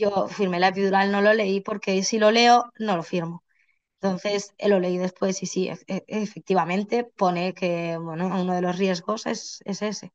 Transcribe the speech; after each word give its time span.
yo 0.00 0.28
firmé 0.28 0.58
la 0.60 0.68
epidural, 0.68 1.12
no 1.12 1.20
lo 1.22 1.32
leí 1.34 1.60
porque 1.60 2.02
si 2.02 2.18
lo 2.18 2.30
leo, 2.30 2.72
no 2.78 2.96
lo 2.96 3.02
firmo. 3.02 3.44
Entonces 4.00 4.54
eh, 4.58 4.68
lo 4.68 4.80
leí 4.80 4.98
después 4.98 5.42
y 5.42 5.46
sí, 5.46 5.68
e- 5.68 5.78
e- 5.86 6.04
efectivamente 6.08 7.04
pone 7.04 7.54
que 7.54 7.98
bueno, 7.98 8.26
uno 8.28 8.54
de 8.54 8.62
los 8.62 8.78
riesgos 8.78 9.26
es, 9.26 9.60
es 9.66 9.82
ese. 9.82 10.12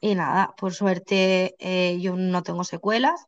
Y 0.00 0.14
nada, 0.14 0.54
por 0.58 0.74
suerte 0.74 1.56
eh, 1.58 1.98
yo 2.00 2.16
no 2.16 2.42
tengo 2.42 2.64
secuelas, 2.64 3.26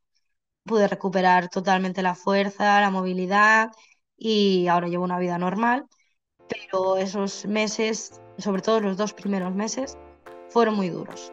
pude 0.64 0.88
recuperar 0.88 1.48
totalmente 1.48 2.02
la 2.02 2.14
fuerza, 2.14 2.80
la 2.80 2.90
movilidad 2.90 3.70
y 4.16 4.68
ahora 4.68 4.88
llevo 4.88 5.04
una 5.04 5.18
vida 5.18 5.38
normal, 5.38 5.86
pero 6.48 6.96
esos 6.98 7.46
meses, 7.46 8.20
sobre 8.38 8.62
todo 8.62 8.80
los 8.80 8.96
dos 8.96 9.14
primeros 9.14 9.54
meses, 9.54 9.96
fueron 10.50 10.76
muy 10.76 10.90
duros. 10.90 11.32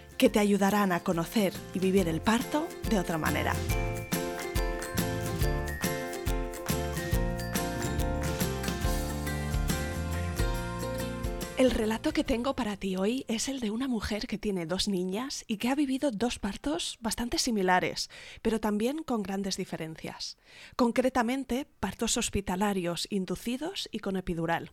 que 0.21 0.29
te 0.29 0.37
ayudarán 0.37 0.91
a 0.91 0.99
conocer 0.99 1.51
y 1.73 1.79
vivir 1.79 2.07
el 2.07 2.21
parto 2.21 2.67
de 2.91 2.99
otra 2.99 3.17
manera. 3.17 3.55
El 11.57 11.71
relato 11.71 12.13
que 12.13 12.23
tengo 12.23 12.55
para 12.55 12.77
ti 12.77 12.97
hoy 12.97 13.25
es 13.27 13.49
el 13.49 13.59
de 13.61 13.71
una 13.71 13.87
mujer 13.87 14.27
que 14.27 14.37
tiene 14.37 14.67
dos 14.67 14.87
niñas 14.87 15.43
y 15.47 15.57
que 15.57 15.69
ha 15.69 15.75
vivido 15.75 16.11
dos 16.11 16.37
partos 16.37 16.99
bastante 17.01 17.39
similares, 17.39 18.11
pero 18.43 18.59
también 18.59 19.01
con 19.01 19.23
grandes 19.23 19.57
diferencias. 19.57 20.37
Concretamente, 20.75 21.65
partos 21.79 22.17
hospitalarios 22.17 23.07
inducidos 23.09 23.89
y 23.91 23.97
con 23.97 24.17
epidural. 24.17 24.71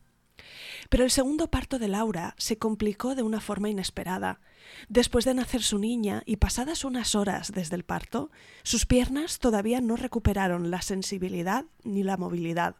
Pero 0.89 1.05
el 1.05 1.11
segundo 1.11 1.51
parto 1.51 1.79
de 1.79 1.89
Laura 1.89 2.35
se 2.39 2.59
complicó 2.59 3.15
de 3.15 3.23
una 3.23 3.41
forma 3.41 3.69
inesperada. 3.69 4.41
Después 4.89 5.25
de 5.25 5.35
nacer 5.35 5.63
su 5.63 5.79
niña 5.79 6.23
y 6.27 6.37
pasadas 6.37 6.85
unas 6.85 7.15
horas 7.15 7.53
desde 7.53 7.77
el 7.77 7.85
parto, 7.85 8.31
sus 8.63 8.87
piernas 8.87 9.39
todavía 9.39 9.81
no 9.81 9.97
recuperaron 9.97 10.71
la 10.71 10.83
sensibilidad 10.83 11.65
ni 11.85 12.03
la 12.03 12.17
movilidad. 12.17 12.77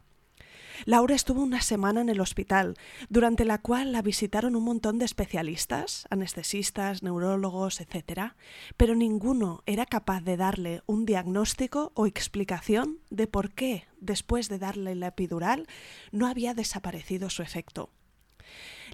Laura 0.85 1.15
estuvo 1.15 1.41
una 1.41 1.61
semana 1.61 2.01
en 2.01 2.09
el 2.09 2.21
hospital, 2.21 2.75
durante 3.09 3.45
la 3.45 3.57
cual 3.57 3.91
la 3.91 4.01
visitaron 4.01 4.55
un 4.55 4.63
montón 4.63 4.97
de 4.97 5.05
especialistas, 5.05 6.05
anestesistas, 6.09 7.03
neurólogos, 7.03 7.81
etc., 7.81 8.33
pero 8.77 8.95
ninguno 8.95 9.63
era 9.65 9.85
capaz 9.85 10.21
de 10.21 10.37
darle 10.37 10.81
un 10.85 11.05
diagnóstico 11.05 11.91
o 11.95 12.05
explicación 12.05 12.99
de 13.09 13.27
por 13.27 13.51
qué, 13.51 13.87
después 13.99 14.49
de 14.49 14.59
darle 14.59 14.95
la 14.95 15.07
epidural, 15.07 15.67
no 16.11 16.27
había 16.27 16.53
desaparecido 16.53 17.29
su 17.29 17.41
efecto. 17.41 17.91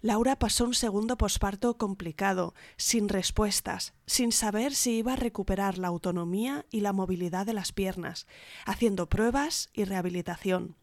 Laura 0.02 0.38
pasó 0.38 0.66
un 0.66 0.74
segundo 0.74 1.18
posparto 1.18 1.78
complicado, 1.78 2.54
sin 2.78 3.10
respuestas, 3.10 3.94
sin 4.06 4.32
saber 4.32 4.76
si 4.76 4.98
iba 4.98 5.14
a 5.14 5.18
recuperar 5.18 5.78
la 5.78 5.88
autonomía 5.88 6.66
y 6.70 6.82
la 6.82 6.94
movilidad 6.94 7.46
de 7.46 7.54
las 7.54 7.72
piernas, 7.72 8.28
haciendo 8.66 9.08
pruebas 9.08 9.70
y 9.74 9.86
rehabilitación. 9.86 10.76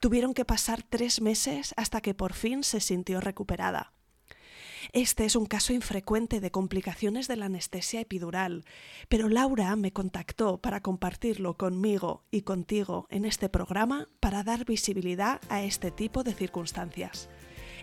Tuvieron 0.00 0.34
que 0.34 0.44
pasar 0.44 0.82
tres 0.82 1.20
meses 1.20 1.74
hasta 1.76 2.00
que 2.00 2.14
por 2.14 2.32
fin 2.32 2.64
se 2.64 2.80
sintió 2.80 3.20
recuperada. 3.20 3.92
Este 4.92 5.24
es 5.24 5.34
un 5.34 5.46
caso 5.46 5.72
infrecuente 5.72 6.40
de 6.40 6.50
complicaciones 6.50 7.26
de 7.26 7.36
la 7.36 7.46
anestesia 7.46 8.00
epidural, 8.00 8.64
pero 9.08 9.28
Laura 9.28 9.74
me 9.76 9.92
contactó 9.92 10.58
para 10.58 10.80
compartirlo 10.80 11.56
conmigo 11.56 12.24
y 12.30 12.42
contigo 12.42 13.06
en 13.10 13.24
este 13.24 13.48
programa 13.48 14.08
para 14.20 14.42
dar 14.42 14.64
visibilidad 14.64 15.40
a 15.48 15.62
este 15.62 15.90
tipo 15.90 16.22
de 16.22 16.34
circunstancias. 16.34 17.28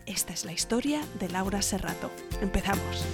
Esta 0.06 0.34
es 0.34 0.46
la 0.46 0.54
historia 0.54 1.02
de 1.20 1.30
Laura 1.30 1.62
Serrato. 1.62 2.12
Empezamos. 2.42 3.06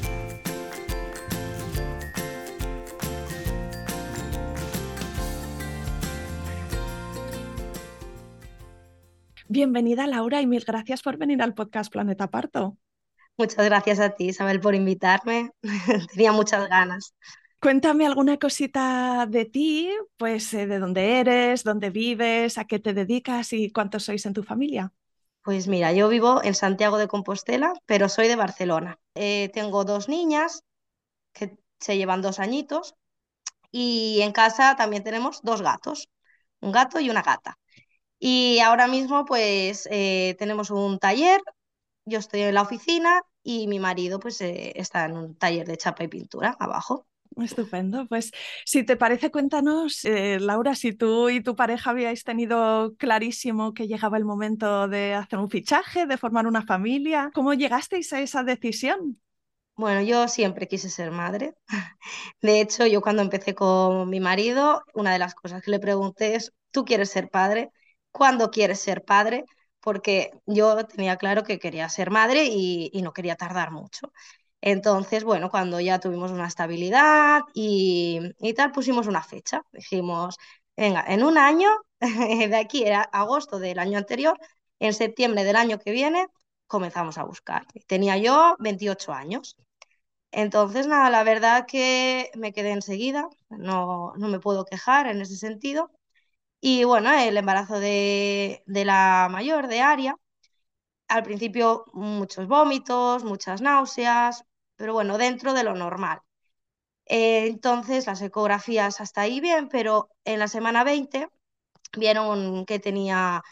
Bienvenida 9.50 10.08
Laura 10.08 10.42
y 10.42 10.46
mil 10.46 10.66
gracias 10.66 11.02
por 11.02 11.16
venir 11.16 11.42
al 11.42 11.54
podcast 11.54 11.90
Planeta 11.90 12.28
Parto. 12.28 12.78
Muchas 13.38 13.64
gracias 13.64 14.02
a 14.02 14.10
ti, 14.10 14.26
Isabel, 14.30 14.60
por 14.60 14.76
invitarme. 14.76 15.52
Tenía 16.14 16.34
muchas 16.34 16.68
ganas. 16.68 17.14
Cuéntame 17.62 18.06
alguna 18.06 18.38
cosita 18.38 19.26
de 19.26 19.46
ti, 19.46 19.90
pues 20.18 20.54
eh, 20.54 20.68
de 20.68 20.80
dónde 20.80 21.22
eres, 21.22 21.64
dónde 21.64 21.92
vives, 21.92 22.58
a 22.58 22.66
qué 22.66 22.80
te 22.80 22.94
dedicas 22.94 23.54
y 23.54 23.72
cuántos 23.72 24.04
sois 24.04 24.26
en 24.26 24.34
tu 24.34 24.44
familia. 24.44 24.92
Pues 25.44 25.70
mira, 25.70 25.94
yo 25.94 26.10
vivo 26.10 26.44
en 26.44 26.54
Santiago 26.54 26.98
de 26.98 27.08
Compostela, 27.08 27.72
pero 27.86 28.10
soy 28.10 28.28
de 28.28 28.36
Barcelona. 28.36 29.00
Eh, 29.16 29.50
tengo 29.54 29.86
dos 29.86 30.10
niñas 30.10 30.64
que 31.32 31.58
se 31.80 31.96
llevan 31.96 32.22
dos 32.22 32.40
añitos 32.40 32.96
y 33.72 34.20
en 34.24 34.34
casa 34.34 34.76
también 34.76 35.06
tenemos 35.06 35.42
dos 35.42 35.62
gatos, 35.62 36.10
un 36.60 36.74
gato 36.74 37.00
y 37.00 37.10
una 37.10 37.22
gata. 37.22 37.58
Y 38.20 38.60
ahora 38.60 38.88
mismo 38.88 39.26
pues 39.26 39.88
eh, 39.92 40.36
tenemos 40.40 40.72
un 40.72 41.00
taller, 41.00 41.42
yo 42.06 42.20
estoy 42.20 42.42
en 42.42 42.56
la 42.56 42.64
oficina 42.64 43.22
y 43.44 43.68
mi 43.68 43.80
marido 43.80 44.20
pues 44.20 44.42
eh, 44.42 44.74
está 44.76 45.06
en 45.06 45.18
un 45.18 45.36
taller 45.38 45.68
de 45.68 45.78
chapa 45.78 46.04
y 46.06 46.08
pintura 46.10 46.56
abajo. 46.60 47.08
Estupendo. 47.38 48.08
Pues 48.08 48.32
si 48.66 48.84
te 48.84 48.96
parece, 48.98 49.30
cuéntanos, 49.30 50.04
eh, 50.06 50.40
Laura, 50.40 50.74
si 50.76 50.94
tú 50.94 51.30
y 51.30 51.42
tu 51.42 51.56
pareja 51.56 51.92
habíais 51.92 52.24
tenido 52.24 52.96
clarísimo 52.98 53.74
que 53.74 53.88
llegaba 53.88 54.18
el 54.18 54.26
momento 54.26 54.88
de 54.88 55.14
hacer 55.14 55.38
un 55.40 55.50
fichaje, 55.50 56.08
de 56.08 56.18
formar 56.18 56.48
una 56.48 56.64
familia. 56.64 57.30
¿Cómo 57.36 57.54
llegasteis 57.54 58.12
a 58.14 58.22
esa 58.22 58.44
decisión? 58.44 59.22
Bueno, 59.76 60.02
yo 60.02 60.28
siempre 60.28 60.68
quise 60.68 60.90
ser 60.90 61.12
madre. 61.12 61.56
De 62.42 62.62
hecho, 62.62 62.88
yo 62.88 63.02
cuando 63.02 63.22
empecé 63.22 63.54
con 63.56 64.10
mi 64.10 64.20
marido, 64.20 64.84
una 64.96 65.14
de 65.14 65.20
las 65.20 65.36
cosas 65.36 65.62
que 65.64 65.72
le 65.72 65.80
pregunté 65.80 66.36
es, 66.36 66.54
¿tú 66.72 66.84
quieres 66.86 67.10
ser 67.12 67.30
padre? 67.30 67.72
¿Cuándo 68.18 68.52
quieres 68.52 68.80
ser 68.82 69.04
padre? 69.06 69.46
Porque 69.80 70.32
yo 70.46 70.86
tenía 70.88 71.18
claro 71.18 71.44
que 71.44 71.60
quería 71.60 71.88
ser 71.90 72.10
madre 72.12 72.46
y, 72.46 72.90
y 72.94 73.02
no 73.02 73.14
quería 73.14 73.36
tardar 73.36 73.72
mucho. 73.72 74.12
Entonces, 74.62 75.24
bueno, 75.24 75.50
cuando 75.52 75.80
ya 75.80 76.00
tuvimos 76.00 76.32
una 76.32 76.48
estabilidad 76.48 77.42
y, 77.54 78.20
y 78.40 78.54
tal, 78.54 78.72
pusimos 78.72 79.08
una 79.08 79.24
fecha. 79.24 79.62
Dijimos, 79.72 80.38
venga, 80.76 81.06
en 81.08 81.24
un 81.24 81.38
año, 81.38 81.70
de 82.02 82.56
aquí 82.58 82.84
era 82.84 83.02
agosto 83.04 83.60
del 83.60 83.80
año 83.80 83.98
anterior, 83.98 84.38
en 84.80 84.94
septiembre 84.94 85.44
del 85.44 85.56
año 85.56 85.80
que 85.80 85.92
viene, 85.92 86.28
comenzamos 86.68 87.18
a 87.18 87.24
buscar. 87.24 87.66
Tenía 87.88 88.18
yo 88.18 88.56
28 88.60 89.14
años. 89.14 89.56
Entonces, 90.32 90.88
nada, 90.88 91.10
la 91.10 91.24
verdad 91.24 91.66
que 91.68 92.30
me 92.36 92.54
quedé 92.54 92.72
enseguida, 92.72 93.28
no, 93.50 94.14
no 94.18 94.28
me 94.30 94.40
puedo 94.40 94.66
quejar 94.66 95.08
en 95.08 95.22
ese 95.22 95.38
sentido. 95.38 95.92
Y 96.60 96.84
bueno, 96.84 97.12
el 97.14 97.38
embarazo 97.38 97.80
de, 97.80 98.64
de 98.66 98.86
la 98.86 99.28
mayor, 99.32 99.68
de 99.68 99.82
Aria, 99.82 100.18
al 101.08 101.24
principio 101.24 101.86
muchos 101.94 102.48
vómitos, 102.48 103.24
muchas 103.24 103.62
náuseas, 103.62 104.46
pero 104.78 104.94
bueno, 104.94 105.18
dentro 105.18 105.54
de 105.54 105.64
lo 105.64 105.76
normal. 105.76 106.22
Eh, 107.06 107.48
entonces, 107.48 108.08
las 108.08 108.22
ecografías 108.22 109.02
hasta 109.02 109.22
ahí 109.22 109.42
bien, 109.42 109.70
pero 109.70 110.10
en 110.26 110.40
la 110.40 110.48
semana 110.50 110.84
20 110.84 111.30
vieron 111.98 112.66
que 112.66 112.80
tenía 112.80 113.44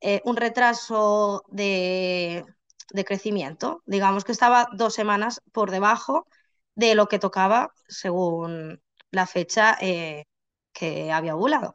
eh, 0.00 0.22
un 0.24 0.36
retraso 0.36 1.44
de, 1.48 2.44
de 2.92 3.04
crecimiento. 3.04 3.82
Digamos 3.86 4.24
que 4.24 4.32
estaba 4.32 4.68
dos 4.74 4.94
semanas 4.94 5.42
por 5.52 5.70
debajo 5.70 6.26
de 6.74 6.94
lo 6.94 7.08
que 7.08 7.18
tocaba 7.18 7.72
según 7.88 8.82
la 9.10 9.26
fecha 9.26 9.76
eh, 9.80 10.26
que 10.72 11.12
había 11.12 11.36
ovulado. 11.36 11.74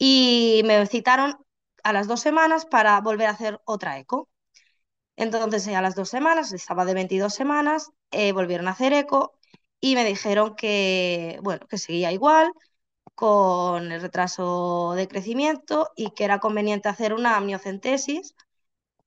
Y 0.00 0.62
me 0.66 0.86
citaron 0.88 1.38
a 1.84 1.94
las 1.94 2.08
dos 2.08 2.20
semanas 2.22 2.66
para 2.66 3.00
volver 3.02 3.28
a 3.28 3.32
hacer 3.32 3.60
otra 3.66 3.98
eco. 4.00 4.30
Entonces, 5.16 5.68
a 5.68 5.82
las 5.82 5.94
dos 5.96 6.08
semanas, 6.10 6.52
estaba 6.52 6.84
de 6.84 6.94
22 6.94 7.34
semanas, 7.34 7.90
eh, 8.10 8.32
volvieron 8.32 8.68
a 8.68 8.72
hacer 8.72 8.92
eco 8.94 9.34
y 9.80 9.94
me 9.94 10.04
dijeron 10.04 10.54
que, 10.56 11.38
bueno, 11.42 11.66
que 11.68 11.78
seguía 11.78 12.12
igual, 12.12 12.52
con 13.14 13.92
el 13.92 14.00
retraso 14.02 14.94
de 14.96 15.08
crecimiento 15.08 15.90
y 15.96 16.12
que 16.12 16.24
era 16.24 16.40
conveniente 16.40 16.88
hacer 16.90 17.14
una 17.14 17.36
amniocentesis 17.36 18.34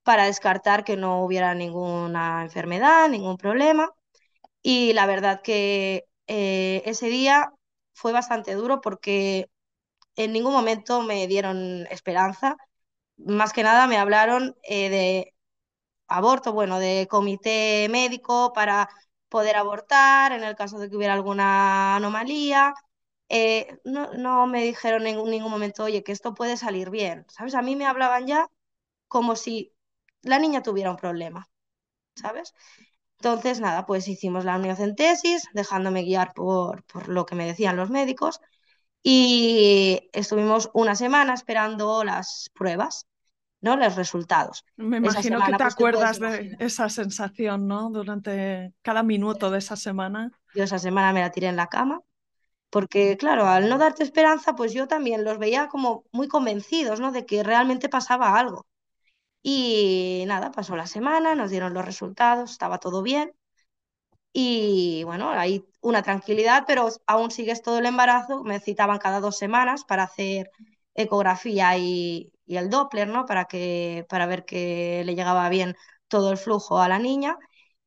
para 0.04 0.26
descartar 0.26 0.84
que 0.84 0.98
no 0.98 1.24
hubiera 1.24 1.54
ninguna 1.56 2.44
enfermedad, 2.44 3.10
ningún 3.10 3.38
problema. 3.38 3.92
Y 4.62 4.94
la 4.94 5.06
verdad 5.08 5.42
que 5.44 6.06
eh, 6.28 6.84
ese 6.86 7.08
día 7.10 7.54
fue 7.94 8.12
bastante 8.14 8.54
duro 8.56 8.82
porque 8.82 9.50
en 10.16 10.34
ningún 10.34 10.54
momento 10.54 11.02
me 11.04 11.28
dieron 11.28 11.88
esperanza. 11.92 12.56
Más 13.18 13.54
que 13.54 13.64
nada 13.64 13.88
me 13.88 13.98
hablaron 13.98 14.56
eh, 14.64 14.90
de 14.90 15.34
aborto, 16.08 16.54
bueno, 16.54 16.80
de 16.80 17.08
comité 17.10 17.88
médico 17.90 18.54
para 18.54 18.90
poder 19.30 19.56
abortar 19.58 20.32
en 20.34 20.44
el 20.44 20.56
caso 20.56 20.80
de 20.80 20.90
que 20.90 20.96
hubiera 20.98 21.14
alguna 21.14 21.96
anomalía. 21.98 22.74
Eh, 23.30 23.78
no, 23.86 24.14
no, 24.14 24.48
me 24.48 24.64
dijeron 24.64 25.08
en 25.08 25.24
ningún 25.26 25.52
momento, 25.52 25.84
oye, 25.86 26.04
que 26.04 26.12
esto 26.12 26.34
puede 26.36 26.58
salir 26.58 26.90
bien, 26.92 27.26
¿sabes? 27.30 27.56
A 27.56 27.62
mí 27.64 27.76
me 27.76 27.86
hablaban 27.88 28.28
ya 28.28 28.48
como 29.08 29.36
si 29.36 29.74
la 30.24 30.40
niña 30.40 30.64
tuviera 30.64 30.92
un 30.92 30.98
problema, 30.98 31.50
¿sabes? 32.16 32.54
Entonces, 33.20 33.60
nada, 33.62 33.86
pues 33.86 34.08
hicimos 34.08 34.46
la 34.46 34.56
amniocentesis, 34.56 35.44
dejándome 35.54 36.04
guiar 36.04 36.34
por, 36.34 36.84
por 36.86 37.08
lo 37.10 37.26
que 37.26 37.36
me 37.36 37.46
decían 37.46 37.78
los 37.78 37.90
médicos, 37.90 38.40
y 39.04 40.10
estuvimos 40.14 40.72
una 40.74 40.96
semana 40.96 41.34
esperando 41.34 42.04
las 42.04 42.50
pruebas. 42.54 43.06
¿no? 43.64 43.78
Los 43.78 43.96
resultados. 43.96 44.66
Me 44.76 44.98
imagino 44.98 45.40
que 45.40 45.54
te 45.54 45.58
pues, 45.58 45.74
acuerdas 45.74 46.20
de 46.20 46.58
esa 46.60 46.90
sensación, 46.90 47.66
¿no? 47.66 47.90
Durante 47.92 48.74
cada 48.82 49.04
minuto 49.04 49.50
de 49.52 49.60
esa 49.60 49.78
semana. 49.78 50.32
Yo 50.54 50.66
esa 50.66 50.80
semana 50.80 51.14
me 51.14 51.22
la 51.22 51.32
tiré 51.32 51.48
en 51.48 51.56
la 51.56 51.68
cama, 51.68 52.02
porque 52.70 53.16
claro, 53.16 53.48
al 53.48 53.70
no 53.70 53.78
darte 53.78 54.04
esperanza, 54.04 54.54
pues 54.54 54.74
yo 54.74 54.90
también 54.90 55.24
los 55.24 55.38
veía 55.38 55.70
como 55.70 56.04
muy 56.12 56.28
convencidos, 56.28 57.00
¿no? 57.00 57.14
De 57.14 57.26
que 57.26 57.42
realmente 57.42 57.88
pasaba 57.88 58.38
algo. 58.38 58.68
Y 59.42 60.26
nada, 60.28 60.52
pasó 60.52 60.76
la 60.76 60.88
semana, 60.88 61.34
nos 61.34 61.50
dieron 61.50 61.74
los 61.74 61.86
resultados, 61.86 62.52
estaba 62.52 62.80
todo 62.80 63.02
bien. 63.02 63.34
Y 64.34 65.04
bueno, 65.06 65.30
hay 65.30 65.66
una 65.84 66.02
tranquilidad, 66.04 66.64
pero 66.68 66.90
aún 67.08 67.32
sigues 67.32 67.62
todo 67.62 67.80
el 67.80 67.86
embarazo. 67.86 68.44
Me 68.44 68.60
citaban 68.60 69.00
cada 69.00 69.20
dos 69.20 69.38
semanas 69.38 69.84
para 69.86 70.04
hacer 70.04 70.50
ecografía 70.96 71.78
y, 71.78 72.32
el 72.48 72.70
Doppler, 72.70 73.08
¿no? 73.08 73.26
Para, 73.26 73.46
que, 73.46 74.06
para 74.10 74.26
ver 74.26 74.46
que 74.46 75.04
le 75.06 75.16
llegaba 75.16 75.48
bien 75.50 75.76
todo 76.08 76.32
el 76.32 76.38
flujo 76.38 76.80
a 76.80 76.90
la 76.90 77.00
niña. 77.00 77.38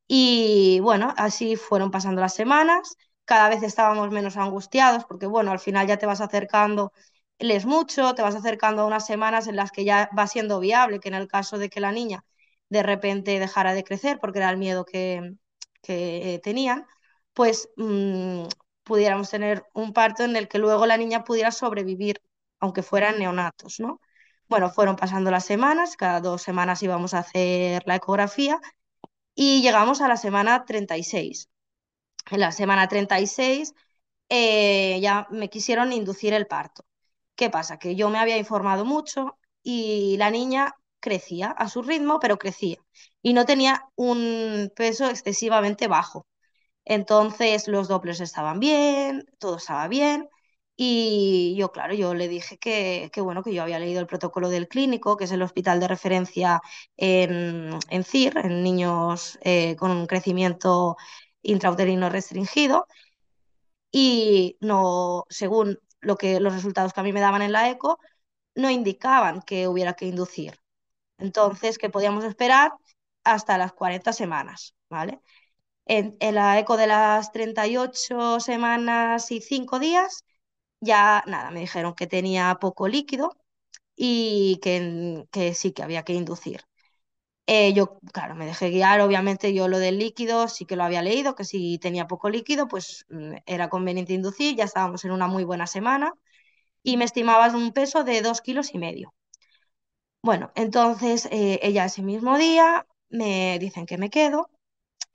Y 0.09 0.81
bueno, 0.81 1.15
así 1.17 1.57
fueron 1.57 1.91
pasando 1.91 2.21
las 2.21 2.35
semanas, 2.35 2.97
cada 3.25 3.49
vez 3.49 3.63
estábamos 3.63 4.11
menos 4.11 4.37
angustiados 4.37 5.05
porque 5.05 5.27
bueno, 5.27 5.51
al 5.53 5.59
final 5.61 5.87
ya 5.87 5.99
te 5.99 6.07
vas 6.07 6.21
acercando, 6.21 6.93
lees 7.39 7.67
mucho, 7.67 8.15
te 8.15 8.23
vas 8.23 8.37
acercando 8.37 8.83
a 8.83 8.87
unas 8.87 9.07
semanas 9.07 9.49
en 9.49 9.57
las 9.57 9.73
que 9.73 9.85
ya 9.85 10.09
va 10.17 10.27
siendo 10.29 10.61
viable, 10.61 11.01
que 11.01 11.09
en 11.09 11.15
el 11.15 11.29
caso 11.29 11.59
de 11.59 11.69
que 11.71 11.81
la 11.81 11.93
niña 11.93 12.25
de 12.69 12.83
repente 12.83 13.39
dejara 13.39 13.75
de 13.75 13.85
crecer, 13.85 14.19
porque 14.21 14.39
era 14.39 14.51
el 14.51 14.59
miedo 14.59 14.85
que, 14.85 15.35
que 15.83 16.41
tenían, 16.43 16.87
pues 17.37 17.71
mmm, 17.77 18.47
pudiéramos 18.85 19.31
tener 19.31 19.65
un 19.75 19.95
parto 19.95 20.25
en 20.25 20.37
el 20.37 20.49
que 20.49 20.59
luego 20.61 20.87
la 20.87 20.99
niña 20.99 21.25
pudiera 21.25 21.53
sobrevivir, 21.53 22.23
aunque 22.61 22.83
fueran 22.85 23.21
neonatos, 23.21 23.81
¿no? 23.81 24.01
Bueno, 24.49 24.71
fueron 24.71 24.97
pasando 24.97 25.31
las 25.31 25.45
semanas, 25.47 25.97
cada 25.99 26.21
dos 26.23 26.43
semanas 26.43 26.83
íbamos 26.83 27.15
a 27.15 27.21
hacer 27.21 27.83
la 27.87 27.97
ecografía 27.97 28.61
y 29.35 29.63
llegamos 29.63 30.01
a 30.01 30.09
la 30.09 30.17
semana 30.17 30.65
36. 30.65 31.49
En 32.31 32.41
la 32.41 32.53
semana 32.53 32.89
36 32.89 33.75
eh, 34.29 35.01
ya 35.03 35.27
me 35.31 35.51
quisieron 35.51 35.93
inducir 35.93 36.35
el 36.35 36.47
parto. 36.47 36.85
¿Qué 37.37 37.51
pasa? 37.51 37.79
Que 37.79 37.97
yo 37.97 38.11
me 38.11 38.19
había 38.19 38.39
informado 38.39 38.85
mucho 38.85 39.39
y 39.63 40.17
la 40.19 40.31
niña 40.31 40.75
crecía 41.01 41.49
a 41.53 41.69
su 41.69 41.83
ritmo, 41.83 42.21
pero 42.21 42.39
crecía 42.39 42.79
y 43.23 43.33
no 43.35 43.47
tenía 43.47 43.85
un 43.97 44.73
peso 44.77 45.07
excesivamente 45.11 45.89
bajo. 45.89 46.27
Entonces 46.87 47.69
los 47.69 47.89
dobles 47.89 48.21
estaban 48.21 48.61
bien, 48.61 49.27
todo 49.41 49.59
estaba 49.59 49.89
bien 49.89 50.31
y 50.79 51.57
yo, 51.59 51.73
claro, 51.73 51.95
yo 51.95 52.15
le 52.15 52.29
dije 52.29 52.59
que, 52.59 53.11
bueno, 53.23 53.43
que 53.45 53.55
yo 53.55 53.63
había 53.63 53.79
leído 53.81 54.01
el 54.01 54.07
protocolo 54.09 54.51
del 54.51 54.69
clínico, 54.69 55.17
que 55.19 55.25
es 55.25 55.33
el 55.33 55.43
hospital 55.43 55.81
de 55.81 55.89
referencia 55.89 56.63
en, 56.99 57.71
en 57.91 58.05
CIR, 58.05 58.39
en 58.47 58.63
niños 58.63 59.39
eh, 59.43 59.77
con 59.77 59.91
un 59.93 60.07
crecimiento 60.07 60.97
intrauterino 61.43 62.11
restringido. 62.11 62.87
Y 63.93 64.57
no, 64.61 65.25
según 65.29 65.79
lo 66.01 66.17
que, 66.17 66.41
los 66.41 66.53
resultados 66.55 66.93
que 66.93 67.01
a 67.01 67.03
mí 67.03 67.13
me 67.13 67.21
daban 67.21 67.43
en 67.43 67.53
la 67.53 67.71
eco, 67.71 67.99
no 68.55 68.71
indicaban 68.71 69.43
que 69.43 69.69
hubiera 69.69 69.95
que 69.95 70.07
inducir. 70.07 70.61
Entonces, 71.19 71.79
que 71.79 71.91
podíamos 71.91 72.25
esperar 72.25 72.73
hasta 73.25 73.59
las 73.59 73.73
40 73.75 74.13
semanas, 74.15 74.75
¿vale? 74.91 75.21
En, 75.87 76.17
la 76.21 76.59
eco 76.59 76.77
de 76.77 76.87
las 76.89 77.33
38 77.33 78.41
semanas 78.41 79.31
y 79.31 79.41
5 79.41 79.79
días, 79.79 80.25
ya 80.81 81.25
nada, 81.27 81.51
me 81.51 81.61
dijeron 81.61 81.95
que 81.95 82.07
tenía 82.09 82.57
poco 82.61 82.89
líquido 82.89 83.37
y 83.97 84.59
que, 84.63 85.27
que 85.33 85.55
sí 85.55 85.73
que 85.73 85.83
había 85.85 86.05
que 86.05 86.15
inducir. 86.15 86.63
Eh, 87.49 87.73
yo, 87.75 87.99
claro, 88.13 88.35
me 88.35 88.47
dejé 88.47 88.71
guiar, 88.71 89.01
obviamente 89.01 89.55
yo 89.55 89.69
lo 89.69 89.79
del 89.79 89.99
líquido 89.99 90.49
sí 90.49 90.67
que 90.67 90.77
lo 90.77 90.85
había 90.85 91.03
leído, 91.03 91.35
que 91.37 91.45
si 91.45 91.79
tenía 91.79 92.07
poco 92.09 92.29
líquido, 92.31 92.69
pues 92.69 93.07
mm, 93.11 93.35
era 93.47 93.69
conveniente 93.69 94.13
inducir, 94.15 94.57
ya 94.57 94.65
estábamos 94.65 95.05
en 95.05 95.13
una 95.13 95.29
muy 95.29 95.45
buena 95.45 95.67
semana 95.69 96.13
y 96.83 96.97
me 96.99 97.05
estimabas 97.07 97.55
un 97.55 97.73
peso 97.73 98.05
de 98.05 98.23
dos 98.23 98.41
kilos 98.43 98.75
y 98.75 98.79
medio. 98.79 99.15
Bueno, 100.23 100.53
entonces 100.57 101.27
eh, 101.31 101.59
ella 101.63 101.85
ese 101.87 102.03
mismo 102.03 102.37
día 102.39 102.87
me 103.09 103.59
dicen 103.59 103.87
que 103.87 103.97
me 103.99 104.11
quedo 104.11 104.51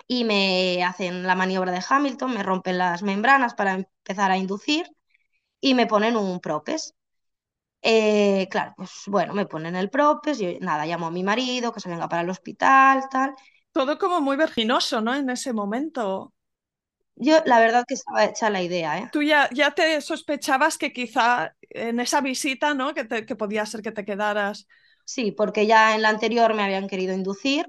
y 0.08 0.24
me 0.26 0.84
hacen 0.84 1.24
la 1.28 1.36
maniobra 1.36 1.72
de 1.72 1.84
Hamilton, 1.88 2.34
me 2.34 2.44
rompen 2.44 2.78
las 2.78 3.04
membranas 3.04 3.54
para 3.56 3.74
empezar 3.76 4.32
a 4.32 4.38
inducir 4.38 4.86
y 5.62 5.74
me 5.76 5.88
ponen 5.88 6.18
un 6.18 6.40
propes. 6.42 6.96
Eh, 7.84 8.48
claro, 8.52 8.74
pues 8.78 8.92
bueno, 9.08 9.34
me 9.34 9.46
ponen 9.48 9.76
el 9.76 9.90
propes, 9.90 10.40
y 10.42 10.60
nada, 10.62 10.86
llamo 10.86 11.08
a 11.08 11.12
mi 11.12 11.24
marido 11.24 11.74
que 11.74 11.80
se 11.80 11.90
venga 11.90 12.08
para 12.10 12.22
el 12.24 12.30
hospital, 12.30 13.04
tal. 13.12 13.34
Todo 13.72 13.98
como 13.98 14.22
muy 14.22 14.38
verginoso, 14.38 15.02
¿no? 15.02 15.16
En 15.16 15.30
ese 15.30 15.54
momento. 15.54 16.34
Yo, 17.16 17.38
la 17.46 17.60
verdad 17.60 17.86
que 17.88 17.94
estaba 17.96 18.26
hecha 18.26 18.50
la 18.50 18.62
idea, 18.64 18.98
¿eh? 19.00 19.10
Tú 19.12 19.22
ya, 19.22 19.50
ya 19.54 19.72
te 19.72 20.02
sospechabas 20.02 20.78
que 20.78 20.92
quizá 20.94 21.56
en 21.70 22.00
esa 22.00 22.22
visita, 22.22 22.74
¿no? 22.74 22.94
Que, 22.94 23.06
te, 23.06 23.26
que 23.26 23.36
podía 23.36 23.66
ser 23.66 23.82
que 23.82 23.92
te 23.92 24.06
quedaras. 24.06 24.68
Sí, 25.06 25.32
porque 25.32 25.68
ya 25.68 25.96
en 25.96 26.02
la 26.02 26.10
anterior 26.10 26.54
me 26.56 26.64
habían 26.64 26.88
querido 26.88 27.14
inducir. 27.14 27.68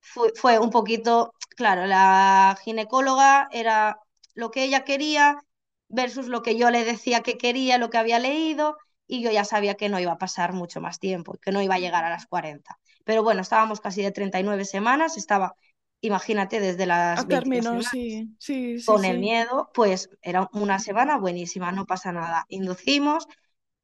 Fue, 0.00 0.32
fue 0.36 0.58
un 0.58 0.70
poquito, 0.70 1.34
claro, 1.54 1.86
la 1.86 2.56
ginecóloga 2.64 3.48
era 3.52 3.98
lo 4.34 4.50
que 4.50 4.64
ella 4.64 4.84
quería 4.84 5.44
versus 5.88 6.28
lo 6.28 6.42
que 6.42 6.56
yo 6.56 6.70
le 6.70 6.84
decía 6.84 7.22
que 7.22 7.38
quería, 7.38 7.78
lo 7.78 7.90
que 7.90 7.98
había 7.98 8.18
leído, 8.18 8.76
y 9.06 9.22
yo 9.22 9.30
ya 9.30 9.44
sabía 9.44 9.74
que 9.76 9.88
no 9.88 10.00
iba 10.00 10.12
a 10.12 10.18
pasar 10.18 10.52
mucho 10.54 10.80
más 10.80 10.98
tiempo, 10.98 11.34
que 11.40 11.52
no 11.52 11.60
iba 11.62 11.74
a 11.74 11.78
llegar 11.78 12.04
a 12.04 12.10
las 12.10 12.26
40. 12.26 12.78
Pero 13.04 13.22
bueno, 13.22 13.42
estábamos 13.42 13.80
casi 13.80 14.02
de 14.02 14.12
39 14.12 14.64
semanas, 14.64 15.16
estaba, 15.16 15.54
imagínate, 16.00 16.60
desde 16.60 16.86
las 16.86 17.20
a 17.20 17.28
término, 17.28 17.80
sí, 17.82 18.28
sí, 18.38 18.78
sí, 18.80 18.80
con 18.84 19.04
el 19.04 19.18
miedo, 19.18 19.70
pues 19.74 20.10
era 20.22 20.48
una 20.52 20.78
semana 20.78 21.18
buenísima, 21.18 21.72
no 21.72 21.86
pasa 21.86 22.12
nada. 22.12 22.44
Inducimos, 22.48 23.26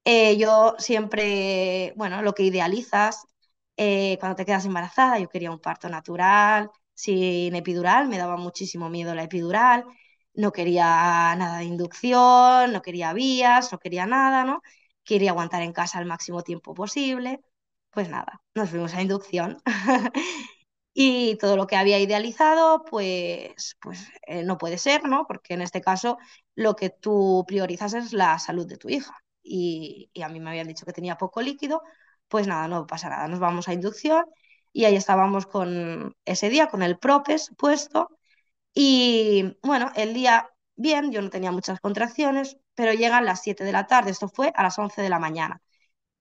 eh, 0.04 0.36
yo 0.38 0.74
siempre, 0.78 1.92
bueno, 1.96 2.22
lo 2.22 2.34
que 2.34 2.44
idealizas 2.44 3.26
eh, 3.76 4.16
cuando 4.20 4.36
te 4.36 4.46
quedas 4.46 4.64
embarazada, 4.66 5.18
yo 5.18 5.28
quería 5.28 5.50
un 5.52 5.60
parto 5.60 5.88
natural, 5.88 6.70
sin 6.98 7.54
epidural, 7.54 8.08
me 8.08 8.18
daba 8.18 8.36
muchísimo 8.36 8.88
miedo 8.90 9.14
la 9.14 9.22
epidural, 9.24 9.84
no 10.34 10.52
quería 10.52 10.84
nada 11.36 11.58
de 11.58 11.64
inducción, 11.64 12.72
no 12.72 12.82
quería 12.82 13.12
vías, 13.12 13.70
no 13.72 13.78
quería 13.78 14.06
nada, 14.06 14.44
¿no? 14.44 14.62
Quería 15.04 15.30
aguantar 15.30 15.62
en 15.62 15.72
casa 15.72 15.98
el 16.00 16.06
máximo 16.06 16.42
tiempo 16.42 16.74
posible. 16.74 17.40
Pues 17.90 18.08
nada, 18.10 18.42
nos 18.54 18.70
fuimos 18.70 18.94
a 18.94 19.02
inducción. 19.02 19.58
y 20.94 21.36
todo 21.38 21.56
lo 21.56 21.66
que 21.66 21.76
había 21.76 21.98
idealizado, 22.00 22.84
pues, 22.84 23.76
pues 23.80 24.08
eh, 24.26 24.42
no 24.44 24.58
puede 24.58 24.78
ser, 24.78 25.04
¿no? 25.04 25.24
Porque 25.26 25.54
en 25.54 25.62
este 25.62 25.80
caso 25.80 26.18
lo 26.56 26.74
que 26.76 26.90
tú 26.90 27.44
priorizas 27.46 27.94
es 27.94 28.12
la 28.12 28.38
salud 28.38 28.66
de 28.66 28.76
tu 28.78 28.88
hija. 28.88 29.14
Y, 29.42 30.10
y 30.12 30.22
a 30.22 30.28
mí 30.28 30.40
me 30.40 30.50
habían 30.50 30.66
dicho 30.68 30.84
que 30.86 30.92
tenía 30.92 31.16
poco 31.16 31.40
líquido, 31.42 31.82
pues 32.28 32.46
nada, 32.48 32.68
no 32.68 32.86
pasa 32.86 33.08
nada, 33.08 33.28
nos 33.28 33.38
vamos 33.40 33.68
a 33.68 33.72
inducción 33.74 34.24
y 34.78 34.84
ahí 34.84 34.94
estábamos 34.94 35.46
con 35.46 36.14
ese 36.24 36.50
día, 36.50 36.68
con 36.68 36.84
el 36.84 36.98
propes 36.98 37.50
puesto 37.58 38.16
y 38.72 39.56
bueno, 39.62 39.90
el 39.96 40.14
día 40.14 40.50
bien, 40.76 41.10
yo 41.10 41.20
no 41.20 41.30
tenía 41.30 41.50
muchas 41.52 41.80
contracciones, 41.80 42.58
pero 42.76 42.92
llegan 42.92 43.24
las 43.24 43.42
7 43.42 43.64
de 43.64 43.72
la 43.72 43.88
tarde, 43.88 44.12
esto 44.12 44.28
fue 44.28 44.52
a 44.54 44.62
las 44.62 44.78
11 44.78 45.02
de 45.02 45.08
la 45.08 45.18
mañana. 45.18 45.62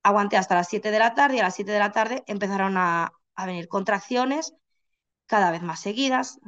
Aguanté 0.04 0.38
hasta 0.38 0.56
las 0.56 0.70
7 0.70 0.92
de 0.92 1.00
la 1.00 1.14
tarde 1.16 1.38
y 1.38 1.40
a 1.42 1.44
las 1.44 1.56
7 1.56 1.72
de 1.72 1.80
la 1.80 1.92
tarde 1.92 2.24
empezaron 2.28 2.78
a, 2.78 3.14
venir 3.46 3.68
contracciones 3.68 4.56
cada 5.28 5.52
vez 5.52 5.62
más 5.62 5.82
seguidas, 5.82 6.40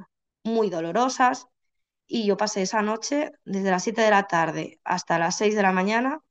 muy 0.43 0.71
dolorosas, 0.71 1.47
y 2.07 2.25
yo 2.25 2.37
pasé 2.37 2.63
esa 2.63 2.81
noche 2.81 3.33
desde 3.45 3.71
las 3.71 3.83
7 3.83 4.01
de 4.01 4.11
la 4.11 4.23
tarde 4.27 4.79
hasta 4.83 5.19
las 5.19 5.37
6 5.37 5.55
de 5.55 5.61
la 5.63 5.73
mañana 5.73 6.21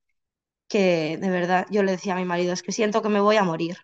que 0.68 1.18
de 1.18 1.30
verdad 1.30 1.66
yo 1.70 1.82
le 1.84 1.92
decía 1.92 2.14
a 2.14 2.16
mi 2.16 2.24
marido, 2.24 2.52
es 2.52 2.62
que 2.62 2.72
siento 2.72 3.02
que 3.02 3.10
me 3.10 3.20
voy 3.20 3.36
a 3.36 3.44
morir. 3.44 3.78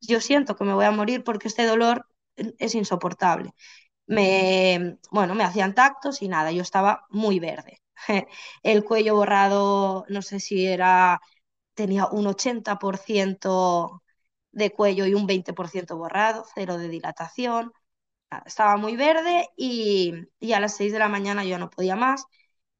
Yo 0.00 0.20
siento 0.20 0.56
que 0.56 0.64
me 0.64 0.74
voy 0.74 0.84
a 0.86 0.90
morir 0.90 1.24
porque 1.24 1.48
este 1.48 1.66
dolor 1.66 2.06
es 2.36 2.74
insoportable. 2.74 3.52
Me, 4.06 4.98
bueno, 5.10 5.34
me 5.34 5.44
hacían 5.44 5.74
tactos 5.74 6.22
y 6.22 6.28
nada, 6.28 6.52
yo 6.52 6.62
estaba 6.62 7.06
muy 7.10 7.40
verde. 7.40 7.80
El 8.62 8.84
cuello 8.84 9.16
borrado, 9.16 10.06
no 10.08 10.22
sé 10.22 10.40
si 10.40 10.66
era, 10.66 11.20
tenía 11.74 12.06
un 12.08 12.26
80% 12.28 14.02
de 14.52 14.72
cuello 14.72 15.06
y 15.06 15.14
un 15.14 15.26
20% 15.26 15.96
borrado, 15.98 16.46
cero 16.54 16.78
de 16.78 16.88
dilatación. 16.90 17.72
Estaba 18.46 18.76
muy 18.76 18.96
verde 18.96 19.48
y, 19.56 20.14
y 20.40 20.52
a 20.54 20.60
las 20.60 20.76
6 20.76 20.92
de 20.92 20.98
la 21.00 21.08
mañana 21.08 21.44
yo 21.44 21.58
no 21.58 21.70
podía 21.70 21.96
más 21.96 22.26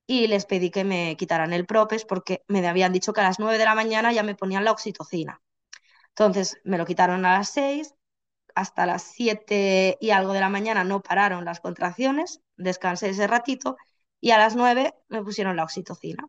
y 0.07 0.27
les 0.29 0.47
pedí 0.47 0.71
que 0.71 0.85
me 0.85 1.17
quitaran 1.19 1.53
el 1.55 1.67
propes 1.67 2.05
porque 2.05 2.43
me 2.49 2.67
habían 2.69 2.93
dicho 2.93 3.13
que 3.15 3.21
a 3.23 3.25
las 3.25 3.39
9 3.41 3.59
de 3.59 3.65
la 3.67 3.75
mañana 3.77 4.13
ya 4.13 4.23
me 4.25 4.35
ponían 4.37 4.65
la 4.65 4.73
oxitocina. 4.73 5.41
Entonces 6.21 6.59
me 6.65 6.77
lo 6.79 6.85
quitaron 6.85 7.25
a 7.25 7.39
las 7.39 7.49
6, 7.51 7.95
hasta 8.55 8.85
las 8.87 9.03
7 9.05 9.97
y 10.01 10.11
algo 10.11 10.35
de 10.35 10.41
la 10.41 10.51
mañana 10.51 10.85
no 10.85 11.03
pararon 11.03 11.47
las 11.47 11.61
contracciones, 11.61 12.43
descansé 12.57 13.09
ese 13.11 13.27
ratito 13.27 13.77
y 14.21 14.33
a 14.33 14.39
las 14.39 14.55
9 14.55 14.95
me 15.09 15.23
pusieron 15.25 15.57
la 15.57 15.65
oxitocina. 15.65 16.27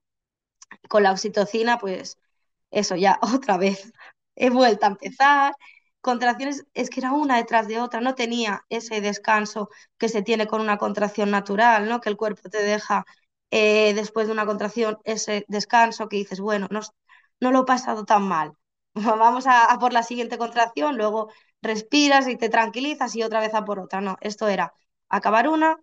Con 0.89 1.03
la 1.03 1.12
oxitocina, 1.12 1.77
pues 1.79 2.17
eso 2.71 2.95
ya 2.95 3.19
otra 3.36 3.57
vez 3.57 3.93
he 4.36 4.50
vuelto 4.50 4.86
a 4.88 4.89
empezar. 4.89 5.55
Contracciones 6.01 6.65
es 6.74 6.89
que 6.89 7.00
era 7.01 7.12
una 7.13 7.38
detrás 7.38 7.67
de 7.67 7.79
otra, 7.79 8.01
no 8.01 8.15
tenía 8.15 8.65
ese 8.69 9.01
descanso 9.01 9.69
que 9.98 10.10
se 10.10 10.21
tiene 10.24 10.48
con 10.48 10.62
una 10.62 10.77
contracción 10.77 11.31
natural, 11.31 11.89
¿no? 11.89 12.01
Que 12.01 12.10
el 12.10 12.17
cuerpo 12.17 12.50
te 12.50 12.63
deja 12.63 13.05
eh, 13.51 13.93
después 13.95 14.27
de 14.27 14.33
una 14.33 14.45
contracción 14.48 15.00
ese 15.05 15.45
descanso 15.50 16.10
que 16.10 16.17
dices, 16.17 16.39
bueno, 16.41 16.67
no, 16.71 16.81
no 17.41 17.51
lo 17.51 17.62
he 17.63 17.65
pasado 17.65 18.05
tan 18.05 18.24
mal. 18.27 18.53
Vamos 19.24 19.48
a, 19.48 19.65
a 19.71 19.79
por 19.79 19.93
la 19.93 20.03
siguiente 20.03 20.38
contracción, 20.38 20.98
luego 20.98 21.29
respiras 21.62 22.27
y 22.27 22.38
te 22.38 22.50
tranquilizas 22.50 23.15
y 23.15 23.24
otra 23.24 23.39
vez 23.39 23.53
a 23.53 23.65
por 23.65 23.79
otra. 23.79 24.01
No, 24.01 24.17
esto 24.21 24.48
era 24.48 24.74
acabar 25.10 25.48
una, 25.48 25.77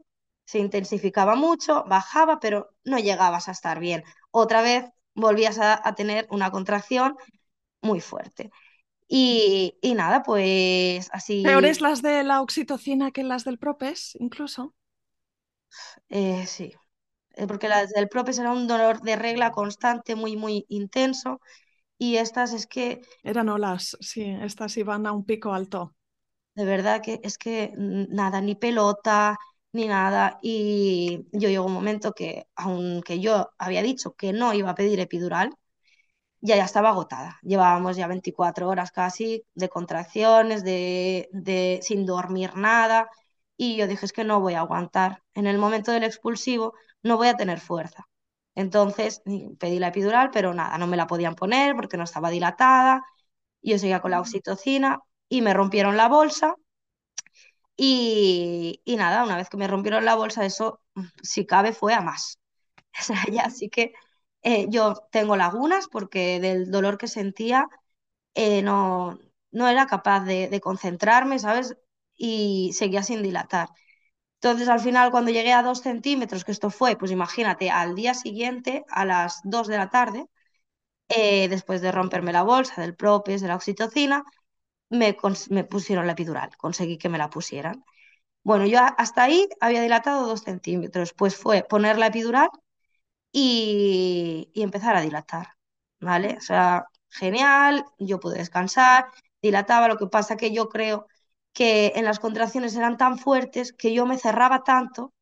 se 0.44 0.58
intensificaba 0.58 1.34
mucho, 1.36 1.84
bajaba, 1.86 2.40
pero 2.40 2.70
no 2.84 2.98
llegabas 2.98 3.48
a 3.48 3.52
estar 3.52 3.78
bien. 3.80 4.04
Otra 4.30 4.62
vez 4.62 4.84
volvías 5.14 5.58
a, 5.58 5.80
a 5.86 5.94
tener 5.94 6.26
una 6.30 6.50
contracción 6.50 7.16
muy 7.82 8.00
fuerte. 8.00 8.50
Y, 9.08 9.78
y, 9.82 9.94
nada, 9.94 10.22
pues 10.22 11.10
así. 11.12 11.46
¿Peores 11.46 11.80
las 11.80 12.00
de 12.00 12.22
la 12.22 12.40
oxitocina 12.42 13.10
que 13.10 13.24
las 13.24 13.42
del 13.44 13.58
propes, 13.58 14.14
incluso? 14.20 14.76
Eh, 16.08 16.46
sí, 16.46 16.72
eh, 17.36 17.46
porque 17.46 17.68
las 17.68 17.90
del 17.90 18.08
propes 18.08 18.38
era 18.38 18.52
un 18.52 18.66
dolor 18.66 19.00
de 19.02 19.16
regla 19.16 19.52
constante, 19.52 20.14
muy, 20.16 20.36
muy 20.36 20.66
intenso. 20.68 21.40
Y 21.98 22.16
estas 22.16 22.52
es 22.52 22.66
que... 22.66 23.02
Eran 23.22 23.48
olas, 23.48 23.96
sí, 24.00 24.24
estas 24.42 24.76
iban 24.76 25.06
a 25.06 25.12
un 25.12 25.24
pico 25.24 25.52
alto. 25.52 25.94
De 26.56 26.64
verdad 26.66 27.02
que 27.02 27.20
es 27.24 27.38
que 27.38 27.72
nada, 27.76 28.42
ni 28.42 28.56
pelota, 28.56 29.38
ni 29.72 29.88
nada. 29.88 30.38
Y 30.42 31.26
yo 31.32 31.48
llegó 31.50 31.66
un 31.66 31.74
momento 31.74 32.14
que, 32.14 32.46
aunque 32.56 33.20
yo 33.20 33.50
había 33.58 33.82
dicho 33.82 34.14
que 34.16 34.32
no 34.34 34.54
iba 34.54 34.70
a 34.72 34.76
pedir 34.76 35.00
epidural, 35.00 35.54
ya 36.40 36.56
ya 36.56 36.64
estaba 36.66 36.90
agotada. 36.90 37.38
Llevábamos 37.42 37.96
ya 37.96 38.06
24 38.08 38.68
horas 38.68 38.92
casi 38.92 39.44
de 39.54 39.68
contracciones, 39.68 40.64
de, 40.64 41.28
de 41.32 41.80
sin 41.82 42.06
dormir 42.06 42.56
nada. 42.56 43.10
Y 43.58 43.76
yo 43.76 43.86
dije, 43.88 44.06
es 44.06 44.12
que 44.14 44.24
no 44.24 44.40
voy 44.40 44.54
a 44.54 44.60
aguantar. 44.60 45.22
En 45.34 45.46
el 45.48 45.58
momento 45.58 45.92
del 45.92 46.04
expulsivo 46.04 46.74
no 47.04 47.18
voy 47.18 47.28
a 47.28 47.36
tener 47.36 47.60
fuerza. 47.60 48.07
Entonces 48.58 49.22
pedí 49.58 49.78
la 49.78 49.88
epidural, 49.88 50.30
pero 50.32 50.54
nada, 50.54 50.78
no 50.78 50.86
me 50.86 50.96
la 50.96 51.06
podían 51.06 51.34
poner 51.36 51.76
porque 51.76 51.96
no 51.96 52.04
estaba 52.04 52.30
dilatada. 52.30 53.04
Yo 53.62 53.78
seguía 53.78 54.00
con 54.00 54.12
la 54.12 54.20
oxitocina 54.20 55.00
y 55.28 55.42
me 55.42 55.54
rompieron 55.54 55.96
la 55.96 56.08
bolsa. 56.08 56.56
Y, 57.76 58.82
y 58.84 58.96
nada, 58.96 59.22
una 59.24 59.36
vez 59.36 59.48
que 59.48 59.56
me 59.56 59.68
rompieron 59.68 60.04
la 60.04 60.16
bolsa, 60.16 60.44
eso, 60.44 60.80
si 61.22 61.46
cabe, 61.46 61.72
fue 61.72 61.94
a 61.94 62.00
más. 62.00 62.38
O 63.00 63.04
sea, 63.04 63.24
ya 63.32 63.50
sí 63.50 63.70
que 63.70 63.92
eh, 64.42 64.66
yo 64.70 64.94
tengo 65.12 65.36
lagunas 65.36 65.88
porque 65.88 66.40
del 66.40 66.70
dolor 66.70 66.98
que 66.98 67.08
sentía 67.08 67.68
eh, 68.34 68.62
no, 68.62 69.18
no 69.52 69.68
era 69.68 69.86
capaz 69.86 70.20
de, 70.24 70.48
de 70.48 70.60
concentrarme, 70.60 71.38
¿sabes? 71.40 71.76
Y 72.16 72.72
seguía 72.74 73.02
sin 73.04 73.22
dilatar. 73.22 73.68
Entonces, 74.40 74.68
al 74.68 74.80
final, 74.80 75.10
cuando 75.10 75.30
llegué 75.32 75.52
a 75.52 75.62
dos 75.62 75.80
centímetros, 75.82 76.44
que 76.44 76.52
esto 76.52 76.70
fue, 76.70 76.96
pues 76.96 77.10
imagínate, 77.10 77.70
al 77.70 77.94
día 77.96 78.14
siguiente, 78.14 78.84
a 78.88 79.04
las 79.04 79.40
dos 79.44 79.66
de 79.66 79.76
la 79.78 79.90
tarde, 79.90 80.26
eh, 81.08 81.48
después 81.48 81.80
de 81.82 81.92
romperme 81.92 82.32
la 82.32 82.42
bolsa 82.44 82.80
del 82.82 82.94
propes, 82.96 83.40
de 83.42 83.48
la 83.48 83.56
oxitocina, 83.56 84.24
me, 84.90 85.16
me, 85.50 85.64
pusieron 85.64 86.06
la 86.06 86.12
epidural, 86.14 86.56
conseguí 86.58 86.98
que 86.98 87.08
me 87.10 87.18
la 87.18 87.30
pusieran. 87.30 87.84
Bueno, 88.44 88.66
yo 88.66 88.80
hasta 88.98 89.24
ahí 89.24 89.48
había 89.60 89.82
dilatado 89.82 90.26
dos 90.28 90.42
centímetros, 90.42 91.14
pues 91.14 91.36
fue 91.36 91.64
poner 91.68 91.98
la 91.98 92.08
epidural 92.08 92.48
y, 93.32 94.50
y 94.54 94.62
empezar 94.62 94.96
a 94.96 95.00
dilatar, 95.02 95.48
¿vale? 96.00 96.36
O 96.38 96.40
sea, 96.40 96.86
genial, 97.10 97.84
yo 97.98 98.20
pude 98.20 98.38
descansar, 98.38 99.08
dilataba, 99.42 99.88
lo 99.88 99.96
que 99.98 100.06
pasa 100.06 100.36
que 100.36 100.52
yo 100.52 100.68
creo 100.68 101.06
que 101.58 101.92
en 101.96 102.04
las 102.04 102.20
contracciones 102.20 102.76
eran 102.76 102.96
tan 102.96 103.18
fuertes 103.18 103.72
que 103.72 103.92
yo 103.92 104.06
me 104.06 104.16
cerraba 104.16 104.62
tanto 104.62 105.12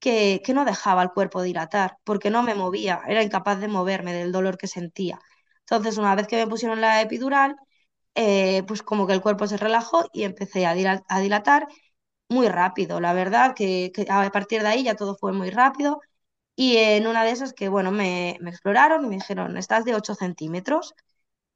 que, 0.00 0.42
que, 0.44 0.54
no 0.54 0.64
dejaba 0.66 1.02
el 1.02 1.10
cuerpo 1.12 1.42
dilatar, 1.42 1.98
porque 2.04 2.30
no 2.30 2.42
me 2.42 2.54
movía, 2.54 3.02
era 3.08 3.22
incapaz 3.22 3.60
de 3.60 3.68
moverme 3.68 4.12
del 4.14 4.32
dolor 4.32 4.58
que 4.58 4.66
sentía. 4.68 5.18
Entonces, 5.60 5.98
una 5.98 6.14
vez 6.14 6.26
que 6.28 6.36
me 6.36 6.46
pusieron 6.48 6.82
la 6.82 7.00
epidural, 7.02 7.56
eh, 8.14 8.64
pues 8.68 8.82
como 8.82 9.06
que 9.06 9.14
el 9.14 9.22
cuerpo 9.22 9.46
se 9.46 9.56
relajó 9.58 10.04
y 10.12 10.24
empecé 10.24 10.66
a, 10.66 10.74
dilatar, 10.74 11.04
a 11.08 11.20
dilatar 11.20 11.68
muy 12.28 12.48
rápido, 12.48 13.00
la 13.00 13.14
verdad, 13.14 13.54
que, 13.56 13.92
que, 13.94 14.06
a 14.10 14.30
partir 14.30 14.62
de 14.62 14.68
ahí 14.68 14.84
ya 14.84 14.96
todo 14.96 15.16
fue 15.16 15.32
muy 15.32 15.50
rápido. 15.50 16.00
Y 16.56 16.78
en 16.78 17.06
una 17.08 17.24
de 17.24 17.32
esas 17.32 17.54
que, 17.54 17.68
bueno, 17.70 17.92
me, 17.92 18.38
me 18.42 18.50
exploraron 18.50 19.04
y 19.06 19.08
me 19.08 19.16
dijeron, 19.16 19.56
estás 19.58 19.84
de 19.86 19.94
8 19.94 20.14
centímetros 20.14 20.94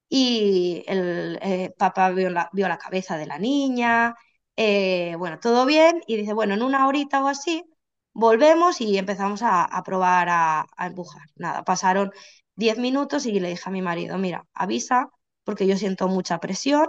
y 0.09 0.85
el 0.87 1.39
eh, 1.43 1.71
papá 1.79 2.11
vio 2.11 2.31
la, 2.31 2.49
vio 2.53 2.69
la, 2.69 2.79
cabeza 2.79 3.17
de 3.19 3.27
la 3.27 3.39
niña, 3.39 4.15
eh, 4.57 5.15
bueno, 5.19 5.39
todo 5.41 5.67
bien, 5.67 6.03
y 6.07 6.17
dice, 6.17 6.33
bueno, 6.33 6.55
en 6.55 6.63
una 6.63 6.87
horita 6.89 7.23
o 7.25 7.29
así, 7.29 7.65
volvemos 8.13 8.81
y 8.81 8.99
empezamos 8.99 9.43
a, 9.43 9.65
a 9.65 9.83
probar 9.83 10.29
a, 10.29 10.67
a, 10.77 10.87
empujar. 10.87 11.23
Nada, 11.37 11.65
pasaron 11.65 12.13
10 12.55 12.79
minutos 12.79 13.27
y 13.27 13.41
le 13.41 13.49
dije 13.51 13.63
a 13.67 13.73
mi 13.73 13.83
marido, 13.83 14.19
mira, 14.19 14.47
avisa, 14.55 15.11
porque 15.45 15.67
yo 15.67 15.77
siento 15.77 16.09
mucha 16.09 16.39
presión, 16.41 16.87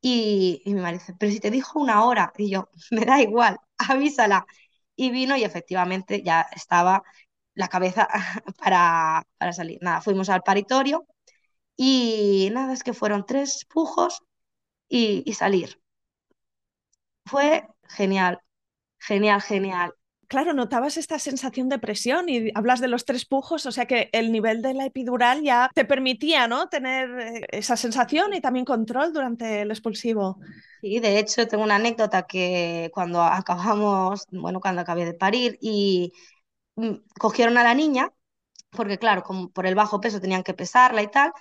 y, 0.00 0.62
y 0.64 0.74
mi 0.74 0.80
marido 0.80 1.00
dice, 1.00 1.14
pero 1.18 1.32
si 1.32 1.40
te 1.40 1.50
dijo 1.50 1.78
una 1.80 2.04
hora, 2.04 2.32
y 2.36 2.50
yo, 2.50 2.68
me 2.90 3.04
da 3.04 3.20
igual, 3.20 3.58
avísala. 3.78 4.46
Y 4.96 5.10
vino 5.10 5.36
y 5.36 5.44
efectivamente 5.44 6.22
ya 6.22 6.42
estaba 6.54 7.02
la 7.54 7.68
cabeza 7.68 8.08
para, 8.58 9.26
para 9.38 9.52
salir. 9.52 9.78
Nada, 9.82 10.00
fuimos 10.00 10.28
al 10.30 10.42
paritorio 10.42 11.06
y 11.76 12.50
nada, 12.52 12.72
es 12.72 12.82
que 12.84 12.94
fueron 12.94 13.26
tres 13.26 13.66
pujos 13.70 14.22
y, 14.88 15.22
y 15.26 15.34
salir. 15.34 15.80
Fue 17.24 17.66
genial, 17.88 18.40
genial, 19.00 19.42
genial. 19.42 19.94
Claro, 20.28 20.54
notabas 20.54 20.96
esta 20.98 21.18
sensación 21.18 21.68
de 21.68 21.78
presión 21.78 22.28
y 22.28 22.50
hablas 22.54 22.80
de 22.80 22.88
los 22.88 23.04
tres 23.04 23.26
pujos, 23.26 23.66
o 23.66 23.72
sea 23.72 23.86
que 23.86 24.10
el 24.12 24.32
nivel 24.32 24.62
de 24.62 24.74
la 24.74 24.86
epidural 24.86 25.42
ya 25.42 25.70
te 25.74 25.84
permitía, 25.84 26.48
¿no? 26.48 26.68
Tener 26.68 27.10
eh, 27.20 27.46
esa 27.50 27.76
sensación 27.76 28.34
y 28.34 28.40
también 28.40 28.64
control 28.66 29.12
durante 29.12 29.62
el 29.62 29.70
expulsivo. 29.70 30.38
Sí, 30.82 31.00
de 31.00 31.18
hecho 31.18 31.46
tengo 31.48 31.64
una 31.64 31.76
anécdota 31.76 32.26
que 32.26 32.90
cuando 32.94 33.22
acabamos, 33.22 34.26
bueno, 34.30 34.60
cuando 34.60 34.82
acabé 34.82 35.04
de 35.04 35.14
parir 35.14 35.58
y 35.60 36.12
mm, 36.76 36.94
cogieron 37.18 37.58
a 37.58 37.64
la 37.64 37.74
niña, 37.74 38.10
porque 38.70 38.98
claro, 38.98 39.22
como 39.24 39.50
por 39.50 39.66
el 39.66 39.74
bajo 39.76 40.00
peso 40.00 40.20
tenían 40.20 40.42
que 40.44 40.54
pesarla 40.54 41.02
y 41.02 41.08
tal, 41.10 41.32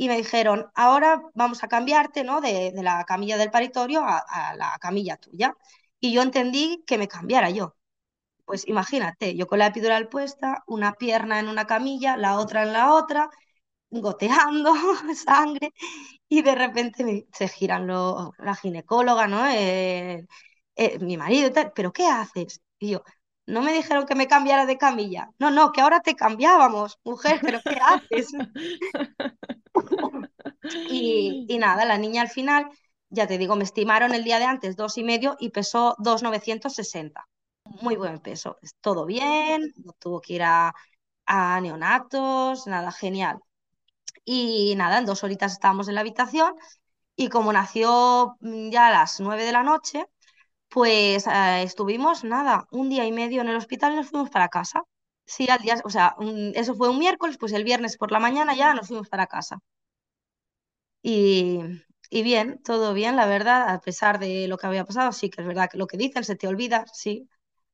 y 0.00 0.08
me 0.08 0.16
dijeron, 0.16 0.70
ahora 0.74 1.22
vamos 1.34 1.64
a 1.64 1.68
cambiarte 1.68 2.22
¿no? 2.24 2.40
de, 2.40 2.70
de 2.72 2.82
la 2.84 3.04
camilla 3.04 3.36
del 3.36 3.50
paritorio 3.50 4.02
a, 4.04 4.54
la 4.56 4.78
camilla 4.80 5.16
tuya. 5.16 5.54
Y 6.00 6.12
yo 6.12 6.22
entendí 6.22 6.84
que 6.86 6.98
me 6.98 7.08
cambiara 7.08 7.50
yo. 7.50 7.74
Pues 8.44 8.66
imagínate, 8.68 9.36
yo 9.36 9.46
con 9.46 9.58
la 9.60 9.66
epidural 9.68 10.08
puesta, 10.08 10.64
una 10.66 10.94
pierna 10.94 11.40
en 11.40 11.48
una 11.48 11.66
camilla, 11.66 12.16
la 12.16 12.38
otra 12.38 12.62
en 12.64 12.72
la 12.72 12.94
otra, 12.94 13.30
goteando 13.90 14.74
sangre, 15.16 15.72
y 16.28 16.42
de 16.42 16.54
repente 16.56 17.26
se 17.32 17.48
giran 17.48 17.86
la 17.88 18.54
ginecóloga, 18.56 19.28
¿no? 19.28 19.46
Eh, 19.48 20.26
eh, 20.76 20.98
mi 21.00 21.16
marido 21.16 21.48
y 21.48 21.52
tal, 21.52 21.72
¿pero 21.74 21.92
qué 21.92 22.06
haces? 22.08 22.62
Y 22.78 22.90
yo, 22.92 23.02
no 23.48 23.62
me 23.62 23.72
dijeron 23.72 24.06
que 24.06 24.14
me 24.14 24.28
cambiara 24.28 24.66
de 24.66 24.78
camilla. 24.78 25.30
No, 25.38 25.50
no, 25.50 25.72
que 25.72 25.80
ahora 25.80 26.00
te 26.00 26.14
cambiábamos, 26.16 26.98
mujer, 27.04 27.40
pero 27.42 27.60
¿qué 27.64 27.78
haces? 27.82 28.28
y, 30.90 31.46
y, 31.48 31.58
nada, 31.58 31.84
la 31.84 31.98
niña 31.98 32.22
al 32.22 32.28
final, 32.28 32.68
ya 33.10 33.26
te 33.26 33.38
digo, 33.38 33.56
me 33.56 33.64
estimaron 33.64 34.14
el 34.14 34.24
día 34.24 34.38
de 34.38 34.44
antes 34.44 34.76
dos 34.76 34.98
y 34.98 35.04
medio 35.04 35.36
y 35.38 35.50
pesó 35.50 35.94
2,960. 35.98 37.28
muy 37.64 37.96
buen 37.96 38.20
peso. 38.20 38.58
Todo 38.80 39.04
bien, 39.06 39.72
no 39.84 39.92
tuvo 39.98 40.20
que 40.20 40.34
ir 40.34 40.42
a, 40.42 40.74
a 41.26 41.60
neonatos, 41.60 42.66
nada, 42.66 42.92
genial. 42.92 43.38
Y 44.24 44.74
nada, 44.76 44.98
en 44.98 45.06
dos 45.06 45.24
horitas 45.24 45.52
estábamos 45.52 45.88
en 45.88 45.94
la 45.96 46.02
habitación 46.02 46.54
y 47.16 47.28
como 47.30 47.52
nació 47.52 48.36
ya 48.42 48.88
a 48.88 48.92
las 48.92 49.20
nueve 49.20 49.44
de 49.44 49.52
la 49.52 49.62
noche, 49.62 50.06
pues 50.68 51.26
eh, 51.26 51.62
estuvimos, 51.62 52.24
nada, 52.24 52.66
un 52.70 52.88
día 52.90 53.04
y 53.06 53.12
medio 53.12 53.42
en 53.42 53.48
el 53.48 53.56
hospital 53.56 53.92
y 53.92 53.96
nos 53.96 54.10
fuimos 54.10 54.30
para 54.30 54.48
casa. 54.48 54.82
Sí, 55.26 55.48
al 55.50 55.60
día, 55.60 55.80
o 55.84 55.90
sea, 55.90 56.14
un- 56.18 56.52
eso 56.56 56.74
fue 56.74 56.88
un 56.90 56.98
miércoles, 56.98 57.36
pues 57.38 57.52
el 57.52 57.64
viernes 57.64 57.96
por 57.98 58.12
la 58.12 58.20
mañana 58.20 58.54
ya 58.56 58.74
nos 58.74 58.88
fuimos 58.88 59.08
para 59.08 59.26
casa. 59.26 59.58
Y, 61.02 61.60
y 62.10 62.22
bien, 62.22 62.60
todo 62.64 62.92
bien, 62.94 63.16
la 63.16 63.26
verdad, 63.26 63.68
a 63.70 63.80
pesar 63.80 64.18
de 64.18 64.48
lo 64.48 64.58
que 64.58 64.66
había 64.66 64.84
pasado, 64.84 65.12
sí 65.12 65.30
que 65.30 65.40
es 65.42 65.46
verdad 65.46 65.68
que 65.70 65.78
lo 65.78 65.86
que 65.86 65.96
dicen 65.96 66.24
se 66.24 66.36
te 66.36 66.48
olvida, 66.48 66.84
sí. 66.92 67.28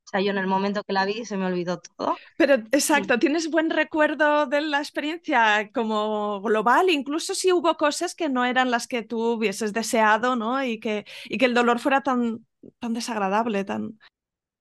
O 0.05 0.07
sea, 0.09 0.21
yo 0.21 0.31
en 0.31 0.37
el 0.37 0.47
momento 0.47 0.83
que 0.83 0.93
la 0.93 1.05
vi 1.05 1.25
se 1.25 1.37
me 1.37 1.45
olvidó 1.47 1.79
todo. 1.81 2.21
Pero 2.37 2.55
Y, 2.93 3.01
exacto, 3.01 3.17
¿tienes 3.19 3.49
buen 3.49 3.69
recuerdo 3.69 4.45
de 4.45 4.61
la 4.61 4.79
experiencia 4.79 5.69
como 5.73 6.41
global? 6.41 6.89
Incluso 6.89 7.33
si 7.35 7.51
hubo 7.51 7.75
cosas 7.77 8.13
que 8.15 8.29
no 8.29 8.45
eran 8.45 8.71
las 8.71 8.87
que 8.87 9.03
tú 9.03 9.21
hubieses 9.33 9.73
deseado, 9.73 10.35
¿no? 10.35 10.63
Y 10.63 10.79
que, 10.79 11.05
y 11.25 11.37
que 11.37 11.45
el 11.45 11.53
dolor 11.53 11.79
fuera 11.79 12.01
tan, 12.01 12.45
tan 12.79 12.93
desagradable, 12.93 13.63
tan... 13.65 13.99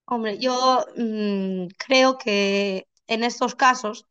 hombre, 0.06 0.38
yo 0.38 0.86
mm, 0.96 1.68
creo 1.78 2.18
que 2.18 2.86
en 3.08 3.24
estos 3.24 3.54
casos, 3.56 4.06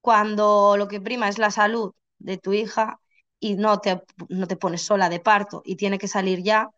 cuando 0.00 0.76
lo 0.78 0.88
que 0.88 1.00
prima 1.00 1.28
es 1.28 1.38
la 1.38 1.50
salud 1.50 1.94
de 2.18 2.38
tu 2.38 2.52
hija 2.54 3.00
y 3.40 3.56
no 3.56 3.80
te, 3.80 4.02
no 4.28 4.46
te 4.48 4.56
pones 4.56 4.82
sola 4.82 5.08
de 5.08 5.20
parto 5.20 5.62
y 5.64 5.76
tiene 5.76 5.98
que 5.98 6.08
salir 6.08 6.42
ya, 6.42 6.70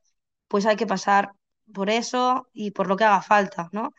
pues 0.49 0.67
hay 0.67 0.77
que 0.77 0.87
pasar 0.87 1.33
por 1.75 1.91
eso 1.91 2.49
y 2.53 2.73
por 2.73 2.89
lo 2.89 2.97
que 2.97 3.05
haga 3.05 3.23
falta, 3.23 3.69
¿no? 3.73 3.93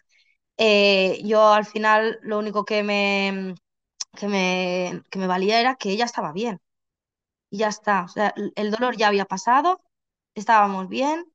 Eh, 0.58 1.22
yo 1.26 1.54
al 1.54 1.66
final 1.66 2.20
lo 2.24 2.40
único 2.40 2.66
que 2.66 2.84
me, 2.84 3.56
que 4.18 4.28
me, 4.30 5.04
que 5.12 5.20
me 5.20 5.28
valía 5.28 5.60
era 5.62 5.76
que 5.76 5.92
ella 5.92 6.06
estaba 6.06 6.34
bien 6.34 6.60
ya 7.52 7.68
está. 7.70 8.04
O 8.06 8.08
sea, 8.08 8.34
el 8.56 8.72
dolor 8.72 8.98
ya 8.98 9.08
había 9.08 9.26
pasado, 9.26 9.82
estábamos 10.36 10.88
bien 10.90 11.26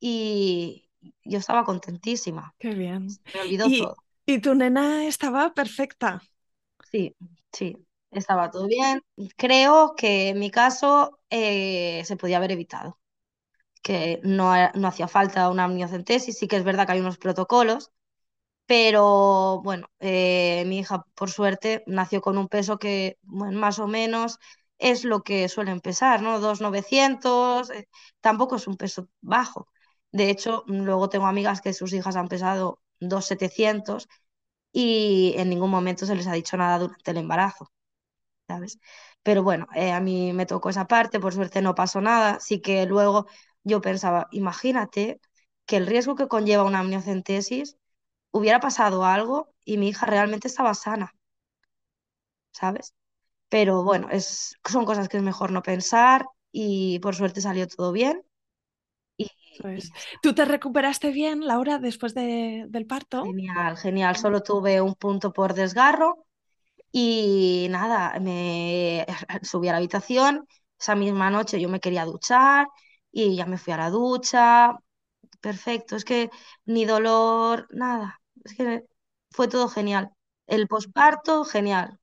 y 0.00 0.90
yo 1.24 1.38
estaba 1.38 1.64
contentísima. 1.64 2.54
Qué 2.58 2.74
bien. 2.74 3.20
Se 3.24 3.38
me 3.38 3.40
olvidó 3.42 3.72
Y, 3.72 3.72
todo. 3.72 3.96
y 4.26 4.40
tu 4.40 4.54
nena 4.54 5.06
estaba 5.06 5.54
perfecta. 5.54 6.22
Sí, 6.90 7.14
sí, 7.52 7.76
estaba 8.10 8.50
todo 8.50 8.66
bien. 8.66 9.02
Creo 9.36 9.94
que 9.96 10.30
en 10.30 10.38
mi 10.38 10.50
caso 10.50 11.20
eh, 11.30 12.02
se 12.04 12.16
podía 12.16 12.38
haber 12.38 12.52
evitado, 12.52 12.98
que 13.82 14.20
no, 14.24 14.52
no 14.74 14.88
hacía 14.88 15.08
falta 15.08 15.50
una 15.50 15.64
amniocentesis. 15.64 16.38
Sí 16.38 16.48
que 16.48 16.56
es 16.56 16.64
verdad 16.64 16.86
que 16.86 16.92
hay 16.94 17.00
unos 17.00 17.18
protocolos 17.18 17.92
Pero 18.66 19.60
bueno, 19.64 19.88
eh, 20.00 20.64
mi 20.66 20.80
hija, 20.80 21.04
por 21.14 21.30
suerte, 21.30 21.84
nació 21.86 22.20
con 22.22 22.38
un 22.38 22.48
peso 22.48 22.78
que, 22.78 23.18
bueno, 23.22 23.58
más 23.60 23.78
o 23.80 23.88
menos 23.88 24.38
es 24.78 25.04
lo 25.04 25.22
que 25.22 25.48
suelen 25.48 25.80
pesar, 25.80 26.22
¿no? 26.22 26.40
2.900, 26.40 27.70
eh, 27.70 27.88
tampoco 28.20 28.56
es 28.56 28.66
un 28.68 28.76
peso 28.76 29.08
bajo. 29.22 29.68
De 30.12 30.30
hecho, 30.30 30.64
luego 30.66 31.08
tengo 31.08 31.26
amigas 31.26 31.60
que 31.60 31.72
sus 31.74 31.92
hijas 31.92 32.16
han 32.16 32.28
pesado 32.28 32.80
2.700 33.00 34.08
y 34.72 35.34
en 35.36 35.50
ningún 35.50 35.70
momento 35.70 36.06
se 36.06 36.14
les 36.16 36.26
ha 36.26 36.32
dicho 36.34 36.56
nada 36.56 36.78
durante 36.78 37.10
el 37.10 37.18
embarazo, 37.18 37.70
¿sabes? 38.48 38.78
Pero 39.22 39.42
bueno, 39.42 39.66
eh, 39.74 39.92
a 39.92 40.00
mí 40.00 40.32
me 40.32 40.46
tocó 40.46 40.70
esa 40.70 40.86
parte, 40.86 41.20
por 41.20 41.34
suerte 41.34 41.62
no 41.62 41.74
pasó 41.74 42.00
nada, 42.00 42.40
sí 42.40 42.60
que 42.60 42.86
luego 42.86 43.26
yo 43.64 43.80
pensaba, 43.80 44.28
imagínate 44.32 45.20
que 45.66 45.76
el 45.76 45.86
riesgo 45.86 46.16
que 46.16 46.28
conlleva 46.28 46.64
una 46.64 46.80
amniocentesis 46.80 47.76
hubiera 48.32 48.60
pasado 48.60 49.04
algo 49.06 49.54
y 49.64 49.78
mi 49.78 49.88
hija 49.90 50.06
realmente 50.06 50.48
estaba 50.48 50.74
sana, 50.74 51.14
¿sabes? 52.52 52.94
Pero 53.50 53.84
bueno, 53.84 54.08
es, 54.10 54.56
son 54.68 54.86
cosas 54.86 55.08
que 55.10 55.18
es 55.18 55.24
mejor 55.24 55.52
no 55.52 55.62
pensar 55.62 56.26
y 56.52 57.00
por 57.00 57.16
suerte 57.16 57.42
salió 57.42 57.68
todo 57.68 57.92
bien 57.92 58.22
y, 59.18 59.30
Pues. 59.56 59.92
¿tú 60.22 60.34
te 60.34 60.44
recuperaste 60.44 61.10
bien, 61.10 61.46
Laura, 61.46 61.78
después 61.78 62.14
de- 62.14 62.66
del 62.68 62.86
parto? 62.86 63.36
Genial, 63.36 63.76
genial. 63.76 64.16
Solo 64.16 64.42
tuve 64.42 64.80
un 64.80 64.94
punto 64.94 65.32
por 65.32 65.54
desgarro 65.54 66.26
y 66.92 67.68
nada, 67.70 68.18
me 68.20 69.06
subí 69.44 69.68
a 69.68 69.72
la 69.72 69.78
habitación. 69.78 70.46
Esa 70.80 70.96
misma 70.96 71.30
noche 71.30 71.60
yo 71.60 71.68
me 71.70 71.80
quería 71.80 72.04
duchar 72.06 72.68
y 73.12 73.36
ya 73.36 73.46
me 73.46 73.58
fui 73.58 73.72
a 73.74 73.78
la 73.78 73.90
ducha. 73.90 74.76
Perfecto, 75.40 75.96
es 75.96 76.04
que 76.04 76.30
ni 76.66 76.84
dolor, 76.86 77.68
nada. 77.72 78.20
Es 78.44 78.54
que 78.56 78.84
fue 79.30 79.48
todo 79.48 79.68
genial. 79.68 80.10
El 80.46 80.68
posparto, 80.68 81.44
genial. 81.44 82.00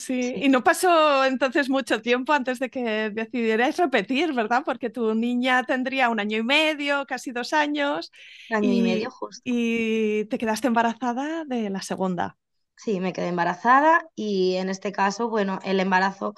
Sí, 0.00 0.32
Sí. 0.34 0.40
y 0.40 0.48
no 0.48 0.64
pasó 0.64 1.24
entonces 1.26 1.68
mucho 1.68 2.00
tiempo 2.00 2.32
antes 2.32 2.58
de 2.58 2.70
que 2.70 3.10
decidierais 3.10 3.76
repetir, 3.76 4.32
¿verdad? 4.32 4.62
Porque 4.64 4.88
tu 4.88 5.14
niña 5.14 5.62
tendría 5.64 6.08
un 6.08 6.20
año 6.20 6.38
y 6.38 6.42
medio, 6.42 7.04
casi 7.06 7.32
dos 7.32 7.52
años, 7.52 8.10
Año 8.50 8.72
y 8.72 8.80
medio 8.82 9.10
justo. 9.10 9.44
y 9.44 10.24
te 10.26 10.38
quedaste 10.38 10.68
embarazada 10.68 11.44
de 11.44 11.68
la 11.70 11.82
segunda. 11.82 12.38
Sí, 12.76 12.98
me 13.00 13.12
quedé 13.12 13.28
embarazada 13.28 14.08
y 14.14 14.54
en 14.56 14.70
este 14.70 14.90
caso, 14.92 15.28
bueno, 15.28 15.58
el 15.64 15.80
embarazo, 15.80 16.34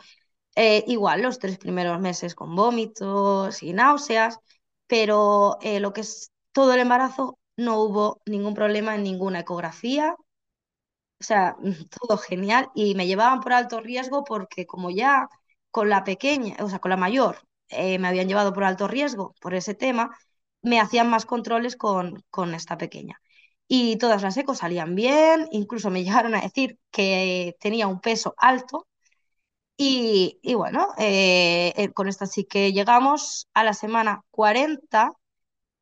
eh, 0.57 0.85
igual 0.89 1.23
los 1.23 1.39
tres 1.39 1.59
primeros 1.59 2.01
meses 2.01 2.35
con 2.35 2.57
vómitos 2.57 3.63
y 3.63 3.73
náuseas, 3.75 4.39
pero 4.89 5.59
eh, 5.63 5.81
lo 5.81 5.93
que 5.93 6.03
es 6.03 6.33
todo 6.53 6.75
el 6.75 6.81
embarazo 6.81 7.39
no 7.57 7.81
hubo 7.83 8.23
ningún 8.27 8.55
problema 8.55 8.95
en 8.97 9.05
ninguna 9.05 9.41
ecografía, 9.41 10.17
o 11.23 11.25
sea, 11.25 11.57
todo 12.01 12.19
genial 12.19 12.71
y 12.75 12.95
me 12.97 13.07
llevaban 13.07 13.41
por 13.41 13.53
alto 13.55 13.81
riesgo 13.81 14.25
porque 14.25 14.67
como 14.67 14.91
ya 14.91 15.29
con 15.71 15.89
la 15.89 16.05
pequeña, 16.05 16.57
o 16.61 16.69
sea, 16.69 16.81
con 16.81 16.91
la 16.91 16.97
mayor, 16.99 17.39
eh, 17.69 17.99
me 18.01 18.09
habían 18.09 18.29
llevado 18.29 18.53
por 18.53 18.65
alto 18.65 18.89
riesgo 18.89 19.35
por 19.41 19.55
ese 19.55 19.75
tema, 19.75 20.11
me 20.63 20.81
hacían 20.81 21.09
más 21.11 21.27
controles 21.27 21.77
con, 21.77 22.25
con 22.31 22.55
esta 22.55 22.77
pequeña. 22.79 23.21
Y 23.69 23.97
todas 23.99 24.23
las 24.23 24.37
ecos 24.37 24.59
salían 24.59 24.95
bien, 24.95 25.49
incluso 25.53 25.91
me 25.91 26.05
llegaron 26.05 26.35
a 26.35 26.41
decir 26.43 26.79
que 26.91 27.57
tenía 27.61 27.87
un 27.89 28.01
peso 28.01 28.35
alto. 28.39 28.87
Y, 29.77 30.39
y 30.43 30.55
bueno, 30.55 30.89
eh, 30.99 31.73
eh, 31.77 31.93
con 31.93 32.09
esta 32.09 32.27
sí 32.27 32.45
que 32.45 32.73
llegamos 32.73 33.49
a 33.55 33.65
la 33.65 33.75
semana 33.75 34.23
40 34.31 35.13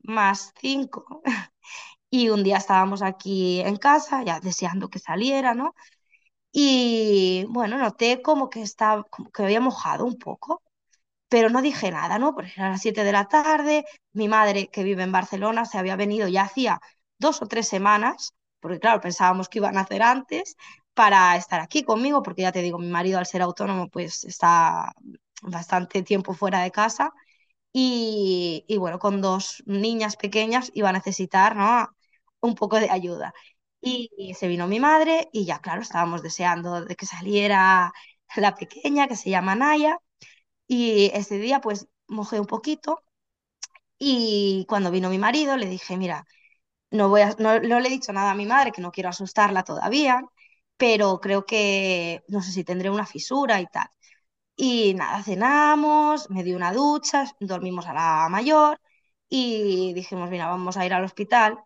más 0.03 0.53
5 0.61 1.21
y 2.11 2.29
un 2.29 2.43
día 2.43 2.57
estábamos 2.59 3.03
aquí 3.03 3.61
en 3.61 3.77
casa 3.77 4.23
ya 4.25 4.41
deseando 4.41 4.89
que 4.89 4.99
saliera, 4.99 5.55
¿no? 5.55 5.75
Y 6.51 7.45
bueno, 7.49 7.77
noté 7.77 8.21
como 8.21 8.49
que 8.49 8.61
estaba, 8.61 9.03
como 9.05 9.31
que 9.31 9.43
había 9.43 9.61
mojado 9.61 10.05
un 10.05 10.17
poco, 10.17 10.61
pero 11.29 11.49
no 11.49 11.61
dije 11.61 11.91
nada, 11.91 12.19
¿no? 12.19 12.35
Porque 12.35 12.51
eran 12.57 12.71
las 12.73 12.81
7 12.81 13.03
de 13.03 13.11
la 13.13 13.27
tarde, 13.27 13.85
mi 14.13 14.27
madre, 14.27 14.69
que 14.69 14.83
vive 14.83 15.03
en 15.03 15.11
Barcelona, 15.11 15.65
se 15.65 15.77
había 15.77 15.95
venido 15.95 16.27
ya 16.27 16.43
hacía 16.43 16.79
dos 17.19 17.41
o 17.41 17.47
tres 17.47 17.67
semanas, 17.69 18.33
porque 18.59 18.79
claro, 18.79 19.01
pensábamos 19.01 19.49
que 19.49 19.59
iban 19.59 19.77
a 19.77 19.81
hacer 19.81 20.01
antes, 20.03 20.55
para 20.93 21.35
estar 21.37 21.61
aquí 21.61 21.83
conmigo, 21.83 22.21
porque 22.23 22.41
ya 22.43 22.51
te 22.51 22.61
digo, 22.61 22.79
mi 22.79 22.87
marido 22.89 23.19
al 23.19 23.25
ser 23.27 23.41
autónomo, 23.41 23.89
pues 23.89 24.23
está 24.25 24.91
bastante 25.41 26.03
tiempo 26.03 26.33
fuera 26.33 26.61
de 26.61 26.71
casa. 26.71 27.13
Y, 27.73 28.65
y 28.67 28.77
bueno, 28.77 28.99
con 28.99 29.21
dos 29.21 29.63
niñas 29.65 30.17
pequeñas 30.17 30.71
iba 30.75 30.89
a 30.89 30.93
necesitar, 30.93 31.55
¿no? 31.55 31.89
Un 32.41 32.55
poco 32.55 32.79
de 32.79 32.89
ayuda. 32.89 33.33
Y, 33.81 34.33
se 34.35 34.47
vino 34.47 34.67
mi 34.67 34.79
madre 34.79 35.29
y 35.33 35.45
ya, 35.45 35.59
claro, 35.59 35.81
estábamos 35.81 36.21
deseando 36.23 36.85
de 36.85 36.95
que 36.95 37.05
saliera 37.05 37.91
la 38.35 38.55
pequeña, 38.55 39.07
que 39.07 39.15
se 39.15 39.29
llama 39.29 39.55
Naya. 39.55 39.97
Y 40.67 41.11
ese 41.13 41.37
día 41.39 41.61
pues 41.61 41.87
mojé 42.07 42.39
un 42.39 42.47
poquito 42.47 43.03
y 43.97 44.65
cuando 44.69 44.91
vino 44.91 45.09
mi 45.09 45.17
marido 45.17 45.57
le 45.57 45.67
dije, 45.67 45.97
mira, 45.97 46.25
no 46.91 47.09
voy 47.09 47.21
a, 47.21 47.35
no, 47.39 47.59
no 47.61 47.79
le 47.79 47.87
he 47.89 47.91
dicho 47.91 48.13
nada 48.13 48.31
a 48.31 48.35
mi 48.35 48.45
madre, 48.45 48.71
que 48.71 48.81
no 48.81 48.91
quiero 48.91 49.09
asustarla 49.09 49.63
todavía, 49.63 50.23
pero 50.77 51.19
creo 51.21 51.45
que 51.45 52.23
no 52.29 52.41
sé 52.41 52.51
si 52.51 52.63
tendré 52.63 52.89
una 52.89 53.05
fisura 53.05 53.61
y 53.61 53.67
tal. 53.67 53.87
Y 54.55 54.93
nada, 54.95 55.23
cenamos, 55.23 56.29
me 56.29 56.43
di 56.43 56.53
una 56.53 56.73
ducha, 56.73 57.25
dormimos 57.39 57.87
a 57.87 57.93
la 57.93 58.29
mayor 58.29 58.79
y 59.29 59.93
dijimos, 59.93 60.29
mira, 60.29 60.47
vamos 60.47 60.77
a 60.77 60.85
ir 60.85 60.93
al 60.93 61.05
hospital 61.05 61.59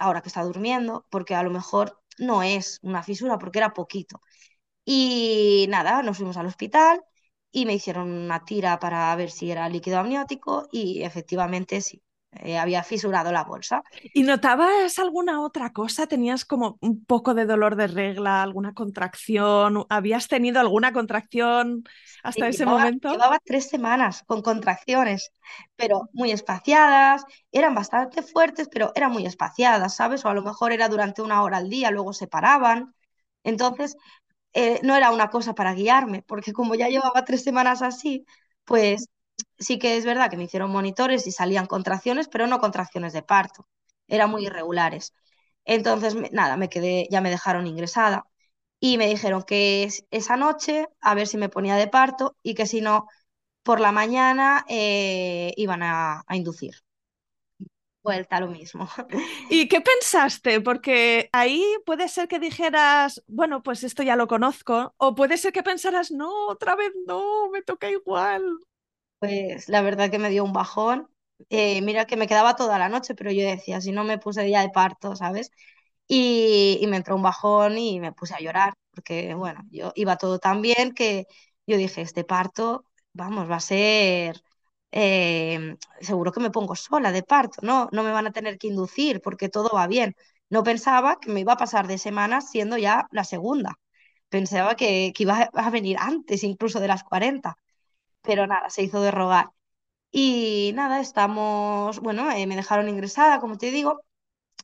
ahora 0.00 0.22
que 0.22 0.28
está 0.28 0.42
durmiendo, 0.44 1.06
porque 1.10 1.34
a 1.36 1.42
lo 1.44 1.50
mejor 1.50 2.00
no 2.18 2.42
es 2.42 2.80
una 2.82 3.02
fisura, 3.04 3.38
porque 3.38 3.58
era 3.60 3.74
poquito. 3.74 4.20
Y 4.84 5.66
nada, 5.70 6.02
nos 6.02 6.16
fuimos 6.18 6.36
al 6.36 6.46
hospital 6.46 7.02
y 7.52 7.66
me 7.66 7.74
hicieron 7.74 8.10
una 8.10 8.44
tira 8.44 8.78
para 8.80 9.14
ver 9.16 9.30
si 9.30 9.50
era 9.50 9.68
líquido 9.68 9.98
amniótico 10.00 10.68
y 10.72 11.02
efectivamente 11.04 11.80
sí. 11.80 12.02
Eh, 12.32 12.58
había 12.58 12.82
fisurado 12.82 13.32
la 13.32 13.44
bolsa. 13.44 13.82
¿Y 14.14 14.22
notabas 14.22 14.98
alguna 14.98 15.42
otra 15.42 15.72
cosa? 15.72 16.06
¿Tenías 16.06 16.44
como 16.44 16.78
un 16.80 17.04
poco 17.04 17.34
de 17.34 17.44
dolor 17.44 17.76
de 17.76 17.86
regla, 17.86 18.42
alguna 18.42 18.72
contracción? 18.72 19.84
¿Habías 19.88 20.28
tenido 20.28 20.60
alguna 20.60 20.92
contracción 20.92 21.84
hasta 22.22 22.48
ese 22.48 22.64
llevaba, 22.64 22.84
momento? 22.84 23.10
llevaba 23.10 23.38
tres 23.44 23.68
semanas 23.68 24.22
con 24.26 24.42
contracciones, 24.42 25.32
pero 25.76 26.08
muy 26.12 26.30
espaciadas, 26.30 27.24
eran 27.52 27.74
bastante 27.74 28.22
fuertes, 28.22 28.68
pero 28.70 28.92
eran 28.94 29.12
muy 29.12 29.26
espaciadas, 29.26 29.96
¿sabes? 29.96 30.24
O 30.24 30.28
a 30.28 30.34
lo 30.34 30.42
mejor 30.42 30.72
era 30.72 30.88
durante 30.88 31.22
una 31.22 31.42
hora 31.42 31.58
al 31.58 31.68
día, 31.68 31.90
luego 31.90 32.12
se 32.12 32.26
paraban. 32.28 32.94
Entonces, 33.42 33.96
eh, 34.52 34.80
no 34.82 34.96
era 34.96 35.10
una 35.12 35.30
cosa 35.30 35.54
para 35.54 35.74
guiarme, 35.74 36.22
porque 36.22 36.52
como 36.52 36.74
ya 36.74 36.88
llevaba 36.88 37.24
tres 37.24 37.42
semanas 37.44 37.82
así, 37.82 38.26
pues 38.64 39.08
sí 39.58 39.78
que 39.78 39.96
es 39.96 40.04
verdad 40.04 40.30
que 40.30 40.36
me 40.36 40.44
hicieron 40.44 40.70
monitores 40.70 41.26
y 41.26 41.32
salían 41.32 41.66
contracciones, 41.66 42.28
pero 42.28 42.46
no 42.46 42.58
contracciones 42.60 43.12
de 43.12 43.22
parto, 43.22 43.66
eran 44.08 44.30
muy 44.30 44.46
irregulares. 44.46 45.14
Entonces, 45.64 46.14
nada, 46.32 46.56
me 46.56 46.68
quedé, 46.68 47.06
ya 47.10 47.20
me 47.20 47.30
dejaron 47.30 47.66
ingresada 47.66 48.24
y 48.80 48.98
me 48.98 49.06
dijeron 49.08 49.42
que 49.44 49.84
es- 49.84 50.04
esa 50.10 50.36
noche 50.36 50.86
a 51.00 51.14
ver 51.14 51.26
si 51.28 51.36
me 51.38 51.48
ponía 51.50 51.76
de 51.76 51.88
parto 51.88 52.36
y 52.42 52.54
que 52.54 52.66
si 52.66 52.80
no, 52.80 53.06
por 53.64 53.80
la 53.80 53.92
mañana 53.92 54.64
eh, 54.68 55.52
iban 55.56 55.82
a, 55.82 56.24
a 56.28 56.36
inducir. 56.36 56.74
Vuelta 58.02 58.40
lo 58.40 58.48
mismo. 58.48 58.88
¿Y 59.48 59.68
qué 59.68 59.80
pensaste? 59.82 60.60
Porque 60.60 61.28
ahí 61.32 61.62
puede 61.84 62.08
ser 62.08 62.28
que 62.28 62.38
dijeras, 62.38 63.22
bueno, 63.26 63.62
pues 63.62 63.84
esto 63.84 64.02
ya 64.02 64.16
lo 64.16 64.26
conozco, 64.28 64.94
o 64.96 65.14
puede 65.14 65.36
ser 65.38 65.52
que 65.52 65.62
pensaras, 65.62 66.10
no, 66.10 66.46
otra 66.48 66.76
vez 66.76 66.92
no, 67.06 67.50
me 67.50 67.62
toca 67.62 67.90
igual. 67.90 68.42
Pues 69.20 69.68
la 69.68 69.82
verdad 69.82 70.10
que 70.10 70.18
me 70.18 70.30
dio 70.30 70.44
un 70.44 70.52
bajón. 70.52 71.08
Eh, 71.50 71.82
mira 71.82 72.06
que 72.06 72.16
me 72.16 72.26
quedaba 72.26 72.56
toda 72.56 72.78
la 72.78 72.88
noche, 72.88 73.14
pero 73.14 73.30
yo 73.32 73.42
decía, 73.46 73.80
si 73.80 73.92
no 73.92 74.04
me 74.04 74.18
puse 74.18 74.48
ya 74.50 74.62
de 74.62 74.70
parto, 74.70 75.16
¿sabes? 75.16 75.50
Y, 76.08 76.78
y 76.82 76.86
me 76.88 76.96
entró 76.98 77.16
un 77.16 77.22
bajón 77.22 77.78
y 77.78 78.00
me 78.00 78.12
puse 78.12 78.34
a 78.34 78.40
llorar, 78.40 78.74
porque 78.92 79.34
bueno, 79.34 79.62
yo 79.70 79.92
iba 79.96 80.16
todo 80.16 80.38
tan 80.38 80.62
bien 80.62 80.92
que 80.94 81.26
yo 81.66 81.76
dije, 81.76 82.02
este 82.02 82.24
parto, 82.24 82.84
vamos, 83.12 83.50
va 83.50 83.56
a 83.56 83.60
ser, 83.60 84.42
eh, 84.92 85.76
seguro 86.00 86.32
que 86.32 86.40
me 86.40 86.50
pongo 86.50 86.74
sola 86.76 87.12
de 87.12 87.22
parto, 87.22 87.60
¿no? 87.62 87.88
No 87.92 88.02
me 88.02 88.12
van 88.12 88.26
a 88.26 88.32
tener 88.32 88.58
que 88.58 88.68
inducir 88.68 89.20
porque 89.22 89.48
todo 89.48 89.70
va 89.74 89.86
bien. 89.86 90.14
No 90.50 90.62
pensaba 90.64 91.18
que 91.20 91.30
me 91.30 91.40
iba 91.40 91.54
a 91.54 91.56
pasar 91.56 91.86
de 91.88 91.98
semanas 91.98 92.50
siendo 92.50 92.76
ya 92.78 93.06
la 93.12 93.24
segunda. 93.24 93.78
Pensaba 94.28 94.76
que, 94.76 95.12
que 95.14 95.22
iba 95.24 95.50
a 95.54 95.70
venir 95.70 95.96
antes 96.00 96.44
incluso 96.44 96.80
de 96.80 96.88
las 96.88 97.02
40 97.04 97.56
pero 98.22 98.46
nada, 98.46 98.70
se 98.70 98.82
hizo 98.82 99.00
de 99.02 99.10
rogar. 99.10 99.50
Y 100.12 100.72
nada, 100.74 101.00
estamos, 101.00 102.00
bueno, 102.00 102.30
eh, 102.32 102.46
me 102.46 102.56
dejaron 102.56 102.88
ingresada, 102.88 103.40
como 103.40 103.58
te 103.58 103.70
digo, 103.72 104.02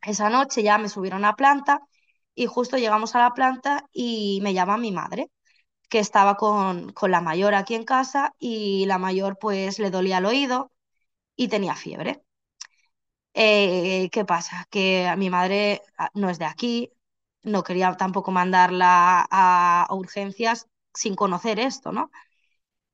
esa 0.02 0.30
noche 0.30 0.62
ya 0.62 0.78
me 0.78 0.88
subieron 0.88 1.24
a 1.24 1.36
planta 1.36 1.80
y 2.34 2.46
justo 2.46 2.76
llegamos 2.78 3.14
a 3.14 3.20
la 3.20 3.34
planta 3.34 3.84
y 3.92 4.40
me 4.42 4.54
llama 4.54 4.78
mi 4.78 4.92
madre, 4.92 5.30
que 5.90 6.00
estaba 6.00 6.36
con, 6.36 6.92
con 6.92 7.10
la 7.12 7.20
mayor 7.22 7.54
aquí 7.54 7.74
en 7.76 7.84
casa 7.84 8.34
y 8.38 8.86
la 8.86 8.98
mayor 8.98 9.38
pues 9.40 9.78
le 9.80 9.90
dolía 9.90 10.18
el 10.18 10.26
oído 10.26 10.72
y 11.36 11.48
tenía 11.48 11.76
fiebre. 11.76 12.22
Eh, 13.34 14.08
¿qué 14.12 14.24
pasa? 14.24 14.66
Que 14.70 15.12
mi 15.18 15.28
madre 15.30 15.82
ah, 15.98 16.10
no 16.14 16.30
es 16.30 16.38
de 16.38 16.46
aquí, 16.46 16.90
no 17.42 17.62
quería 17.62 17.92
tampoco 17.96 18.30
mandarla 18.32 19.26
a 19.30 19.86
urgencias 19.90 20.66
sin 20.94 21.14
conocer 21.14 21.58
esto, 21.60 21.92
¿no? 21.92 22.10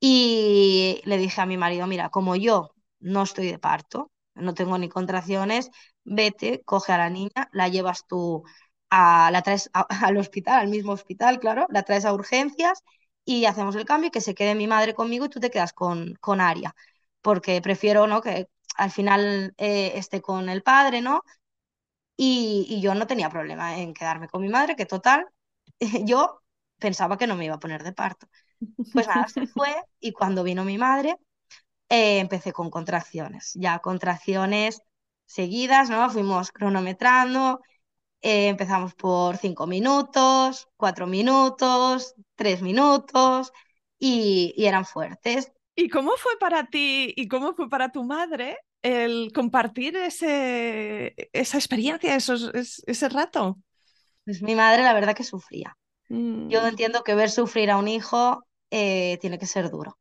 Y 0.05 1.01
le 1.05 1.17
dije 1.19 1.41
a 1.41 1.47
mi 1.47 1.57
marido, 1.57 1.87
mira, 1.87 2.09
como 2.11 2.35
yo 2.37 2.75
no 3.01 3.23
estoy 3.23 3.47
de 3.51 3.59
parto, 3.61 4.11
no 4.35 4.55
tengo 4.55 4.77
ni 4.79 4.89
contracciones, 4.89 5.71
vete, 6.05 6.63
coge 6.65 6.93
a 6.93 6.99
la 6.99 7.09
niña, 7.11 7.49
la 7.53 7.69
llevas 7.69 8.07
tú, 8.09 8.43
a, 8.91 9.31
la 9.31 9.43
traes 9.43 9.71
al 10.03 10.17
hospital, 10.17 10.61
al 10.61 10.69
mismo 10.69 10.93
hospital, 10.93 11.39
claro, 11.41 11.67
la 11.71 11.85
traes 11.85 12.05
a 12.05 12.13
urgencias 12.15 12.83
y 13.25 13.45
hacemos 13.47 13.77
el 13.77 13.85
cambio 13.85 14.09
y 14.09 14.11
que 14.11 14.21
se 14.21 14.35
quede 14.35 14.55
mi 14.57 14.67
madre 14.67 14.95
conmigo 14.95 15.27
y 15.27 15.29
tú 15.29 15.39
te 15.41 15.51
quedas 15.51 15.73
con, 15.73 16.15
con 16.21 16.41
Aria, 16.41 16.75
porque 17.21 17.61
prefiero, 17.63 18.07
¿no? 18.09 18.21
que 18.23 18.49
al 18.77 18.91
final 18.91 19.55
eh, 19.59 19.93
esté 19.97 20.21
con 20.23 20.49
el 20.49 20.63
padre, 20.65 21.01
¿no? 21.03 21.23
Y, 22.17 22.67
y 22.69 22.81
yo 22.83 22.95
no 22.95 23.07
tenía 23.07 23.31
problema 23.31 23.79
en 23.79 23.95
quedarme 23.95 24.29
con 24.29 24.43
mi 24.43 24.49
madre, 24.49 24.77
que 24.77 24.87
total, 24.87 25.27
yo 26.07 26.43
pensaba 26.79 27.19
que 27.19 27.27
no 27.27 27.37
me 27.37 27.47
iba 27.47 27.57
a 27.57 27.59
poner 27.61 27.83
de 27.83 27.93
parto. 27.93 28.29
Pues 28.93 29.09
nada, 29.09 29.29
se 29.29 29.47
fue 29.47 29.75
y 30.01 30.13
cuando 30.13 30.43
vino 30.45 30.65
mi 30.65 30.79
madre, 30.79 31.17
eh, 31.89 32.19
empecé 32.21 32.53
con 32.53 32.71
contracciones, 32.71 33.53
ya 33.55 33.81
contracciones 33.81 34.83
seguidas, 35.27 35.91
¿no? 35.91 36.11
Fuimos 36.11 36.53
cronometrando, 36.53 37.61
eh, 38.23 38.49
empezamos 38.49 38.95
por 38.95 39.37
cinco 39.39 39.67
minutos, 39.69 40.69
cuatro 40.77 41.07
minutos, 41.09 42.15
tres 42.37 42.63
minutos 42.63 43.53
y, 43.99 44.55
y 44.57 44.67
eran 44.67 44.87
fuertes. 44.87 45.53
¿Y 45.75 45.89
cómo 45.89 46.13
fue 46.19 46.33
para 46.39 46.67
ti 46.67 47.13
y 47.17 47.29
cómo 47.29 47.55
fue 47.55 47.69
para 47.69 47.91
tu 47.93 48.05
madre 48.05 48.59
el 48.83 49.33
compartir 49.35 49.97
ese, 49.97 51.15
esa 51.33 51.57
experiencia, 51.59 52.15
esos, 52.17 52.51
es- 52.55 52.83
ese 52.87 53.09
rato? 53.09 53.59
Pues 54.25 54.43
mi 54.43 54.55
madre 54.55 54.83
la 54.83 54.93
verdad 54.95 55.15
que 55.17 55.25
sufría. 55.25 55.77
Yo 56.49 56.67
Mm, 56.67 56.69
entiendo 56.69 57.03
que 57.05 57.15
ver 57.17 57.31
sufrir 57.31 57.71
a 57.71 57.79
un 57.79 57.89
hijo 57.89 58.45
eh, 58.73 59.19
tiene 59.21 59.39
que 59.39 59.47
ser 59.47 59.71
duro. 59.71 59.99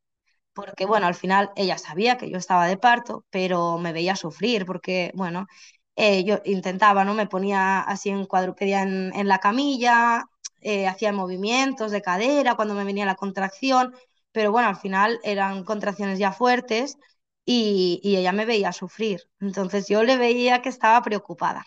porque 0.54 0.86
bueno, 0.86 1.08
al 1.08 1.16
final 1.16 1.52
ella 1.56 1.78
sabía 1.78 2.18
que 2.18 2.30
yo 2.32 2.38
estaba 2.38 2.68
de 2.68 2.78
parto, 2.78 3.26
pero 3.32 3.78
me 3.80 3.94
veía 3.94 4.16
sufrir 4.18 4.66
porque, 4.66 5.12
bueno, 5.16 5.48
eh, 5.96 6.24
yo 6.26 6.40
intentaba, 6.46 7.06
¿no? 7.06 7.14
Me 7.16 7.28
ponía 7.28 7.82
así 7.82 8.10
en 8.10 8.26
cuadrupedia 8.26 8.84
en, 8.84 9.28
la 9.28 9.40
camilla, 9.40 10.26
eh, 10.62 10.88
hacía 10.88 11.14
movimientos 11.14 11.92
de 11.92 12.02
cadera 12.02 12.56
cuando 12.56 12.76
me 12.76 12.84
venía 12.86 13.06
la 13.06 13.16
contracción, 13.16 13.96
pero 14.32 14.52
bueno, 14.52 14.70
al 14.70 14.78
final 14.78 15.20
eran 15.24 15.64
contracciones 15.66 16.20
ya 16.20 16.32
fuertes 16.34 16.98
y, 17.46 18.00
y 18.04 18.18
ella 18.18 18.32
me 18.34 18.46
veía 18.46 18.72
sufrir. 18.74 19.22
Entonces 19.40 19.88
yo 19.88 20.04
le 20.04 20.18
veía 20.18 20.62
que 20.62 20.70
estaba 20.70 21.02
preocupada 21.02 21.66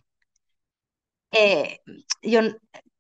yo, 2.23 2.41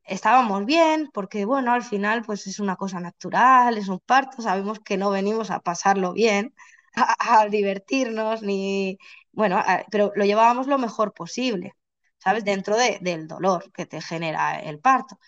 estábamos 0.05 0.65
bien, 0.67 1.11
porque 1.13 1.45
bueno, 1.45 1.73
al 1.73 1.83
final 1.85 2.23
pues 2.25 2.47
es 2.47 2.61
una 2.61 2.77
cosa 2.77 3.01
natural, 3.01 3.79
es 3.79 3.89
un 3.89 4.01
parto, 4.01 4.43
sabemos 4.43 4.81
que 4.81 4.97
no 4.97 5.11
venimos 5.11 5.51
a 5.51 5.61
pasarlo 5.61 6.13
bien, 6.13 6.55
a, 6.97 7.47
divertirnos, 7.49 8.43
ni, 8.43 8.99
bueno, 9.33 9.63
pero 9.91 10.13
lo 10.17 10.25
llevábamos 10.25 10.67
lo 10.67 10.79
mejor 10.79 11.13
posible, 11.15 11.75
¿sabes? 12.19 12.45
Dentro 12.45 12.77
de- 12.77 12.99
del 13.01 13.27
dolor 13.29 13.71
que 13.73 13.87
te 13.87 14.01
genera 14.01 14.59
el 14.61 14.79
parto. 14.81 15.19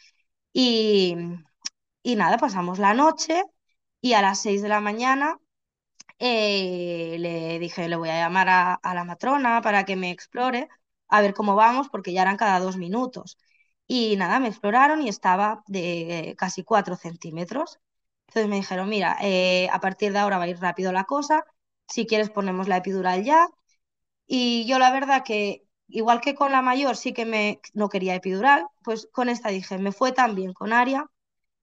Y, 0.53 1.17
y 2.03 2.17
nada, 2.17 2.39
pasamos 2.39 2.79
la 2.79 2.95
noche 2.95 3.43
y 4.01 4.13
a 4.15 4.23
las 4.23 4.41
seis 4.43 4.63
de 4.63 4.69
la 4.69 4.81
mañana 4.81 5.39
eh, 6.19 7.17
le 7.21 7.59
dije, 7.59 7.89
le 7.89 7.97
voy 7.97 8.11
a 8.11 8.19
llamar 8.21 8.49
a, 8.49 8.75
a 8.75 8.95
la 8.95 9.05
matrona 9.05 9.61
para 9.63 9.85
que 9.85 9.97
me 9.97 10.11
explore, 10.11 10.69
a 11.09 11.21
ver 11.23 11.35
cómo 11.35 11.55
vamos, 11.57 11.89
porque 11.91 12.13
ya 12.13 12.23
eran 12.23 12.37
cada 12.37 12.61
dos 12.61 12.77
minutos. 12.77 13.39
Y 13.89 14.17
nada, 14.17 14.41
me 14.41 14.49
exploraron 14.49 15.03
y 15.03 15.09
estaba 15.09 15.63
de 15.67 16.35
casi 16.39 16.65
cuatro 16.65 16.97
centímetros. 16.97 17.79
Entonces 18.29 18.49
me 18.51 18.57
dijeron, 18.57 18.89
mira, 18.89 19.17
eh, 19.23 19.69
a 19.73 19.81
partir 19.81 20.13
de 20.13 20.19
ahora 20.19 20.39
va 20.39 20.45
a 20.45 20.49
ir 20.49 20.59
rápido 20.61 20.93
la 20.93 21.05
cosa, 21.05 21.45
si 21.89 22.07
quieres 22.07 22.31
ponemos 22.31 22.67
la 22.69 22.79
epidural 22.79 23.23
ya. 23.25 23.49
Y 24.27 24.67
yo 24.67 24.79
la 24.79 24.93
verdad 24.93 25.25
que, 25.25 25.65
igual 25.89 26.21
que 26.21 26.35
con 26.35 26.53
la 26.53 26.63
mayor 26.63 26.97
sí 26.97 27.13
que 27.13 27.25
me, 27.27 27.61
no 27.75 27.89
quería 27.89 28.15
epidural, 28.15 28.67
pues 28.85 29.09
con 29.13 29.29
esta 29.29 29.51
dije, 29.51 29.79
me 29.79 29.93
fue 29.93 30.13
tan 30.13 30.35
bien 30.35 30.53
con 30.53 30.73
Aria 30.73 31.07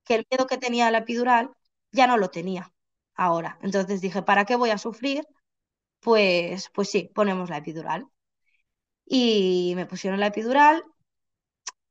que 0.06 0.16
el 0.16 0.28
miedo 0.32 0.48
que 0.48 0.58
tenía 0.60 0.88
a 0.88 0.92
la 0.92 1.00
epidural 1.00 1.52
ya 1.92 2.08
no 2.08 2.18
lo 2.18 2.30
tenía 2.32 2.74
ahora. 3.16 3.60
Entonces 3.62 4.02
dije, 4.02 4.24
¿para 4.24 4.46
qué 4.46 4.56
voy 4.58 4.72
a 4.72 4.78
sufrir? 4.80 5.26
Pues, 6.02 6.70
pues 6.74 6.90
sí, 6.92 7.12
ponemos 7.16 7.50
la 7.52 7.58
epidural. 7.58 8.08
Y 9.06 9.74
me 9.76 9.86
pusieron 9.86 10.20
la 10.20 10.28
epidural 10.28 10.84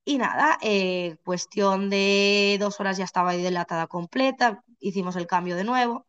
y 0.04 0.18
nada, 0.18 0.58
eh, 0.62 1.16
cuestión 1.24 1.88
de 1.90 2.56
dos 2.60 2.80
horas 2.80 2.96
ya 2.98 3.04
estaba 3.04 3.32
dilatada 3.34 3.86
completa, 3.86 4.64
hicimos 4.80 5.16
el 5.16 5.26
cambio 5.26 5.56
de 5.56 5.64
nuevo 5.64 6.06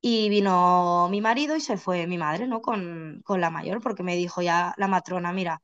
y 0.00 0.28
vino 0.30 1.08
mi 1.10 1.20
marido 1.20 1.56
y 1.56 1.60
se 1.60 1.76
fue 1.78 2.06
mi 2.06 2.18
madre, 2.18 2.46
¿no? 2.46 2.60
Con, 2.62 3.22
con 3.24 3.40
la 3.40 3.50
mayor, 3.50 3.80
porque 3.82 4.02
me 4.02 4.16
dijo 4.16 4.42
ya 4.42 4.74
la 4.78 4.88
matrona, 4.88 5.32
mira, 5.32 5.62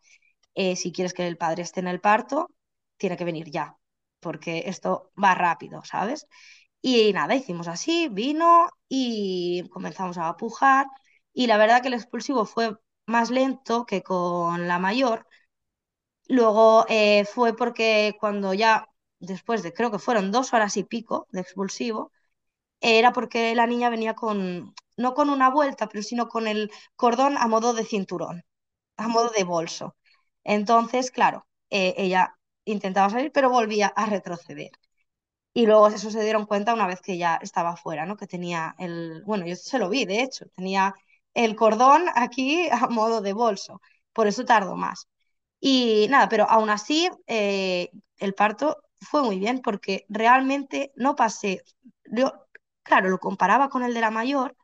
eh, 0.54 0.76
si 0.76 0.92
quieres 0.92 1.14
que 1.14 1.26
el 1.28 1.38
padre 1.38 1.62
esté 1.62 1.80
en 1.80 1.88
el 1.88 2.00
parto, 2.00 2.50
tiene 2.98 3.16
que 3.16 3.24
venir 3.24 3.50
ya, 3.50 3.76
porque 4.20 4.64
esto 4.66 5.12
va 5.22 5.34
rápido, 5.34 5.82
¿sabes? 5.84 6.26
Y 6.82 7.12
nada, 7.12 7.34
hicimos 7.34 7.68
así, 7.68 8.08
vino 8.10 8.68
y 8.88 9.68
comenzamos 9.70 10.18
a 10.18 10.36
pujar 10.36 10.86
y 11.32 11.46
la 11.46 11.56
verdad 11.56 11.82
que 11.82 11.88
el 11.88 11.94
expulsivo 11.94 12.44
fue 12.46 12.76
más 13.06 13.30
lento 13.30 13.86
que 13.86 14.02
con 14.02 14.68
la 14.68 14.78
mayor. 14.78 15.26
Luego 16.28 16.86
eh, 16.88 17.24
fue 17.26 17.56
porque 17.56 18.14
cuando 18.20 18.54
ya, 18.54 18.88
después 19.18 19.62
de 19.62 19.72
creo 19.72 19.90
que 19.90 19.98
fueron 19.98 20.30
dos 20.32 20.52
horas 20.54 20.76
y 20.76 20.84
pico 20.84 21.26
de 21.30 21.40
expulsivo, 21.40 22.12
era 22.80 23.12
porque 23.12 23.54
la 23.54 23.66
niña 23.66 23.90
venía 23.90 24.14
con, 24.14 24.74
no 24.96 25.14
con 25.14 25.30
una 25.30 25.50
vuelta, 25.50 25.88
pero 25.88 26.02
sino 26.02 26.28
con 26.28 26.46
el 26.48 26.70
cordón 26.96 27.36
a 27.38 27.48
modo 27.48 27.74
de 27.74 27.84
cinturón. 27.84 28.44
a 28.98 29.08
modo 29.08 29.30
de 29.30 29.44
bolso. 29.44 29.96
Entonces, 30.44 31.10
claro, 31.12 31.46
eh, 31.70 31.94
ella 31.98 32.36
intentaba 32.66 33.10
salir, 33.10 33.32
pero 33.32 33.50
volvía 33.50 33.88
a 33.88 34.06
retroceder. 34.06 34.72
Y 35.54 35.66
luego 35.66 35.88
eso 35.88 36.10
se 36.10 36.22
dieron 36.22 36.46
cuenta 36.46 36.74
una 36.74 36.86
vez 36.86 37.00
que 37.00 37.16
ya 37.18 37.36
estaba 37.42 37.76
fuera, 37.76 38.06
¿no? 38.06 38.16
Que 38.16 38.26
tenía 38.26 38.74
el, 38.78 39.22
bueno, 39.24 39.46
yo 39.46 39.56
se 39.56 39.78
lo 39.78 39.88
vi, 39.88 40.04
de 40.04 40.22
hecho, 40.22 40.46
tenía 40.56 40.94
el 41.34 41.56
cordón 41.56 42.04
aquí 42.14 42.68
a 42.70 42.88
modo 42.88 43.20
de 43.20 43.32
bolso. 43.32 43.80
Por 44.12 44.26
eso 44.26 44.44
tardó 44.44 44.76
más. 44.76 45.08
Y 45.66 46.08
nada, 46.10 46.28
pero 46.28 46.44
aún 46.50 46.68
así 46.70 47.08
eh, 47.26 47.88
el 48.18 48.34
parto 48.34 48.76
fue 49.00 49.22
muy 49.22 49.38
bien 49.38 49.60
porque 49.62 50.04
realmente 50.10 50.92
no 50.96 51.16
pasé, 51.16 51.62
yo, 52.04 52.32
claro, 52.82 53.08
lo 53.10 53.18
comparaba 53.18 53.70
con 53.70 53.82
el 53.82 53.94
de 53.94 54.00
la 54.02 54.10
mayor 54.10 54.56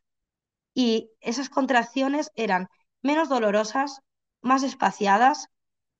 y 0.75 1.11
esas 1.21 1.51
contracciones 1.51 2.31
eran 2.37 2.69
menos 3.03 3.29
dolorosas, 3.31 4.01
más 4.43 4.63
espaciadas 4.65 5.49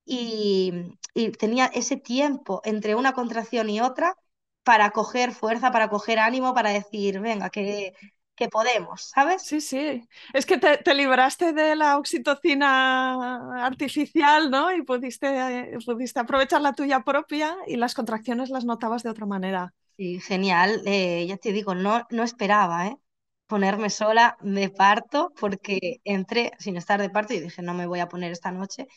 y, 0.05 0.73
y 1.15 1.31
tenía 1.33 1.67
ese 1.67 1.97
tiempo 1.97 2.61
entre 2.65 2.95
una 2.95 3.13
contracción 3.13 3.69
y 3.69 3.81
otra 3.81 4.15
para 4.63 4.91
coger 4.91 5.33
fuerza, 5.33 5.71
para 5.71 5.89
coger 5.89 6.19
ánimo, 6.19 6.53
para 6.55 6.71
decir, 6.71 7.19
venga, 7.21 7.49
que, 7.51 7.93
que 8.41 8.49
podemos, 8.49 9.01
¿sabes? 9.13 9.43
Sí, 9.43 9.61
sí. 9.61 10.07
Es 10.33 10.47
que 10.47 10.57
te, 10.57 10.77
te 10.79 10.95
libraste 10.95 11.53
de 11.53 11.75
la 11.75 11.97
oxitocina 11.99 13.63
artificial, 13.65 14.49
¿no? 14.49 14.75
Y 14.75 14.81
pudiste, 14.81 15.27
eh, 15.27 15.77
pudiste 15.85 16.19
aprovechar 16.19 16.61
la 16.61 16.73
tuya 16.73 17.01
propia 17.01 17.55
y 17.67 17.75
las 17.75 17.93
contracciones 17.93 18.49
las 18.49 18.65
notabas 18.65 19.03
de 19.03 19.11
otra 19.11 19.27
manera. 19.27 19.73
Sí, 19.97 20.19
genial. 20.19 20.81
Eh, 20.85 21.25
ya 21.27 21.37
te 21.37 21.51
digo, 21.51 21.75
no, 21.75 22.07
no 22.09 22.23
esperaba, 22.23 22.87
¿eh? 22.87 22.97
ponerme 23.45 23.89
sola 23.89 24.37
de 24.41 24.69
parto 24.69 25.31
porque 25.39 25.99
entré 26.05 26.53
sin 26.57 26.77
estar 26.77 27.01
de 27.01 27.09
parto 27.09 27.33
y 27.33 27.41
dije, 27.41 27.61
no 27.61 27.73
me 27.73 27.85
voy 27.85 27.99
a 27.99 28.07
poner 28.07 28.31
esta 28.31 28.51
noche. 28.51 28.87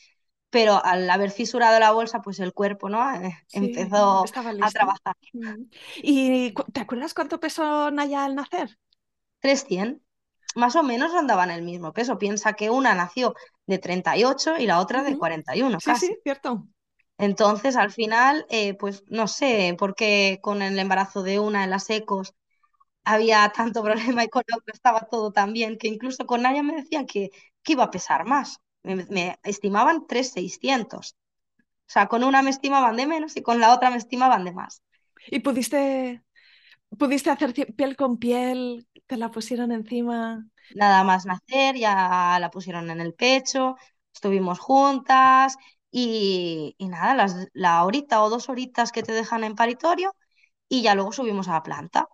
Pero 0.51 0.83
al 0.85 1.11
haber 1.11 1.33
fisurado 1.33 1.81
la 1.81 1.91
bolsa, 1.91 2.21
pues 2.23 2.39
el 2.41 2.53
cuerpo, 2.55 2.89
¿no? 2.89 3.01
Eh, 3.17 3.37
Sí, 3.47 3.59
empezó 3.59 4.25
a 4.61 4.71
trabajar. 4.71 5.17
Mm. 5.33 5.65
¿Y 6.03 6.55
te 6.73 6.81
acuerdas 6.81 7.15
cuánto 7.15 7.41
pesó 7.41 7.91
Naya 7.91 8.25
al 8.25 8.37
nacer? 8.37 8.79
300, 9.45 10.03
más 10.57 10.77
o 10.77 10.83
menos 10.83 11.15
andaban 11.15 11.51
el 11.51 11.63
mismo 11.63 11.93
peso. 11.93 12.19
Piensa 12.19 12.55
que 12.55 12.71
una 12.71 12.95
nació 12.95 13.35
de 13.67 13.79
38 13.79 14.51
y 14.53 14.55
ocho 14.57 14.63
y 14.63 14.67
la 14.67 14.81
otra 14.81 15.03
de 15.05 15.17
Ujú. 15.17 15.19
41 15.19 15.81
Sí, 15.81 15.95
sí, 15.95 16.07
casi. 16.07 16.19
cierto. 16.23 16.69
Entonces, 17.19 17.77
al 17.77 17.93
final, 17.93 18.47
eh, 18.51 18.75
pues 18.75 19.05
no 19.09 19.29
sé 19.29 19.77
por 19.79 19.95
qué 19.95 20.41
con 20.43 20.63
el 20.63 20.79
embarazo 20.79 21.23
de 21.23 21.39
una 21.41 21.65
en 21.65 21.71
las 21.71 21.89
ecos 21.91 22.35
había 23.05 23.51
tanto 23.57 23.83
problema 23.85 24.25
y 24.25 24.29
con 24.31 24.45
la 24.49 24.59
otra 24.59 24.75
estaba 24.75 25.03
todo 25.11 25.33
tan 25.33 25.53
bien, 25.55 25.79
que 25.79 25.89
incluso 25.89 26.27
con 26.27 26.43
Naya 26.43 26.63
me 26.63 26.77
decían 26.77 27.07
que, 27.07 27.31
que 27.63 27.73
iba 27.75 27.85
a 27.85 27.91
pesar 27.93 28.27
más. 28.27 28.59
Me, 28.85 28.97
me 29.11 29.39
estimaban 29.45 30.07
3.600. 30.09 31.17
O 31.89 31.93
sea, 31.93 32.09
con 32.09 32.25
una 32.25 32.43
me 32.43 32.51
estimaban 32.51 32.97
de 32.97 33.07
menos 33.07 33.37
y 33.37 33.43
con 33.43 33.61
la 33.61 33.75
otra 33.75 33.91
me 33.91 33.99
estimaban 33.99 34.45
de 34.45 34.53
más. 34.53 34.83
¿Y 35.27 35.41
pudiste, 35.41 36.23
pudiste 36.99 37.31
hacer 37.31 37.55
piel 37.77 37.97
con 37.97 38.19
piel? 38.19 38.87
¿Te 39.07 39.17
la 39.17 39.31
pusieron 39.31 39.71
encima? 39.73 40.47
Nada 40.75 41.05
más 41.05 41.27
nacer, 41.27 41.77
ya 41.77 42.39
la 42.41 42.51
pusieron 42.51 42.91
en 42.91 43.01
el 43.01 43.15
pecho, 43.15 43.77
estuvimos 44.15 44.59
juntas 44.59 45.57
y, 45.91 46.75
y 46.79 46.89
nada, 46.89 47.15
las, 47.15 47.49
la 47.53 47.85
horita 47.85 48.23
o 48.23 48.31
dos 48.31 48.49
horitas 48.49 48.93
que 48.93 49.03
te 49.03 49.13
dejan 49.13 49.45
en 49.45 49.55
paritorio 49.57 50.15
y 50.69 50.83
ya 50.83 50.95
luego 50.95 51.13
subimos 51.13 51.49
a 51.49 51.55
la 51.55 51.63
planta. 51.65 52.09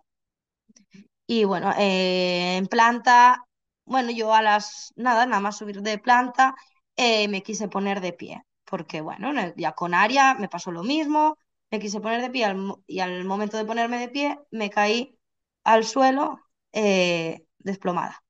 Y 1.27 1.45
bueno, 1.45 1.71
eh, 1.77 2.57
en 2.57 2.67
planta, 2.67 3.43
bueno, 3.85 4.11
yo 4.11 4.33
a 4.33 4.41
las, 4.41 4.91
nada, 4.95 5.25
nada 5.25 5.41
más 5.41 5.57
subir 5.57 5.81
de 5.81 5.97
planta, 5.97 6.55
eh, 6.95 7.27
me 7.29 7.41
quise 7.43 7.67
poner 7.69 8.01
de 8.01 8.13
pie, 8.13 8.41
porque 8.65 9.01
bueno, 9.01 9.31
ya 9.55 9.71
con 9.73 9.93
Aria 9.93 10.33
me 10.35 10.49
pasó 10.49 10.71
lo 10.71 10.83
mismo, 10.83 11.37
me 11.71 11.79
quise 11.79 12.01
poner 12.01 12.21
de 12.21 12.29
pie 12.29 12.53
y 12.87 12.99
al 12.99 13.23
momento 13.25 13.57
de 13.57 13.65
ponerme 13.65 13.99
de 13.99 14.09
pie 14.09 14.39
me 14.51 14.69
caí 14.69 15.17
al 15.63 15.85
suelo 15.85 16.39
eh, 16.73 17.45
desplomada. 17.59 18.23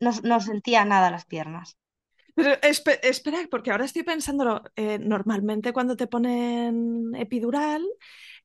No, 0.00 0.10
no 0.24 0.40
sentía 0.40 0.84
nada 0.84 1.10
las 1.10 1.24
piernas. 1.24 1.76
Pero 2.36 2.52
espe- 2.62 3.00
espera, 3.04 3.38
porque 3.50 3.70
ahora 3.72 3.84
estoy 3.86 4.04
pensándolo. 4.04 4.62
eh, 4.76 4.98
normalmente 5.00 5.72
cuando 5.74 5.96
te 5.96 6.06
ponen 6.08 7.12
epidural, 7.16 7.84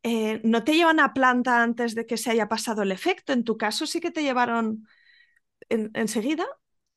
eh, 0.04 0.42
no 0.44 0.64
te 0.66 0.76
llevan 0.76 1.00
a 1.02 1.14
planta 1.14 1.64
antes 1.64 1.96
de 1.96 2.06
que 2.08 2.18
se 2.18 2.32
haya 2.32 2.50
pasado 2.50 2.84
el 2.84 2.92
efecto. 2.94 3.34
En 3.34 3.44
tu 3.46 3.58
caso 3.58 3.88
sí 3.88 4.02
que 4.02 4.12
te 4.12 4.24
llevaron 4.24 4.88
en- 5.70 5.92
enseguida. 5.96 6.46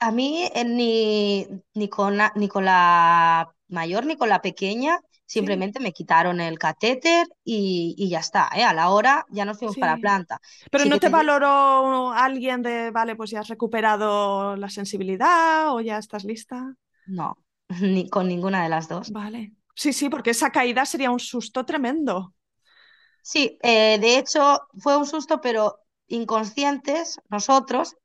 A 0.01 0.13
mí 0.13 0.49
eh, 0.55 0.65
ni, 0.65 1.47
ni 1.75 1.89
con, 1.89 2.17
la- 2.19 2.33
ni 2.37 2.49
con 2.49 2.65
la 2.67 3.55
mayor 3.69 4.07
ni 4.07 4.17
con 4.17 4.29
la 4.31 4.43
pequeña, 4.43 5.01
Sí, 5.35 5.41
simplemente 5.41 5.81
me 5.81 5.93
quitaron 5.93 6.41
el 6.41 6.59
catéter 6.59 7.27
y, 7.43 7.95
y 7.99 8.09
ya 8.09 8.21
está, 8.21 8.51
¿eh? 8.55 8.63
A 8.63 8.73
la 8.73 8.91
hora 8.91 9.27
ya 9.31 9.45
nos 9.45 9.59
fuimos 9.59 9.77
para 9.77 9.97
sí. 9.97 10.01
planta. 10.01 10.41
Pero 10.71 10.85
Sí 10.85 10.91
no 10.91 10.99
te 10.99 11.09
valoró 11.09 12.13
alguien 12.13 12.63
de, 12.63 12.91
vale, 12.91 13.17
pues 13.17 13.31
ya 13.31 13.41
has 13.41 13.49
recuperado 13.49 14.57
la 14.57 14.69
sensibilidad 14.69 15.75
o 15.75 15.81
ya 15.81 15.99
estás 15.99 16.25
lista. 16.25 16.75
No, 17.07 17.37
ni 17.81 18.09
con 18.09 18.29
ninguna 18.29 18.63
de 18.63 18.69
las 18.69 18.89
dos. 18.89 19.11
Vale. 19.11 19.53
Sí, 19.75 19.93
sí, 19.93 20.09
porque 20.09 20.31
esa 20.31 20.51
caída 20.51 20.85
sería 20.85 21.11
un 21.11 21.21
susto 21.21 21.65
tremendo. 21.65 22.33
Sí, 23.23 23.59
eh, 23.63 23.99
de 23.99 24.19
hecho 24.19 24.61
fue 24.79 24.97
un 24.97 25.07
susto, 25.07 25.41
pero 25.41 25.81
inconscientes, 26.07 27.19
nosotros, 27.29 27.97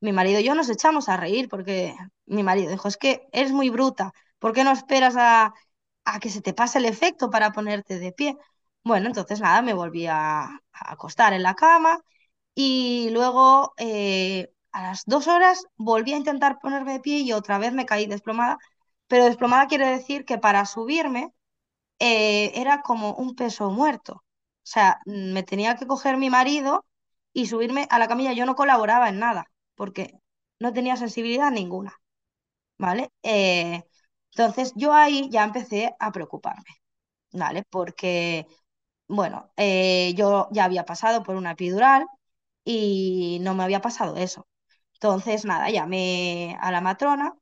mi 0.00 0.12
marido 0.12 0.40
y 0.40 0.44
yo 0.44 0.54
nos 0.54 0.70
echamos 0.70 1.08
a 1.08 1.16
reír 1.16 1.48
porque 1.48 1.94
mi 2.26 2.42
marido 2.42 2.70
dijo, 2.70 2.88
es 2.88 2.96
que 2.96 3.28
eres 3.32 3.52
muy 3.52 3.68
bruta, 3.68 4.12
¿por 4.38 4.52
qué 4.52 4.64
no 4.64 4.70
esperas 4.70 5.16
a, 5.18 5.52
a 6.14 6.20
que 6.20 6.30
se 6.30 6.40
te 6.42 6.54
pase 6.54 6.78
el 6.78 6.86
efecto 6.86 7.30
para 7.30 7.52
ponerte 7.52 7.98
de 7.98 8.12
pie? 8.12 8.36
Bueno, 8.84 9.06
entonces 9.08 9.40
nada, 9.40 9.62
me 9.62 9.74
volví 9.74 10.06
a, 10.06 10.48
acostar 10.72 11.32
en 11.32 11.42
la 11.42 11.54
cama 11.54 12.00
y 12.54 13.10
luego 13.12 13.74
eh, 13.78 14.50
a 14.72 14.82
las 14.84 15.04
dos 15.06 15.28
horas 15.28 15.64
volví 15.76 16.12
a 16.14 16.16
intentar 16.18 16.58
ponerme 16.60 16.94
de 16.94 17.00
pie 17.00 17.18
y 17.20 17.32
otra 17.32 17.58
vez 17.58 17.72
me 17.72 17.86
caí 17.86 18.06
desplomada, 18.06 18.58
pero 19.08 19.24
desplomada 19.26 19.66
quiere 19.68 19.86
decir 19.88 20.24
que 20.24 20.38
para 20.38 20.66
subirme 20.66 21.32
eh, 21.98 22.52
era 22.54 22.82
como 22.82 23.14
un 23.14 23.34
peso 23.36 23.70
muerto. 23.70 24.14
O 24.14 24.70
sea, 24.70 25.00
me 25.06 25.42
tenía 25.42 25.76
que 25.76 25.86
coger 25.86 26.16
mi 26.18 26.30
marido 26.30 26.86
y 27.32 27.46
subirme 27.46 27.86
a 27.90 27.98
la 27.98 28.08
camilla. 28.08 28.32
Yo 28.32 28.46
no 28.46 28.54
colaboraba 28.56 29.08
en 29.08 29.18
nada 29.18 29.50
porque 29.74 30.12
no 30.60 30.72
tenía 30.72 30.96
sensibilidad 30.96 31.50
ninguna, 31.50 31.94
¿vale? 32.78 33.10
Eh, 33.22 33.84
entonces 34.38 34.72
yo 34.76 34.92
ahí 34.94 35.28
ya 35.30 35.44
empecé 35.44 35.94
a 35.98 36.12
preocuparme, 36.12 36.64
¿vale? 37.32 37.64
Porque, 37.70 38.46
bueno, 39.08 39.52
eh, 39.56 40.14
yo 40.16 40.48
ya 40.52 40.64
había 40.66 40.84
pasado 40.86 41.22
por 41.24 41.36
una 41.36 41.52
epidural 41.52 42.06
y 42.64 43.38
no 43.42 43.54
me 43.54 43.64
había 43.64 43.80
pasado 43.82 44.16
eso. 44.16 44.46
Entonces, 44.94 45.44
nada, 45.46 45.70
llamé 45.70 46.56
a 46.60 46.72
la 46.72 46.80
matrona 46.82 47.34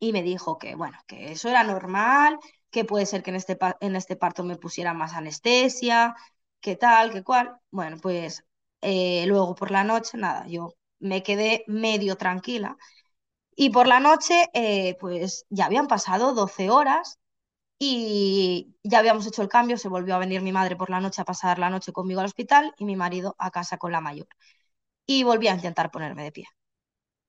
y 0.00 0.12
me 0.12 0.22
dijo 0.22 0.58
que, 0.58 0.74
bueno, 0.74 0.98
que 1.06 1.32
eso 1.32 1.48
era 1.48 1.64
normal, 1.64 2.38
que 2.70 2.84
puede 2.84 3.06
ser 3.06 3.22
que 3.22 3.30
en 3.30 3.36
este, 3.36 3.58
en 3.80 3.96
este 3.96 4.16
parto 4.16 4.44
me 4.44 4.56
pusiera 4.56 4.94
más 4.94 5.14
anestesia, 5.14 6.14
que 6.60 6.76
tal, 6.76 7.12
que 7.12 7.22
cual. 7.22 7.56
Bueno, 7.70 7.96
pues 8.02 8.44
eh, 8.80 9.26
luego 9.26 9.54
por 9.54 9.70
la 9.70 9.84
noche, 9.84 10.18
nada, 10.18 10.46
yo 10.48 10.74
me 10.98 11.22
quedé 11.22 11.64
medio 11.68 12.16
tranquila. 12.16 12.76
Y 13.56 13.70
por 13.70 13.86
la 13.86 14.00
noche, 14.00 14.48
eh, 14.54 14.96
pues 15.00 15.46
ya 15.50 15.66
habían 15.66 15.86
pasado 15.88 16.34
12 16.34 16.70
horas 16.70 17.18
y 17.78 18.76
ya 18.84 19.00
habíamos 19.00 19.26
hecho 19.26 19.42
el 19.42 19.48
cambio, 19.48 19.78
se 19.78 19.88
volvió 19.88 20.14
a 20.16 20.18
venir 20.18 20.42
mi 20.42 20.52
madre 20.52 20.76
por 20.76 20.90
la 20.90 21.00
noche 21.00 21.22
a 21.22 21.26
pasar 21.26 21.58
la 21.58 21.70
noche 21.70 21.92
conmigo 21.92 22.20
al 22.20 22.26
hospital 22.26 22.74
y 22.78 22.84
mi 22.86 22.96
marido 22.96 23.36
a 23.38 23.50
casa 23.52 23.78
con 23.78 23.92
la 23.92 24.00
mayor. 24.02 24.28
Y 25.06 25.24
volví 25.24 25.48
a 25.48 25.54
intentar 25.54 25.90
ponerme 25.90 26.24
de 26.24 26.32
pie 26.32 26.46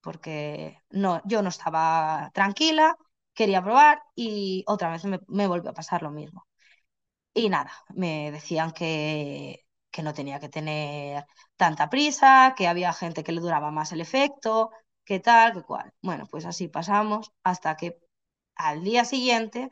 porque 0.01 0.79
no, 0.91 1.21
yo 1.25 1.41
no 1.43 1.49
estaba 1.49 2.31
tranquila, 2.33 2.97
quería 3.33 3.63
probar 3.63 4.01
y 4.15 4.63
otra 4.67 4.89
vez 4.91 5.05
me, 5.05 5.19
me 5.27 5.47
volvió 5.47 5.71
a 5.71 5.73
pasar 5.73 6.03
lo 6.03 6.11
mismo. 6.11 6.47
Y 7.33 7.49
nada, 7.49 7.71
me 7.93 8.31
decían 8.31 8.71
que, 8.71 9.65
que 9.91 10.01
no 10.03 10.13
tenía 10.13 10.39
que 10.39 10.49
tener 10.49 11.25
tanta 11.57 11.89
prisa, 11.89 12.53
que 12.57 12.67
había 12.67 12.93
gente 12.93 13.23
que 13.23 13.31
le 13.33 13.41
duraba 13.41 13.71
más 13.71 13.91
el 13.91 14.01
efecto, 14.01 14.71
que 15.05 15.19
tal, 15.19 15.53
que 15.53 15.63
cual. 15.63 15.93
Bueno, 16.01 16.27
pues 16.29 16.45
así 16.45 16.67
pasamos 16.67 17.31
hasta 17.43 17.75
que 17.77 17.99
al 18.55 18.83
día 18.83 19.05
siguiente, 19.05 19.69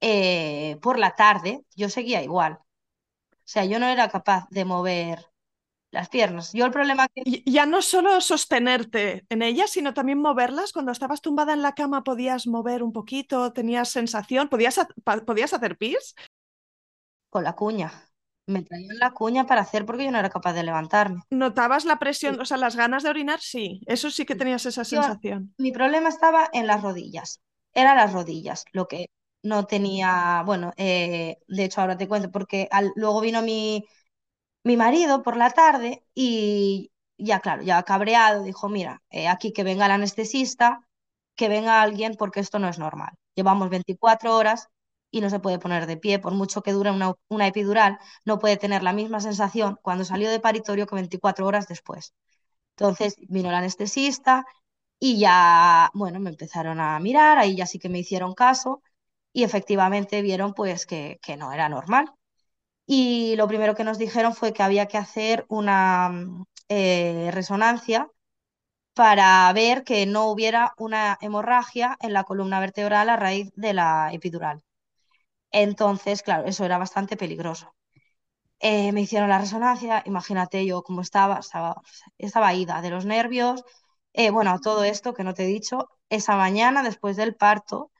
eh, 0.00 0.78
por 0.82 0.98
la 0.98 1.16
tarde, 1.16 1.64
yo 1.76 1.88
seguía 1.90 2.22
igual. 2.22 2.54
O 2.54 3.48
sea, 3.48 3.64
yo 3.64 3.78
no 3.78 3.86
era 3.86 4.08
capaz 4.10 4.46
de 4.50 4.64
mover 4.64 5.26
las 5.92 6.08
piernas. 6.10 6.52
Yo 6.52 6.66
el 6.66 6.72
problema 6.72 7.08
que 7.08 7.22
Y 7.24 7.50
ya 7.50 7.66
no 7.66 7.82
solo 7.82 8.20
sostenerte 8.20 9.24
en 9.30 9.42
ellas, 9.42 9.70
sino 9.70 9.94
también 9.94 10.18
moverlas. 10.20 10.72
Cuando 10.72 10.92
estabas 10.92 11.22
tumbada 11.22 11.54
en 11.54 11.62
la 11.62 11.74
cama 11.74 12.04
podías 12.04 12.46
mover 12.46 12.82
un 12.82 12.92
poquito, 12.92 13.52
tenías 13.52 13.90
sensación, 13.90 14.48
podías, 14.48 14.80
podías 15.26 15.54
hacer 15.54 15.76
pis. 15.78 16.14
con 17.30 17.44
la 17.44 17.54
cuña. 17.54 17.92
Me 18.46 18.62
traían 18.62 18.98
la 18.98 19.12
cuña 19.12 19.46
para 19.46 19.60
hacer 19.62 19.86
porque 19.86 20.04
yo 20.04 20.10
no 20.10 20.18
era 20.18 20.30
capaz 20.30 20.52
de 20.54 20.64
levantarme. 20.64 21.22
¿Notabas 21.42 21.84
la 21.90 22.00
Sí, 22.00 22.00
presión, 22.02 22.34
o 22.40 22.44
sea, 22.44 22.56
las 22.64 22.74
ganas 22.82 23.02
de 23.04 23.10
orinar? 23.10 23.40
Sí, 23.40 23.80
eso 23.86 24.10
sí 24.10 24.24
que 24.26 24.34
tenías 24.40 24.66
esa 24.66 24.84
Yo, 24.90 25.00
sensación. 25.04 25.54
mi 25.58 25.72
problema 25.72 26.08
estaba 26.08 26.48
en 26.52 26.66
las 26.66 26.82
rodillas. 26.82 27.40
era 27.74 27.94
las 27.94 28.12
rodillas, 28.12 28.64
lo 28.72 28.88
que 28.88 29.10
no 29.42 29.66
tenía, 29.66 30.42
bueno, 30.46 30.72
eh, 30.78 31.36
de 31.46 31.64
hecho 31.64 31.80
ahora 31.82 31.96
te 31.98 32.08
cuento, 32.08 32.30
porque 32.30 32.68
al- 32.70 32.92
luego 32.96 33.20
vino 33.20 33.42
mi, 33.42 33.84
mi 34.64 34.76
marido 34.76 35.22
por 35.22 35.36
la 35.36 35.50
tarde 35.52 36.04
y 36.14 36.92
ya, 37.18 37.40
claro, 37.40 37.62
ya 37.64 37.82
cabreado, 37.84 38.44
dijo, 38.44 38.68
mira, 38.70 39.02
eh, 39.10 39.28
aquí 39.28 39.52
que 39.52 39.64
venga 39.64 39.86
el 39.86 39.92
anestesista, 39.92 40.80
que 41.36 41.48
venga 41.48 41.82
alguien 41.82 42.14
porque 42.18 42.40
esto 42.40 42.58
no 42.60 42.68
es 42.68 42.78
normal. 42.78 43.12
Llevamos 43.36 43.70
24 43.70 44.36
horas 44.36 44.68
y 45.16 45.20
no 45.20 45.30
se 45.30 45.40
puede 45.40 45.58
poner 45.58 45.86
de 45.86 45.96
pie, 45.96 46.18
por 46.18 46.32
mucho 46.34 46.62
que 46.62 46.72
dure 46.72 46.90
una, 46.90 47.14
una 47.28 47.46
epidural, 47.46 47.98
no 48.24 48.38
puede 48.38 48.56
tener 48.56 48.82
la 48.82 48.92
misma 48.92 49.20
sensación 49.20 49.78
cuando 49.82 50.04
salió 50.04 50.30
de 50.30 50.40
paritorio 50.40 50.86
que 50.86 50.94
24 50.96 51.46
horas 51.46 51.68
después. 51.68 52.14
Entonces 52.76 53.16
vino 53.28 53.48
el 53.50 53.54
anestesista 53.56 54.44
y 55.00 55.18
ya, 55.20 55.90
bueno, 55.94 56.20
me 56.20 56.30
empezaron 56.30 56.80
a 56.80 56.98
mirar, 57.00 57.38
ahí 57.38 57.56
ya 57.56 57.66
sí 57.66 57.78
que 57.78 57.88
me 57.90 58.00
hicieron 58.00 58.34
caso 58.34 58.82
y 59.32 59.44
efectivamente 59.44 60.22
vieron 60.22 60.54
pues 60.54 60.86
que, 60.86 61.18
que 61.22 61.36
no 61.36 61.52
era 61.52 61.68
normal. 61.68 62.12
Y 62.86 63.36
lo 63.36 63.48
primero 63.48 63.74
que 63.74 63.84
nos 63.84 63.98
dijeron 63.98 64.34
fue 64.34 64.52
que 64.52 64.62
había 64.62 64.86
que 64.86 64.98
hacer 64.98 65.46
una 65.48 66.12
eh, 66.68 67.30
resonancia 67.32 68.10
para 68.94 69.52
ver 69.54 69.84
que 69.84 70.06
no 70.06 70.28
hubiera 70.30 70.72
una 70.78 71.18
hemorragia 71.20 71.96
en 72.00 72.12
la 72.12 72.24
columna 72.24 72.60
vertebral 72.60 73.08
a 73.10 73.16
raíz 73.16 73.52
de 73.56 73.74
la 73.74 74.10
epidural. 74.12 74.62
Entonces, 75.64 76.22
claro, 76.22 76.44
eso 76.46 76.64
era 76.64 76.78
bastante 76.78 77.16
peligroso. 77.16 77.74
Eh, 78.60 78.92
me 78.92 79.02
hicieron 79.02 79.28
la 79.30 79.38
resonancia, 79.40 80.02
imagínate 80.06 80.66
yo 80.66 80.82
cómo 80.82 81.02
estaba, 81.02 81.38
estaba, 81.40 81.82
estaba 82.18 82.54
ida 82.54 82.82
de 82.82 82.90
los 82.90 83.04
nervios. 83.06 83.64
Eh, 84.14 84.30
bueno, 84.30 84.60
todo 84.60 84.84
esto 84.84 85.14
que 85.14 85.24
no 85.24 85.34
te 85.34 85.44
he 85.44 85.46
dicho, 85.48 85.90
esa 86.10 86.36
mañana 86.36 86.82
después 86.82 87.16
del 87.16 87.34
parto 87.36 87.90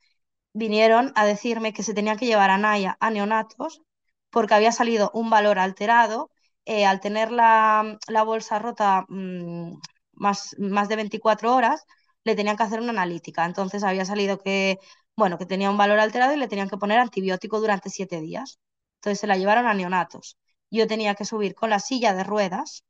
vinieron 0.54 1.12
a 1.16 1.26
decirme 1.26 1.72
que 1.72 1.82
se 1.84 1.94
tenía 1.94 2.16
que 2.16 2.26
llevar 2.26 2.50
a 2.50 2.58
Naya 2.58 2.96
a 3.00 3.10
neonatos 3.10 3.82
porque 4.30 4.54
había 4.54 4.72
salido 4.72 5.10
un 5.14 5.30
valor 5.30 5.58
alterado. 5.58 6.30
eh, 6.66 6.86
al 6.86 7.00
tener 7.00 7.30
la, 7.32 7.98
la 8.08 8.22
bolsa 8.24 8.58
rota 8.58 9.06
mmm, 9.08 9.74
más, 10.14 10.56
más 10.58 10.88
de 10.88 10.96
24 10.96 11.54
horas, 11.54 11.84
le 12.24 12.34
tenían 12.36 12.56
que 12.56 12.64
hacer 12.64 12.80
una 12.80 12.90
analítica. 12.90 13.44
Entonces 13.46 13.84
había 13.84 14.04
salido 14.04 14.38
que, 14.38 14.78
bueno, 15.16 15.38
que 15.38 15.46
tenía 15.46 15.70
un 15.70 15.78
valor 15.78 15.98
alterado 16.00 16.34
y 16.34 16.38
le 16.38 16.48
tenían 16.48 16.68
que 16.68 16.76
poner 16.76 16.98
antibiótico 16.98 17.60
durante 17.60 17.90
siete 17.90 18.20
días. 18.20 18.58
Entonces 18.96 19.20
se 19.20 19.26
la 19.26 19.36
llevaron 19.36 19.66
a 19.66 19.74
neonatos. 19.74 20.36
Yo 20.70 20.86
tenía 20.86 21.14
que 21.14 21.24
subir 21.24 21.54
con 21.54 21.70
la 21.70 21.78
silla 21.80 22.14
de 22.14 22.24
ruedas 22.24 22.84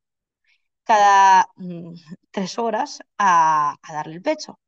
cada 0.85 1.49
mmm, 1.57 1.95
tres 2.31 2.59
horas 2.59 3.01
a, 3.19 3.77
darle 3.89 4.15
el 4.17 4.23
pecho 4.23 4.61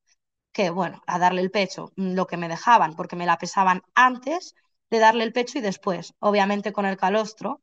que, 0.53 0.71
bueno, 0.71 1.03
a 1.07 1.18
darle 1.18 1.42
el 1.42 1.51
pecho, 1.51 1.92
mm, 1.97 2.14
lo 2.14 2.27
que 2.27 2.37
me 2.38 2.49
dejaban, 2.49 2.97
porque 2.97 3.16
me 3.16 3.27
la 3.27 3.38
pesaban 3.38 3.83
antes 3.94 4.55
de 4.90 4.99
darle 5.01 5.25
el 5.25 5.33
pecho 5.33 5.59
y 5.59 5.62
después. 5.62 6.14
Obviamente 6.21 6.73
con 6.73 6.87
el 6.87 6.97
calostro 6.97 7.62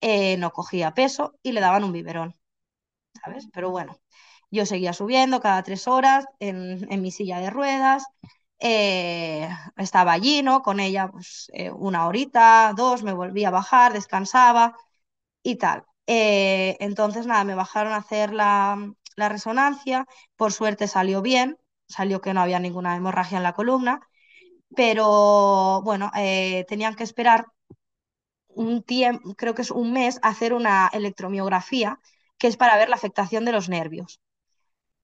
eh, 0.00 0.36
no 0.38 0.52
cogía 0.52 0.94
peso 0.94 1.34
y 1.42 1.52
le 1.52 1.60
daban 1.60 1.84
un 1.84 1.92
biberón, 1.92 2.36
¿sabes? 3.24 3.48
Pero 3.52 3.70
bueno, 3.70 3.96
yo 4.50 4.66
seguía 4.66 4.92
subiendo 4.94 5.40
cada 5.40 5.62
tres 5.62 5.88
horas 5.88 6.26
en 6.40 7.02
mi 7.02 7.10
silla 7.12 7.40
de 7.40 7.50
ruedas. 7.50 8.04
Eh, 8.60 9.48
estaba 9.76 10.12
allí, 10.12 10.42
¿no? 10.42 10.62
Con 10.62 10.80
ella 10.80 11.08
pues, 11.10 11.50
eh, 11.54 11.70
una 11.70 12.06
horita, 12.06 12.72
dos, 12.76 13.02
me 13.02 13.12
volvía 13.12 13.48
a 13.48 13.50
bajar, 13.52 13.92
descansaba 13.92 14.76
y 15.42 15.56
tal. 15.56 15.84
Eh, 16.06 16.76
entonces, 16.80 17.26
nada, 17.26 17.44
me 17.44 17.54
bajaron 17.56 17.92
a 17.92 17.96
hacer 17.98 18.32
la, 18.34 18.92
la 19.16 19.28
resonancia, 19.28 20.06
por 20.36 20.52
suerte 20.52 20.88
salió 20.88 21.22
bien, 21.22 21.58
salió 21.88 22.20
que 22.20 22.34
no 22.34 22.40
había 22.42 22.60
ninguna 22.60 22.96
hemorragia 22.96 23.38
en 23.38 23.44
la 23.44 23.54
columna, 23.54 24.00
pero 24.76 25.82
bueno, 25.84 26.10
tenían 26.68 26.96
que 26.96 27.04
esperar 27.04 27.46
un 28.64 28.82
tiempo, 28.84 29.34
creo 29.34 29.54
que 29.56 29.62
es 29.62 29.70
un 29.72 29.92
mes, 29.92 30.18
a 30.22 30.28
hacer 30.28 30.52
una 30.52 30.88
electromiografía, 30.92 31.98
que 32.38 32.46
es 32.48 32.56
para 32.56 32.76
ver 32.76 32.88
la 32.88 32.96
afectación 32.96 33.44
de 33.44 33.52
los 33.52 33.68
nervios. 33.68 34.20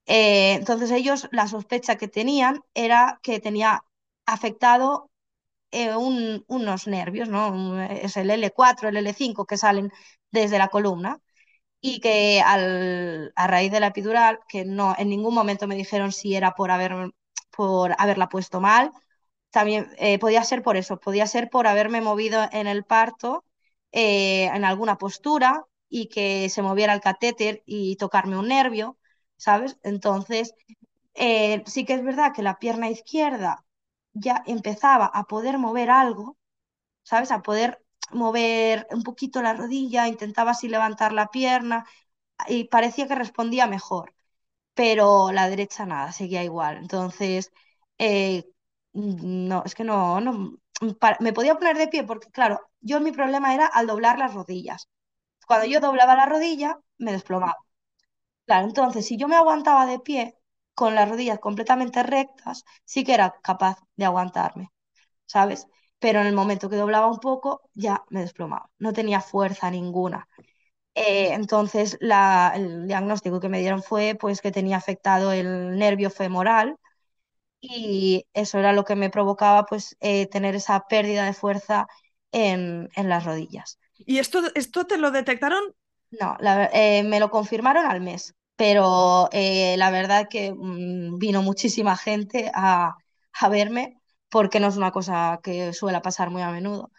Eh, 0.07 0.55
entonces 0.55 0.91
ellos, 0.93 1.29
la 1.33 1.49
sospecha 1.49 1.97
que 1.97 2.09
tenían 2.09 2.61
era 2.75 3.21
que 3.23 3.41
tenía 3.41 3.85
afectado 4.27 5.11
eh, 5.73 5.97
un, 5.97 6.45
unos 6.49 6.87
nervios, 6.89 7.29
¿no? 7.29 7.83
Es 7.83 8.17
el 8.17 8.31
L4, 8.31 8.89
el 8.91 8.97
L5 8.99 9.47
que 9.47 9.59
salen 9.59 9.93
desde 10.33 10.59
la 10.59 10.69
columna 10.69 11.21
y 11.81 12.01
que 12.01 12.41
al, 12.45 13.33
a 13.37 13.47
raíz 13.47 13.73
de 13.73 13.81
la 13.81 13.89
epidural, 13.89 14.41
que 14.49 14.65
no 14.65 14.95
en 14.99 15.09
ningún 15.11 15.35
momento 15.35 15.67
me 15.69 15.77
dijeron 15.77 16.13
si 16.13 16.35
era 16.37 16.53
por, 16.55 16.71
haber, 16.71 17.13
por 17.57 17.95
haberla 17.99 18.29
puesto 18.29 18.61
mal, 18.61 18.93
también 19.51 19.89
eh, 19.99 20.19
podía 20.19 20.45
ser 20.45 20.63
por 20.63 20.77
eso, 20.77 20.99
podía 21.01 21.27
ser 21.27 21.49
por 21.51 21.67
haberme 21.67 22.01
movido 22.01 22.47
en 22.53 22.67
el 22.67 22.85
parto 22.85 23.45
en 23.93 24.65
alguna 24.65 24.99
postura 24.99 25.65
y 25.89 26.09
que 26.09 26.49
se 26.51 26.61
moviera 26.63 26.93
el 26.95 27.01
catéter 27.01 27.63
y 27.67 27.97
tocarme 27.97 28.37
un 28.39 28.49
nervio, 28.49 28.99
¿sabes? 29.37 29.79
Entonces, 29.83 30.55
eh, 31.15 31.63
sí 31.67 31.85
que 31.85 31.95
es 31.95 32.05
verdad 32.05 32.33
que 32.35 32.43
la 32.43 32.59
pierna 32.59 32.91
izquierda 32.91 33.65
ya 34.15 34.43
empezaba 34.47 35.07
a 35.07 35.25
poder 35.25 35.59
mover 35.59 35.91
algo, 35.91 36.37
¿sabes? 37.03 37.31
A 37.33 37.43
poder 37.43 37.85
mover 38.13 38.87
un 38.93 39.03
poquito 39.03 39.43
la 39.43 39.55
rodilla, 39.55 40.09
intentaba 40.09 40.53
así 40.53 40.69
levantar 40.69 41.13
la 41.13 41.29
pierna 41.29 41.87
y 42.49 42.67
parecía 42.67 43.09
que 43.09 43.15
respondía 43.17 43.67
mejor, 43.67 44.15
pero 44.75 45.33
la 45.33 45.49
derecha 45.49 45.87
nada, 45.87 46.13
seguía 46.13 46.45
igual. 46.45 46.79
Entonces, 46.79 47.53
eh, 47.99 48.45
no, 48.93 49.63
es 49.67 49.75
que 49.75 49.85
no, 49.85 50.21
no, 50.21 50.59
pa- 51.01 51.17
me 51.21 51.33
podía 51.33 51.57
poner 51.57 51.77
de 51.79 51.89
pie 51.89 52.05
porque, 52.05 52.31
claro, 52.31 52.61
yo 52.81 53.01
mi 53.01 53.13
problema 53.13 53.55
era 53.55 53.67
al 53.67 53.87
doblar 53.87 54.19
las 54.19 54.35
rodillas. 54.35 54.89
Cuando 55.47 55.67
yo 55.67 55.81
doblaba 55.81 56.17
la 56.17 56.27
rodilla, 56.27 56.81
me 56.99 57.13
desplomaba. 57.13 57.57
Claro, 58.47 58.67
entonces, 58.67 59.07
si 59.07 59.17
yo 59.17 59.29
me 59.29 59.37
aguantaba 59.37 59.87
de 59.87 59.99
pie 59.99 60.37
con 60.75 60.95
las 60.95 61.09
rodillas 61.09 61.39
completamente 61.41 62.03
rectas, 62.03 62.65
sí 62.85 63.03
que 63.05 63.15
era 63.15 63.35
capaz 63.43 63.79
de 63.97 64.05
aguantarme. 64.05 64.71
¿sabes? 65.27 65.69
Pero 66.01 66.21
en 66.21 66.27
el 66.29 66.35
momento 66.35 66.71
que 66.71 66.77
doblaba 66.77 67.09
un 67.09 67.21
poco, 67.21 67.63
ya 67.75 68.05
me 68.11 68.21
desplomaba, 68.23 68.71
no 68.79 68.93
tenía 68.95 69.21
fuerza 69.23 69.71
ninguna. 69.71 70.29
Eh, 70.95 71.33
entonces, 71.35 71.99
la- 72.01 72.53
el 72.57 72.87
diagnóstico 72.89 73.41
que 73.41 73.49
me 73.51 73.61
dieron 73.61 73.83
fue 73.83 74.17
pues, 74.21 74.41
que 74.43 74.53
tenía 74.53 74.77
afectado 74.79 75.33
el 75.33 75.79
nervio 75.79 76.11
femoral 76.11 76.77
y 77.61 78.27
eso 78.35 78.59
era 78.59 78.73
lo 78.75 78.85
que 78.85 78.97
me 78.97 79.11
provocaba 79.11 79.65
pues, 79.67 79.97
eh, 80.01 80.29
tener 80.29 80.55
esa 80.57 80.87
pérdida 80.89 81.25
de 81.27 81.35
fuerza 81.35 81.89
en, 82.33 82.91
en 82.97 83.09
las 83.09 83.25
rodillas. 83.25 83.79
¿Y 83.99 84.19
esto, 84.19 84.41
esto 84.55 84.87
te 84.87 84.99
lo 84.99 85.11
detectaron? 85.13 85.63
No, 86.21 86.37
eh, 86.73 87.03
me 87.05 87.21
lo 87.21 87.31
confirmaron 87.31 87.85
al 87.87 88.01
mes, 88.01 88.35
pero 88.57 89.29
eh, 89.33 89.77
la 89.77 89.91
verdad 89.91 90.29
que 90.31 90.53
mm, 90.53 91.19
vino 91.19 91.43
muchísima 91.43 91.97
gente 91.97 92.51
a, 92.55 92.95
a 93.41 93.49
verme 93.49 94.01
porque 94.31 94.61
no 94.61 94.69
es 94.69 94.77
una 94.77 94.93
cosa 94.93 95.41
que 95.43 95.73
suele 95.73 96.01
pasar 96.01 96.31
muy 96.31 96.43
a 96.43 96.51
menudo. 96.51 96.91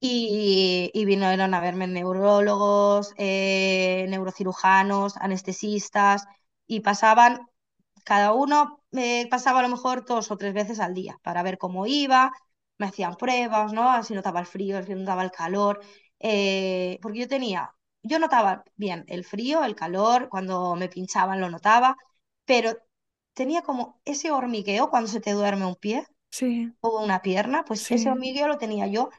Y, 0.00 0.90
y 0.94 1.04
vinieron 1.06 1.54
a 1.54 1.60
verme 1.60 1.86
neurólogos, 1.88 3.14
eh, 3.18 4.06
neurocirujanos, 4.10 5.16
anestesistas, 5.18 6.24
y 6.66 6.80
pasaban, 6.80 7.40
cada 8.04 8.32
uno 8.34 8.82
eh, 8.92 9.28
pasaba 9.30 9.60
a 9.60 9.62
lo 9.62 9.68
mejor 9.70 10.04
dos 10.06 10.30
o 10.30 10.36
tres 10.36 10.54
veces 10.54 10.80
al 10.80 10.94
día 10.94 11.18
para 11.22 11.42
ver 11.42 11.58
cómo 11.58 11.86
iba, 11.86 12.32
me 12.78 12.86
hacían 12.86 13.16
pruebas, 13.16 13.72
¿no? 13.72 14.02
Si 14.04 14.14
notaba 14.14 14.40
el 14.40 14.46
frío, 14.46 14.82
si 14.84 14.94
notaba 14.94 15.22
el 15.24 15.30
calor, 15.32 15.80
porque 17.02 17.18
yo 17.20 17.28
tenía, 17.28 17.70
yo 18.04 18.20
notaba 18.20 18.64
bien 18.76 19.04
el 19.08 19.24
frío, 19.24 19.64
el 19.64 19.76
calor, 19.76 20.28
cuando 20.30 20.76
me 20.76 20.88
pinchaban 20.90 21.40
lo 21.40 21.50
notaba, 21.50 21.96
pero 22.46 22.78
tenía 23.34 23.62
como 23.62 24.00
ese 24.06 24.30
hormigueo 24.32 24.90
cuando 24.90 25.08
se 25.10 25.20
te 25.20 25.32
duerme 25.32 25.66
un 25.66 25.76
pie 25.76 26.06
Sí, 26.30 26.74
o 26.80 27.02
una 27.04 27.22
pierna, 27.22 27.64
pues 27.66 27.86
ese 27.90 28.10
hormigueo 28.10 28.48
lo 28.48 28.58
tenía 28.58 28.86
yo 28.88 29.10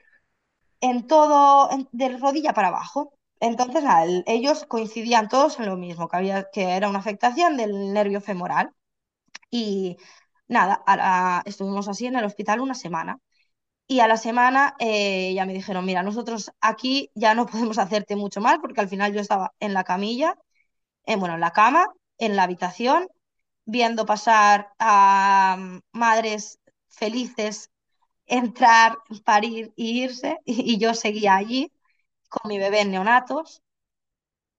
en 0.82 1.08
todo, 1.08 1.72
en- 1.72 1.88
de 1.92 2.18
rodilla 2.18 2.54
para 2.54 2.70
abajo. 2.70 3.14
Entonces, 3.40 3.84
nada, 3.84 4.04
el- 4.06 4.24
ellos 4.28 4.66
coincidían 4.68 5.28
todos 5.30 5.60
en 5.60 5.66
lo 5.68 5.78
mismo, 5.78 6.08
que 6.08 6.18
había, 6.18 6.46
que 6.52 6.64
era 6.78 6.90
una 6.90 7.00
afectación 7.00 7.58
del 7.58 7.94
nervio 7.94 8.22
femoral. 8.22 8.72
Y 9.52 9.98
nada, 10.48 10.84
a 10.88 11.44
estuvimos 11.46 11.88
así 11.90 12.08
en 12.08 12.16
el 12.18 12.26
hospital 12.26 12.62
una 12.62 12.76
semana. 12.76 13.20
Y 13.88 14.00
a 14.00 14.08
la 14.08 14.18
semana 14.18 14.76
eh, 14.80 15.34
ya 15.36 15.46
me 15.46 15.54
dijeron, 15.54 15.86
mira, 15.86 16.02
nosotros 16.04 16.52
aquí 16.62 17.12
ya 17.16 17.36
no 17.36 17.46
podemos 17.46 17.78
hacerte 17.78 18.16
mucho 18.16 18.42
más, 18.42 18.58
porque 18.60 18.82
al 18.82 18.90
final 18.90 19.14
yo 19.14 19.22
estaba 19.22 19.54
en 19.60 19.74
la 19.74 19.84
camilla, 19.84 20.38
eh, 21.06 21.18
bueno, 21.18 21.36
en 21.36 21.42
la 21.42 21.52
cama, 21.54 21.88
en 22.20 22.36
la 22.36 22.44
habitación, 22.44 23.08
viendo 23.66 24.06
pasar 24.06 24.70
a 24.80 25.58
mm, 25.60 25.82
madres 25.94 26.60
felices 26.90 27.72
entrar, 28.28 28.98
parir 29.26 29.74
y 29.78 30.04
irse, 30.04 30.40
y, 30.46 30.74
y 30.76 30.80
yo 30.80 30.94
seguía 30.96 31.36
allí 31.38 31.72
con 32.30 32.50
mi 32.50 32.60
bebé 32.60 32.82
en 32.82 32.92
neonatos. 32.92 33.62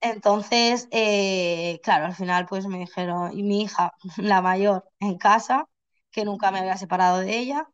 Entonces, 0.01 0.89
eh, 0.93 1.81
claro, 1.83 2.07
al 2.07 2.14
final 2.14 2.47
pues 2.47 2.66
me 2.66 2.79
dijeron, 2.79 3.37
y 3.37 3.43
mi 3.43 3.62
hija, 3.62 3.93
la 4.18 4.41
mayor, 4.43 4.89
en 5.01 5.18
casa, 5.18 5.68
que 6.11 6.24
nunca 6.24 6.51
me 6.51 6.61
había 6.61 6.77
separado 6.77 7.18
de 7.20 7.37
ella. 7.39 7.68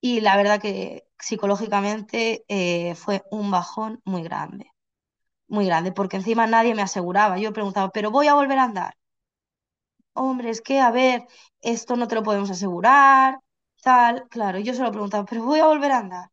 Y 0.00 0.20
la 0.20 0.36
verdad 0.36 0.60
que 0.60 1.06
psicológicamente 1.18 2.44
eh, 2.48 2.94
fue 2.94 3.24
un 3.30 3.50
bajón 3.50 4.00
muy 4.04 4.22
grande, 4.22 4.70
muy 5.48 5.66
grande, 5.66 5.92
porque 5.92 6.16
encima 6.18 6.46
nadie 6.48 6.74
me 6.76 6.82
aseguraba. 6.82 7.38
Yo 7.38 7.52
preguntaba, 7.54 7.90
¿pero 7.92 8.10
voy 8.12 8.28
a 8.28 8.34
volver 8.34 8.58
a 8.60 8.64
andar? 8.64 8.96
Hombre, 10.14 10.50
es 10.50 10.60
que, 10.62 10.80
a 10.80 10.90
ver, 10.90 11.26
esto 11.60 11.96
no 11.96 12.08
te 12.08 12.14
lo 12.14 12.22
podemos 12.22 12.50
asegurar, 12.50 13.38
tal. 13.82 14.26
Claro, 14.30 14.58
yo 14.58 14.74
se 14.74 14.82
lo 14.82 14.90
preguntaba, 14.90 15.24
¿pero 15.26 15.44
voy 15.44 15.60
a 15.60 15.66
volver 15.66 15.92
a 15.92 15.98
andar? 15.98 16.30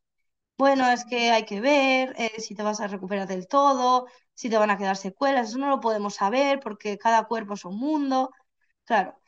Bueno, 0.57 0.89
es 0.89 1.05
que 1.05 1.31
hay 1.31 1.45
que 1.45 1.61
ver 1.61 2.13
eh, 2.17 2.41
si 2.41 2.55
te 2.55 2.63
vas 2.63 2.81
a 2.81 2.87
recuperar 2.87 3.27
del 3.27 3.47
todo, 3.47 4.07
si 4.35 4.49
te 4.49 4.57
van 4.57 4.71
a 4.71 4.77
quedar 4.77 4.97
secuelas, 4.97 5.49
eso 5.49 5.59
no 5.59 5.69
lo 5.69 5.79
podemos 5.81 6.15
saber 6.15 6.59
porque 6.61 6.97
cada 6.97 7.25
cuerpo 7.25 7.55
es 7.55 7.65
un 7.65 7.77
mundo. 7.79 8.31
Claro, 8.85 9.19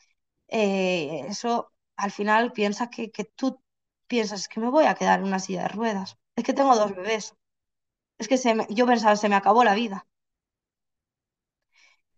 eh, 0.48 1.22
eso 1.28 1.72
al 1.96 2.10
final 2.12 2.52
piensas 2.52 2.88
que, 2.90 3.10
que 3.12 3.24
tú 3.24 3.60
piensas 4.08 4.48
que 4.48 4.60
me 4.60 4.70
voy 4.70 4.86
a 4.86 4.94
quedar 4.94 5.20
en 5.20 5.26
una 5.26 5.38
silla 5.40 5.62
de 5.64 5.68
ruedas. 5.68 6.16
Es 6.36 6.44
que 6.44 6.52
tengo 6.54 6.76
dos 6.76 6.94
bebés. 6.96 7.34
Es 8.18 8.28
que 8.28 8.38
se 8.38 8.56
yo 8.70 8.86
pensaba, 8.86 9.16
se 9.16 9.28
me 9.30 9.36
acabó 9.36 9.64
la 9.64 9.74
vida. 9.76 10.06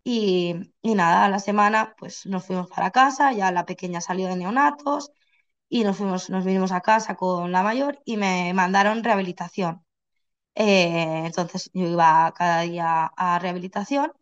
Y, 0.05 0.55
y 0.83 0.95
nada, 0.95 1.25
a 1.27 1.29
la 1.29 1.39
semana 1.39 1.95
pues 1.99 2.25
nos 2.27 2.47
fuimos 2.47 2.69
para 2.69 2.91
casa, 2.91 3.33
ya 3.33 3.53
la 3.53 3.67
pequeña 3.67 4.01
salió 4.01 4.29
de 4.29 4.37
neonatos 4.37 5.13
y 5.69 5.85
nos 5.85 5.97
fuimos, 5.99 6.31
nos 6.31 6.45
vinimos 6.45 6.73
a 6.73 6.81
casa 6.83 7.17
con 7.17 7.53
la 7.53 7.63
mayor 7.63 8.01
y 8.05 8.17
me 8.19 8.53
mandaron 8.55 9.05
rehabilitación. 9.05 9.85
Eh, 10.57 11.25
entonces 11.27 11.71
yo 11.75 11.87
iba 11.89 12.33
cada 12.37 12.63
día 12.63 13.07
a 13.17 13.39
rehabilitación 13.41 14.13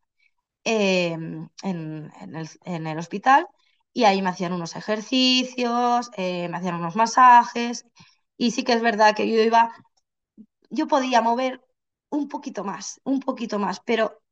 eh, 0.64 1.12
en, 1.14 1.50
en 1.64 2.36
el, 2.36 2.48
en 2.64 2.86
el 2.88 2.98
hospital 2.98 3.48
y 3.96 4.04
ahí 4.04 4.20
me 4.20 4.28
hacían 4.30 4.52
unos 4.52 4.76
ejercicios, 4.76 6.10
eh, 6.18 6.48
me 6.50 6.58
hacían 6.58 6.74
unos 6.76 6.96
masajes 6.96 7.86
y 8.36 8.50
sí 8.50 8.62
que 8.62 8.74
es 8.74 8.82
verdad 8.82 9.14
que 9.16 9.26
yo 9.30 9.40
iba, 9.42 9.72
yo 10.70 10.86
podía 10.88 11.20
mover 11.22 11.62
un 12.10 12.28
poquito 12.28 12.64
más, 12.64 13.00
un 13.04 13.20
poquito 13.20 13.58
más, 13.58 13.80
pero 13.80 14.22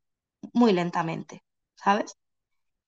muy 0.54 0.72
lentamente, 0.72 1.44
¿sabes? 1.76 2.16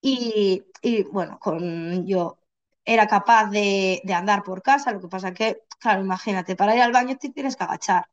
Y, 0.02 0.64
y, 0.82 1.04
bueno, 1.04 1.38
con, 1.40 2.06
yo 2.06 2.38
era 2.84 3.06
capaz 3.08 3.50
de, 3.50 4.02
de 4.04 4.14
andar 4.14 4.42
por 4.44 4.62
casa, 4.62 4.92
lo 4.92 5.00
que 5.00 5.08
pasa 5.08 5.34
que, 5.34 5.62
claro, 5.80 6.02
imagínate, 6.02 6.56
para 6.56 6.76
ir 6.76 6.82
al 6.82 6.92
baño 6.92 7.16
te 7.18 7.30
tienes 7.30 7.56
que 7.56 7.64
agachar. 7.64 8.06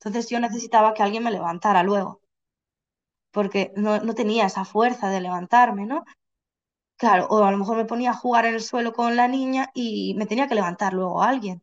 Entonces 0.00 0.30
yo 0.30 0.40
necesitaba 0.40 0.94
que 0.94 1.02
alguien 1.04 1.24
me 1.24 1.32
levantara 1.32 1.82
luego, 1.84 2.22
porque 3.30 3.72
no, 3.76 4.00
no 4.00 4.14
tenía 4.14 4.46
esa 4.46 4.64
fuerza 4.64 5.10
de 5.10 5.20
levantarme, 5.20 5.86
¿no? 5.86 6.04
Claro, 7.02 7.24
o 7.34 7.36
a 7.44 7.50
lo 7.52 7.56
mejor 7.60 7.76
me 7.78 7.86
ponía 7.90 8.10
a 8.10 8.20
jugar 8.22 8.44
en 8.44 8.52
el 8.54 8.60
suelo 8.62 8.92
con 8.92 9.16
la 9.16 9.28
niña 9.28 9.70
y 9.74 10.14
me 10.18 10.26
tenía 10.26 10.46
que 10.46 10.54
levantar 10.54 10.92
luego 10.92 11.22
alguien. 11.22 11.62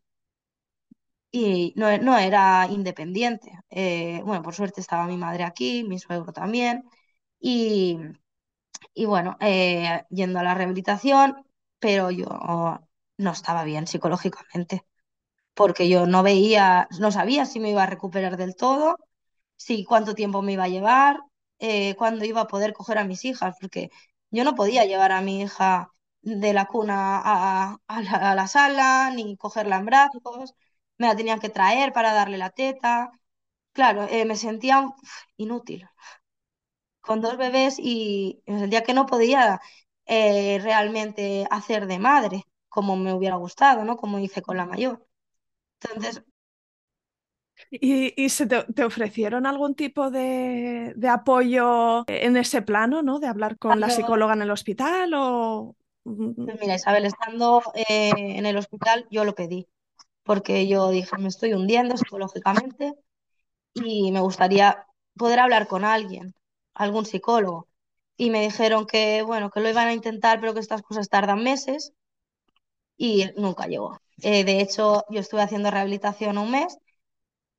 Y 1.31 1.73
no, 1.75 1.97
no 1.97 2.17
era 2.17 2.67
independiente. 2.69 3.51
Eh, 3.69 4.21
bueno, 4.23 4.43
por 4.43 4.53
suerte 4.55 4.81
estaba 4.81 5.07
mi 5.07 5.17
madre 5.17 5.43
aquí, 5.43 5.83
mi 5.83 5.97
suegro 5.99 6.31
también. 6.33 6.83
Y, 7.39 7.97
y 8.93 9.05
bueno, 9.05 9.37
eh, 9.41 10.03
yendo 10.11 10.39
a 10.39 10.43
la 10.43 10.55
rehabilitación, 10.55 11.45
pero 11.79 12.11
yo 12.11 12.27
no 13.17 13.31
estaba 13.31 13.63
bien 13.65 13.87
psicológicamente, 13.87 14.85
porque 15.55 15.89
yo 15.89 16.07
no 16.07 16.23
veía, 16.23 16.87
no 16.99 17.11
sabía 17.11 17.45
si 17.45 17.59
me 17.59 17.71
iba 17.71 17.83
a 17.83 17.87
recuperar 17.87 18.37
del 18.37 18.55
todo 18.55 18.97
sí, 19.57 19.85
cuánto 19.85 20.15
tiempo 20.15 20.41
me 20.41 20.53
iba 20.53 20.65
a 20.65 20.67
llevar, 20.69 21.19
eh, 21.59 21.95
cuándo 21.95 22.25
iba 22.25 22.41
a 22.41 22.47
poder 22.47 22.73
coger 22.73 22.97
a 22.97 23.05
mis 23.05 23.25
hijas, 23.25 23.55
porque 23.61 23.89
yo 24.33 24.43
no 24.45 24.55
podía 24.55 24.85
llevar 24.85 25.13
a 25.13 25.21
mi 25.21 25.41
hija 25.43 25.89
de 26.21 26.53
la 26.53 26.65
cuna 26.67 27.19
a, 27.23 27.77
a 27.87 28.35
la, 28.35 28.47
sala, 28.47 29.11
ni 29.15 29.37
cogerla 29.37 29.77
en 29.77 29.85
brazos, 29.85 30.55
me 30.97 31.07
la 31.07 31.15
tenían 31.15 31.39
que 31.41 31.49
traer 31.49 31.93
para 31.93 32.13
darle 32.13 32.37
la 32.39 32.51
teta. 32.51 33.11
Claro, 33.73 34.03
eh, 34.09 34.25
me 34.25 34.35
sentía 34.37 34.87
inútil 35.37 35.87
con 37.01 37.21
dos 37.21 37.37
bebés 37.37 37.75
y 37.79 38.41
me 38.47 38.59
sentía 38.59 38.83
que 38.83 38.93
no 38.93 39.05
podía 39.05 39.59
eh, 40.05 40.59
realmente 40.61 41.47
hacer 41.51 41.87
de 41.87 41.99
madre 41.99 42.43
como 42.69 42.95
me 42.95 43.13
hubiera 43.13 43.35
gustado, 43.35 43.83
¿no? 43.85 43.97
Como 43.97 44.19
hice 44.19 44.41
con 44.41 44.57
la 44.57 44.65
mayor. 44.65 45.05
Entonces, 45.81 46.23
¿Y, 47.75 48.13
y 48.23 48.29
se 48.29 48.45
te, 48.45 48.63
te 48.65 48.83
ofrecieron 48.83 49.45
algún 49.47 49.73
tipo 49.75 50.11
de, 50.11 50.93
de 50.95 51.07
apoyo 51.09 52.05
en 52.07 52.37
ese 52.37 52.61
plano, 52.61 53.01
¿no? 53.01 53.19
De 53.19 53.27
hablar 53.27 53.57
con 53.57 53.79
la 53.79 53.89
psicóloga 53.89 54.33
en 54.33 54.43
el 54.43 54.51
hospital 54.51 55.13
o... 55.15 55.75
mm, 56.03 56.33
Pues 56.45 56.59
mira, 56.59 56.75
Isabel, 56.75 57.05
estando 57.05 57.61
eh, 57.75 58.11
en 58.37 58.45
el 58.45 58.57
hospital, 58.57 59.07
yo 59.09 59.23
lo 59.25 59.35
pedí, 59.35 59.67
porque 60.23 60.67
yo 60.67 60.89
dije, 60.89 61.17
me 61.19 61.29
estoy 61.29 61.53
hundiendo 61.53 61.97
psicológicamente 61.97 62.93
y 63.73 64.11
me 64.13 64.21
gustaría 64.21 64.87
poder 65.17 65.39
hablar 65.39 65.67
con 65.67 65.85
alguien, 65.85 66.35
algún 66.75 67.05
psicólogo. 67.07 67.69
Y 68.17 68.31
me 68.31 68.41
dijeron 68.41 68.87
que, 68.87 69.23
bueno, 69.23 69.51
que 69.51 69.61
lo 69.61 69.69
iban 69.69 69.87
a 69.89 69.93
intentar, 69.93 70.39
pero 70.41 70.53
que 70.55 70.61
estas 70.61 70.83
cosas 70.83 71.09
tardan 71.09 71.43
meses 71.43 71.93
y 72.97 73.25
nunca 73.37 73.67
llegó. 73.67 73.97
Eh, 74.21 74.43
de 74.43 74.61
hecho, 74.61 75.03
yo 75.09 75.19
estuve 75.19 75.41
haciendo 75.41 75.71
rehabilitación 75.71 76.37
un 76.37 76.51
mes, 76.51 76.77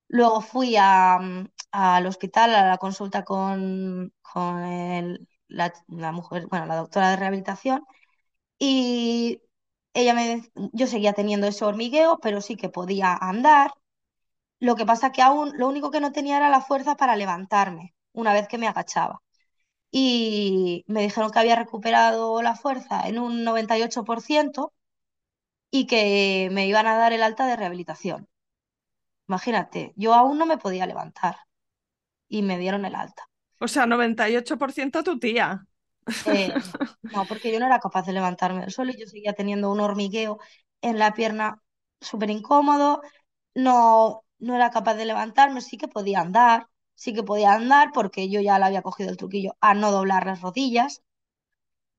luego 0.09 0.41
fui 0.41 0.77
mm, 0.77 1.47
al 1.73 2.07
hospital 2.07 2.55
a 2.55 2.69
la 2.69 2.79
consulta 2.79 3.25
con, 3.25 4.13
la, 5.49 6.13
mujer, 6.13 6.47
la 6.51 6.77
doctora 6.77 7.11
de 7.11 7.17
rehabilitación 7.17 7.85
y 8.59 9.43
ella 9.95 10.15
me, 10.15 10.43
yo 10.73 10.87
seguía 10.87 11.13
teniendo 11.15 11.47
ese 11.47 11.65
hormigueo, 11.65 12.19
pero 12.23 12.41
sí 12.41 12.57
que 12.57 12.69
podía 12.69 13.15
andar. 13.15 13.73
Lo 14.61 14.77
que 14.77 14.87
pasa 14.87 15.13
que 15.13 15.23
aún 15.23 15.53
lo 15.59 15.69
único 15.69 15.91
que 15.91 16.01
no 16.01 16.13
tenía 16.13 16.37
era 16.39 16.51
la 16.51 16.61
fuerza 16.61 16.97
para 16.97 17.17
levantarme 17.17 17.95
una 18.13 18.33
vez 18.33 18.49
que 18.49 18.59
me 18.59 18.69
agachaba. 18.69 19.23
Y 19.91 20.85
me 20.89 21.03
dijeron 21.03 21.31
que 21.31 21.39
había 21.41 21.57
recuperado 21.57 22.43
la 22.43 22.57
fuerza 22.57 23.09
en 23.09 23.19
un 23.19 23.45
98% 23.45 24.73
y 25.71 25.87
que 25.87 26.49
me 26.53 26.67
iban 26.67 26.87
a 26.87 26.97
dar 26.97 27.13
el 27.13 27.23
alta 27.23 27.47
de 27.47 27.57
rehabilitación. 27.57 28.29
Imagínate, 29.29 29.93
yo 29.97 30.15
aún 30.15 30.39
no 30.39 30.47
me 30.47 30.59
podía 30.59 30.87
levantar 30.87 31.37
y 32.29 32.43
me 32.43 32.59
dieron 32.59 32.85
el 32.85 32.95
alta. 32.95 33.25
O 33.61 33.69
sea, 33.69 33.87
98% 33.87 35.03
tu 35.03 35.19
tía. 35.19 35.67
Eh, 36.25 36.55
no, 37.03 37.27
porque 37.27 37.53
yo 37.53 37.61
no 37.61 37.67
era 37.67 37.79
capaz 37.81 38.07
de 38.07 38.13
levantarme 38.13 38.61
del 38.63 38.71
suelo 38.73 38.93
y 38.93 38.99
yo 39.01 39.07
seguía 39.07 39.35
teniendo 39.35 39.71
un 39.71 39.81
hormigueo 39.81 40.39
en 40.81 40.99
la 40.99 41.13
pierna 41.15 41.63
súper 42.01 42.31
incómodo. 42.31 43.03
No, 43.55 44.25
no 44.39 44.55
era 44.57 44.71
capaz 44.71 44.95
de 44.95 45.05
levantarme, 45.07 45.61
sí 45.61 45.77
que 45.79 45.89
podía 45.89 46.21
andar, 46.21 46.69
sí 46.95 47.15
que 47.15 47.23
podía 47.23 47.55
andar 47.55 47.91
porque 47.93 48.29
yo 48.31 48.41
ya 48.41 48.59
le 48.59 48.65
había 48.67 48.83
cogido 48.83 49.11
el 49.11 49.17
truquillo 49.17 49.57
a 49.61 49.75
no 49.75 49.93
doblar 49.93 50.27
las 50.27 50.41
rodillas, 50.43 51.03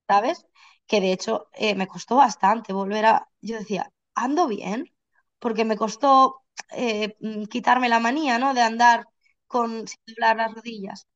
¿sabes? 0.08 0.46
Que 0.88 1.02
de 1.02 1.12
hecho 1.14 1.48
eh, 1.54 1.76
me 1.76 1.88
costó 1.88 2.16
bastante 2.18 2.74
volver 2.74 3.06
a... 3.06 3.30
Yo 3.42 3.58
decía, 3.58 3.92
ando 4.16 4.48
bien, 4.48 4.94
porque 5.40 5.66
me 5.66 5.78
costó 5.78 6.44
eh, 6.72 7.16
mm, 7.20 7.46
quitarme 7.46 7.90
la 7.90 8.00
manía, 8.00 8.40
¿no? 8.40 8.54
De 8.54 8.62
andar 8.62 9.06
con, 9.48 9.88
sin 9.88 10.00
doblar 10.08 10.38
las 10.38 10.54
rodillas. 10.54 11.08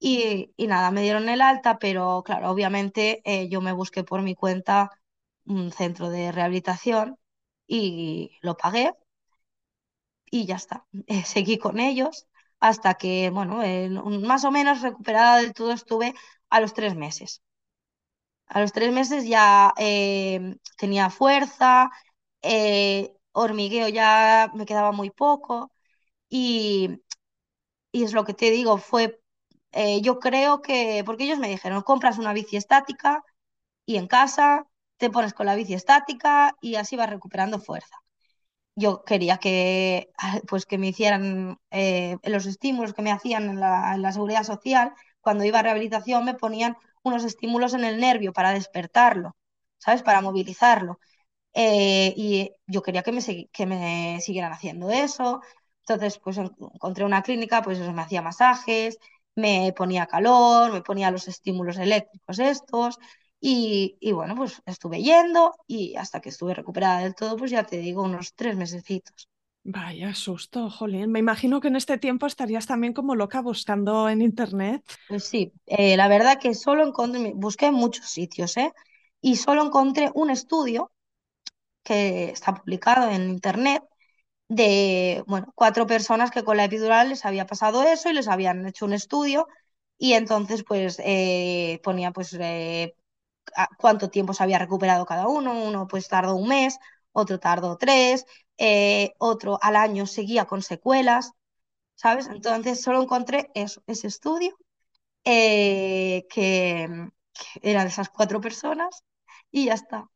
Y, 0.00 0.54
nada, 0.58 0.90
me 0.92 1.02
dieron 1.02 1.28
el 1.28 1.40
alta, 1.42 1.78
pero 1.78 2.22
claro, 2.24 2.50
obviamente 2.50 3.20
eh, 3.24 3.48
yo 3.48 3.60
me 3.60 3.72
busqué 3.72 4.04
por 4.04 4.22
mi 4.22 4.34
cuenta 4.34 4.90
un 5.46 5.72
centro 5.72 6.10
de 6.10 6.32
rehabilitación 6.32 7.18
y 7.66 8.38
lo 8.42 8.56
pagué 8.56 8.92
y 10.30 10.46
ya 10.46 10.56
está. 10.56 10.86
Eh, 11.06 11.24
seguí 11.24 11.58
con 11.58 11.78
ellos 11.80 12.26
hasta 12.60 12.94
que, 12.94 13.30
bueno, 13.30 13.58
más 14.20 14.44
o 14.44 14.50
menos 14.50 14.82
recuperada 14.82 15.38
del 15.38 15.52
todo 15.54 15.72
estuve 15.72 16.14
a 16.50 16.60
los 16.60 16.74
tres 16.74 16.94
meses. 16.96 17.42
A 18.46 18.60
los 18.60 18.72
tres 18.72 18.92
meses 18.92 19.26
ya 19.26 19.72
eh, 19.78 20.56
tenía 20.78 21.10
fuerza, 21.10 21.90
eh, 22.42 23.12
hormigueo 23.40 23.88
ya 23.88 24.50
me 24.54 24.66
quedaba 24.66 24.92
muy 24.92 25.10
poco 25.10 25.72
y, 26.30 27.02
y 27.92 28.04
es 28.04 28.12
lo 28.12 28.24
que 28.24 28.34
te 28.34 28.50
digo, 28.50 28.78
fue 28.78 29.20
eh, 29.72 30.00
yo 30.02 30.18
creo 30.20 30.62
que, 30.62 31.02
porque 31.06 31.24
ellos 31.24 31.38
me 31.38 31.48
dijeron, 31.48 31.82
compras 31.82 32.18
una 32.18 32.32
bici 32.34 32.56
estática 32.56 33.24
y 33.86 33.96
en 33.98 34.06
casa 34.08 34.66
te 34.98 35.10
pones 35.10 35.34
con 35.34 35.46
la 35.46 35.56
bici 35.56 35.74
estática 35.74 36.56
y 36.62 36.76
así 36.76 36.96
vas 36.96 37.10
recuperando 37.10 37.60
fuerza. 37.60 37.96
Yo 38.76 39.04
quería 39.04 39.38
que, 39.38 40.10
pues, 40.48 40.66
que 40.66 40.78
me 40.78 40.88
hicieran 40.88 41.58
eh, 41.70 42.16
los 42.24 42.46
estímulos 42.46 42.94
que 42.94 43.02
me 43.02 43.12
hacían 43.12 43.44
en 43.50 43.60
la, 43.60 43.94
en 43.94 44.02
la 44.02 44.12
seguridad 44.12 44.44
social. 44.44 44.94
Cuando 45.20 45.44
iba 45.44 45.58
a 45.60 45.62
rehabilitación 45.62 46.24
me 46.24 46.34
ponían 46.34 46.76
unos 47.02 47.24
estímulos 47.24 47.74
en 47.74 47.84
el 47.84 48.00
nervio 48.00 48.32
para 48.32 48.52
despertarlo, 48.52 49.36
¿sabes? 49.78 50.02
Para 50.02 50.20
movilizarlo. 50.22 51.00
Eh, 51.54 52.14
y 52.16 52.50
yo 52.66 52.82
quería 52.82 53.02
que 53.02 53.12
me, 53.12 53.20
que 53.52 53.66
me 53.66 54.20
siguieran 54.20 54.52
haciendo 54.52 54.90
eso. 54.90 55.40
Entonces, 55.86 56.18
pues 56.18 56.38
en- 56.38 56.50
encontré 56.74 57.04
una 57.04 57.22
clínica, 57.22 57.62
pues 57.62 57.78
eso, 57.78 57.92
me 57.92 58.02
hacía 58.02 58.22
masajes, 58.22 58.98
me 59.34 59.72
ponía 59.76 60.06
calor, 60.06 60.72
me 60.72 60.82
ponía 60.82 61.10
los 61.10 61.28
estímulos 61.28 61.78
eléctricos 61.78 62.38
estos 62.38 62.98
Y, 63.40 63.96
y 64.00 64.12
bueno, 64.12 64.34
pues 64.36 64.62
estuve 64.66 65.02
yendo 65.02 65.54
y 65.66 65.94
hasta 65.96 66.20
que 66.20 66.28
estuve 66.30 66.54
recuperada 66.54 67.00
del 67.00 67.14
todo, 67.14 67.36
pues 67.36 67.50
ya 67.52 67.64
te 67.64 67.78
digo, 67.78 68.02
unos 68.02 68.34
tres 68.34 68.56
mesecitos. 68.56 69.28
Vaya 69.64 70.14
susto, 70.14 70.70
Jolín. 70.70 71.10
Me 71.12 71.18
imagino 71.20 71.60
que 71.60 71.68
en 71.68 71.76
este 71.76 71.98
tiempo 71.98 72.26
estarías 72.26 72.66
también 72.66 72.92
como 72.94 73.14
loca 73.14 73.40
buscando 73.42 74.08
en 74.08 74.22
internet. 74.22 74.82
Pues 75.06 75.24
sí, 75.24 75.52
eh, 75.66 75.96
la 75.96 76.08
verdad 76.08 76.38
que 76.40 76.54
solo 76.54 76.86
encontré, 76.86 77.32
busqué 77.34 77.66
en 77.66 77.74
muchos 77.74 78.06
sitios, 78.10 78.56
¿eh? 78.56 78.72
Y 79.20 79.36
solo 79.36 79.64
encontré 79.64 80.10
un 80.14 80.30
estudio 80.30 80.92
que 81.82 82.30
está 82.30 82.54
publicado 82.54 83.10
en 83.10 83.30
internet 83.30 83.82
de, 84.48 85.24
bueno, 85.26 85.52
cuatro 85.54 85.86
personas 85.86 86.30
que 86.30 86.44
con 86.44 86.56
la 86.56 86.64
epidural 86.64 87.10
les 87.10 87.24
había 87.26 87.46
pasado 87.46 87.82
eso 87.84 88.10
y 88.10 88.14
les 88.14 88.28
habían 88.28 88.66
hecho 88.66 88.86
un 88.86 88.92
estudio 88.94 89.48
y 89.98 90.14
entonces 90.14 90.64
pues 90.64 91.00
eh, 91.04 91.80
ponía 91.84 92.12
pues 92.12 92.34
eh, 92.40 92.94
cuánto 93.78 94.10
tiempo 94.10 94.34
se 94.34 94.42
había 94.42 94.58
recuperado 94.58 95.06
cada 95.06 95.28
uno, 95.28 95.52
uno 95.64 95.86
pues 95.88 96.08
tardó 96.08 96.34
un 96.36 96.48
mes, 96.48 96.78
otro 97.12 97.38
tardó 97.40 97.76
tres, 97.76 98.26
eh, 98.58 99.14
otro 99.18 99.58
al 99.62 99.76
año 99.76 100.06
seguía 100.06 100.44
con 100.46 100.62
secuelas, 100.62 101.32
¿sabes? 101.96 102.28
Entonces 102.28 102.82
solo 102.82 103.02
encontré 103.02 103.50
eso, 103.54 103.82
ese 103.86 104.08
estudio 104.08 104.56
eh, 105.24 106.26
que, 106.30 106.88
que 107.34 107.70
era 107.70 107.82
de 107.84 107.88
esas 107.90 108.10
cuatro 108.10 108.40
personas 108.40 109.04
y 109.50 109.66
ya 109.66 109.74
está. 109.74 110.10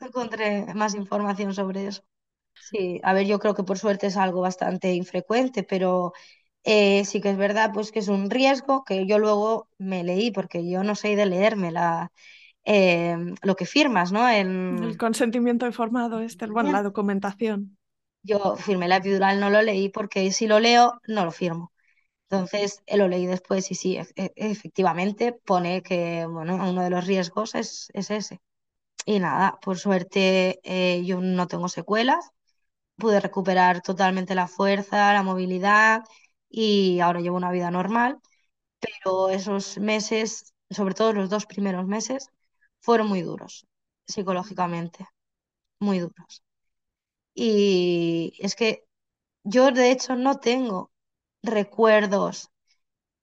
Encontré 0.00 0.48
más 0.80 0.94
información 0.94 1.52
sobre 1.52 1.80
eso. 1.88 2.02
Sí, 2.58 3.00
a 3.04 3.12
ver, 3.12 3.26
yo 3.26 3.38
creo 3.38 3.54
que 3.54 3.62
por 3.62 3.78
suerte 3.78 4.06
es 4.06 4.16
algo 4.16 4.40
bastante 4.40 4.92
infrecuente, 4.94 5.62
pero 5.64 6.12
eh, 6.64 7.04
sí 7.04 7.20
que 7.20 7.30
es 7.30 7.36
verdad 7.36 7.70
pues 7.74 7.92
que 7.92 7.98
es 7.98 8.08
un 8.08 8.30
riesgo 8.30 8.84
que 8.84 9.06
yo 9.06 9.18
luego 9.18 9.68
me 9.78 10.02
leí, 10.04 10.30
porque 10.30 10.68
yo 10.68 10.82
no 10.82 10.94
soy 10.94 11.14
de 11.14 11.26
leerme 11.26 11.70
la, 11.72 12.10
eh, 12.64 13.16
lo 13.42 13.56
que 13.56 13.66
firmas, 13.66 14.12
¿no? 14.12 14.28
El 14.28 14.96
En- 14.96 14.98
consentimiento 14.98 15.66
informado, 15.66 16.20
este, 16.20 16.46
bueno, 16.46 16.70
la 16.70 16.82
documentación. 16.82 17.78
yo 18.22 18.56
firmé 18.56 18.88
la 18.88 18.96
epidural, 18.96 19.40
no 19.40 19.50
lo 19.50 19.62
leí 19.62 19.88
porque 19.90 20.32
si 20.32 20.46
lo 20.46 20.58
leo, 20.60 21.00
no 21.06 21.24
lo 21.24 21.30
firmo. 21.32 21.72
Entonces, 22.30 22.82
eh, 22.86 22.96
lo 22.98 23.08
leí 23.08 23.26
después 23.26 23.70
y 23.72 23.74
sí, 23.76 23.96
e- 23.98 24.06
e- 24.16 24.32
efectivamente 24.36 25.32
pone 25.32 25.82
que, 25.82 26.26
bueno, 26.26 26.56
uno 26.56 26.82
de 26.84 26.90
los 26.90 27.06
riesgos 27.06 27.54
es, 27.56 27.88
es 27.94 28.10
ese. 28.12 28.40
Y 29.04 29.18
nada, 29.20 29.58
por 29.62 29.78
suerte 29.78 30.60
eh, 30.64 31.04
yo 31.04 31.20
no 31.20 31.46
tengo 31.46 31.68
secuelas, 31.68 32.30
pude 32.96 33.20
recuperar 33.20 33.82
totalmente 33.82 34.34
la 34.34 34.48
fuerza, 34.48 35.12
la 35.14 35.22
movilidad 35.22 36.04
y 36.50 37.00
ahora 37.00 37.20
llevo 37.20 37.36
una 37.38 37.52
vida 37.52 37.70
normal, 37.70 38.18
pero 38.80 39.30
esos 39.30 39.78
meses, 39.78 40.54
sobre 40.70 40.94
todo 40.94 41.12
los 41.14 41.30
dos 41.30 41.46
primeros 41.46 41.86
meses, 41.86 42.28
fueron 42.80 43.08
muy 43.08 43.22
duros 43.22 43.66
psicológicamente, 44.06 45.06
muy 45.80 46.00
duros. 46.00 46.42
Y 47.34 48.34
es 48.40 48.54
que 48.56 48.84
yo 49.44 49.70
de 49.72 49.90
hecho 49.92 50.16
no 50.16 50.38
tengo 50.40 50.92
recuerdos 51.42 52.50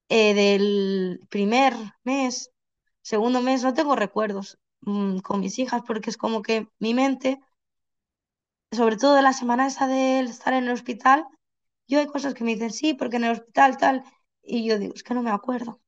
eh, 0.10 0.34
del 0.34 1.22
primer 1.30 1.74
mes, 2.04 2.52
segundo 3.02 3.42
mes, 3.42 3.64
no 3.64 3.74
tengo 3.74 3.96
recuerdos 3.96 4.58
mm, 4.82 5.20
con 5.20 5.40
mis 5.42 5.60
hijas 5.60 5.82
porque 5.88 6.10
es 6.10 6.18
como 6.18 6.42
que 6.42 6.68
mi 6.80 6.94
mente, 6.94 7.40
sobre 8.78 8.98
todo 8.98 9.16
de 9.16 9.22
la 9.22 9.32
semana 9.34 9.68
esa 9.68 9.88
de 9.88 10.20
estar 10.22 10.54
en 10.54 10.66
el 10.66 10.72
hospital, 10.72 11.26
yo 11.88 12.00
hay 12.00 12.08
cosas 12.08 12.34
que 12.34 12.44
me 12.44 12.54
dicen 12.56 12.72
sí, 12.72 12.94
porque 12.94 13.18
en 13.18 13.26
el 13.26 13.32
hospital 13.34 13.78
tal, 13.78 14.04
y 14.44 14.66
yo 14.68 14.80
digo, 14.80 14.94
es 14.96 15.04
que 15.04 15.14
no 15.14 15.24
me 15.24 15.32
acuerdo. 15.32 15.82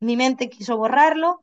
Mi 0.00 0.16
mente 0.16 0.48
quiso 0.50 0.76
borrarlo 0.76 1.42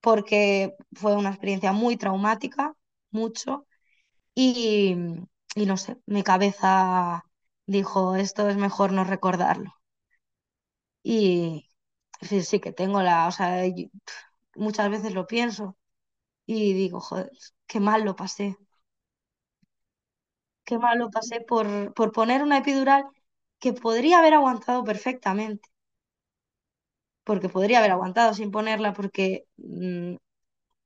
porque 0.00 0.76
fue 0.94 1.16
una 1.16 1.30
experiencia 1.30 1.72
muy 1.72 1.96
traumática, 1.96 2.74
mucho, 3.10 3.66
y, 4.34 4.96
y 5.56 5.66
no 5.66 5.76
sé, 5.78 5.98
mi 6.06 6.22
cabeza 6.24 7.24
dijo, 7.66 8.16
esto 8.16 8.48
es 8.50 8.56
mejor 8.58 8.92
no 8.92 9.04
recordarlo. 9.04 9.74
Y 11.02 11.68
sí, 12.22 12.42
sí 12.42 12.60
que 12.60 12.72
tengo 12.72 13.02
la, 13.02 13.28
o 13.28 13.32
sea, 13.32 13.64
muchas 14.56 14.90
veces 14.90 15.14
lo 15.14 15.26
pienso 15.26 15.76
y 16.46 16.74
digo, 16.74 17.00
joder, 17.00 17.30
qué 17.66 17.80
mal 17.80 18.04
lo 18.04 18.16
pasé, 18.16 18.56
qué 20.66 20.78
mal 20.78 20.98
lo 20.98 21.10
pasé 21.10 21.40
por, 21.40 21.66
por 21.94 22.12
poner 22.12 22.42
una 22.42 22.58
epidural 22.58 23.04
que 23.60 23.72
podría 23.72 24.18
haber 24.18 24.34
aguantado 24.34 24.84
perfectamente, 24.84 25.68
porque 27.24 27.48
podría 27.48 27.78
haber 27.78 27.90
aguantado 27.92 28.34
sin 28.34 28.50
ponerla, 28.50 28.92
porque 28.92 29.46
mm, 29.56 30.14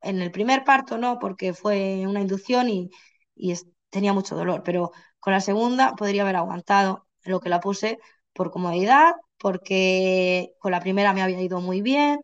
en 0.02 0.22
el 0.22 0.30
primer 0.32 0.64
parto 0.64 0.98
no, 0.98 1.18
porque 1.20 1.54
fue 1.54 2.06
una 2.08 2.20
inducción 2.22 2.70
y, 2.70 2.90
y 3.36 3.54
tenía 3.90 4.14
mucho 4.14 4.36
dolor, 4.36 4.62
pero 4.64 4.92
con 5.20 5.34
la 5.34 5.40
segunda 5.40 5.94
podría 5.96 6.22
haber 6.22 6.36
aguantado 6.36 7.06
lo 7.24 7.40
que 7.40 7.48
la 7.50 7.60
puse 7.60 7.98
por 8.32 8.50
comodidad, 8.52 9.14
porque 9.38 10.54
con 10.60 10.72
la 10.72 10.80
primera 10.80 11.14
me 11.14 11.22
había 11.22 11.42
ido 11.42 11.60
muy 11.60 11.82
bien 11.82 12.20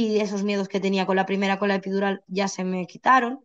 y 0.00 0.20
esos 0.20 0.42
miedos 0.44 0.68
que 0.68 0.80
tenía 0.80 1.06
con 1.06 1.16
la 1.16 1.26
primera, 1.26 1.58
con 1.58 1.68
la 1.68 1.76
epidural, 1.76 2.22
ya 2.28 2.48
se 2.48 2.64
me 2.64 2.86
quitaron. 2.86 3.44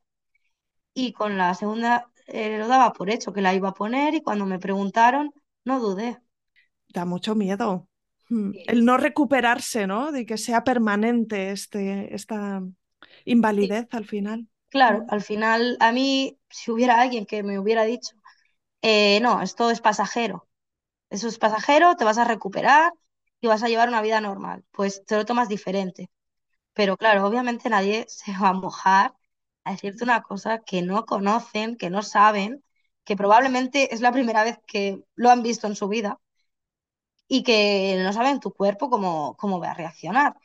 Y 0.93 1.13
con 1.13 1.37
la 1.37 1.53
segunda 1.55 2.09
eh, 2.27 2.57
lo 2.59 2.67
daba 2.69 2.93
por 2.93 3.09
hecho 3.09 3.33
que 3.33 3.41
la 3.41 3.53
iba 3.55 3.69
a 3.69 3.73
poner 3.73 4.13
y 4.15 4.21
cuando 4.23 4.45
me 4.45 4.59
preguntaron, 4.59 5.33
no 5.65 5.79
dudé. 5.81 6.19
Da 6.89 7.05
mucho 7.05 7.35
miedo. 7.35 7.87
Mm, 8.29 8.51
Sí, 8.51 8.65
El 8.67 8.85
no 8.85 8.97
recuperarse, 8.97 9.87
¿no? 9.87 10.11
De 10.11 10.25
que 10.25 10.37
sea 10.37 10.63
permanente 10.63 11.51
este, 11.51 12.13
esta 12.15 12.63
sí, 13.59 13.71
invalidez 13.71 13.87
al 13.93 14.05
final. 14.05 14.47
claro, 14.69 15.03
Mm. 15.03 15.09
al 15.09 15.21
final 15.21 15.77
a 15.79 15.91
mí, 15.91 16.39
si 16.49 16.71
hubiera 16.71 17.01
alguien 17.01 17.25
que 17.25 17.43
me 17.43 17.59
hubiera 17.59 17.83
dicho, 17.85 18.15
eh, 18.83 19.19
no, 19.21 19.41
esto 19.41 19.71
es 19.71 19.81
pasajero, 19.81 20.47
eso 21.09 21.27
es 21.27 21.39
pasajero, 21.39 21.95
te 21.97 22.05
vas 22.05 22.17
a 22.19 22.25
recuperar 22.25 22.93
y 23.41 23.47
vas 23.47 23.63
a 23.63 23.69
llevar 23.69 23.89
una 23.89 24.01
vida 24.03 24.21
normal, 24.21 24.65
pues 24.71 25.05
te 25.05 25.17
lo 25.17 25.25
tomas 25.25 25.49
diferente. 25.49 26.09
Pero 26.73 26.97
claro, 26.97 27.25
obviamente 27.27 27.69
nadie 27.69 28.05
se 28.09 28.31
va 28.41 28.49
a 28.49 28.53
mojar 28.53 29.15
a 29.63 29.71
decirte 29.71 30.03
una 30.03 30.21
cosa 30.23 30.59
que 30.59 30.81
no 30.81 31.05
conocen, 31.05 31.77
que 31.77 31.89
no 31.89 32.01
saben, 32.03 32.63
que 33.05 33.15
probablemente 33.15 33.93
es 33.93 34.01
la 34.01 34.11
primera 34.11 34.43
vez 34.43 34.59
que 34.67 35.03
lo 35.15 35.29
han 35.29 35.43
visto 35.43 35.67
en 35.67 35.75
su 35.75 35.87
vida 35.87 36.19
y 37.27 37.43
que 37.43 37.97
no 38.03 38.13
saben 38.13 38.39
tu 38.39 38.53
cuerpo 38.53 38.89
cómo, 38.89 39.35
cómo 39.37 39.59
va 39.59 39.71
a 39.71 39.73
reaccionar. 39.73 40.35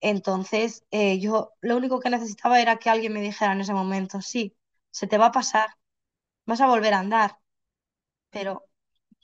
Entonces, 0.00 0.84
eh, 0.90 1.18
yo 1.20 1.52
lo 1.60 1.76
único 1.76 2.00
que 2.00 2.10
necesitaba 2.10 2.60
era 2.60 2.76
que 2.78 2.90
alguien 2.90 3.12
me 3.12 3.22
dijera 3.22 3.52
en 3.52 3.60
ese 3.62 3.74
momento, 3.74 4.20
sí, 4.22 4.56
se 4.90 5.06
te 5.06 5.18
va 5.18 5.26
a 5.26 5.32
pasar, 5.32 5.68
vas 6.46 6.60
a 6.62 6.68
volver 6.68 6.94
a 6.94 7.00
andar, 7.00 7.38
pero 8.30 8.64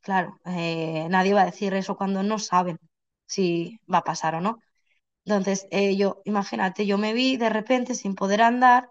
claro, 0.03 0.41
eh, 0.47 1.09
nadie 1.11 1.35
va 1.35 1.43
a 1.43 1.47
decir 1.47 1.75
eso 1.75 1.97
cuando 1.97 2.23
no 2.23 2.39
saben 2.39 2.79
si 3.27 3.81
va 3.93 3.99
a 4.01 4.05
pasar 4.05 4.37
o 4.37 4.41
no. 4.43 4.61
Entonces, 5.25 5.67
eh, 5.71 5.97
yo, 5.97 6.21
imagínate, 6.25 6.87
yo 6.87 6.99
me 6.99 7.13
vi 7.13 7.37
de 7.37 7.49
repente 7.49 7.95
sin 7.95 8.15
poder 8.15 8.43
andar 8.43 8.89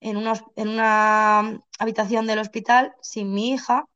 en 0.00 0.16
en 0.56 0.68
una 0.68 1.60
habitación 1.78 2.26
del 2.26 2.38
hospital 2.40 2.94
sin 3.02 3.32
mi 3.34 3.50
hija, 3.52 3.86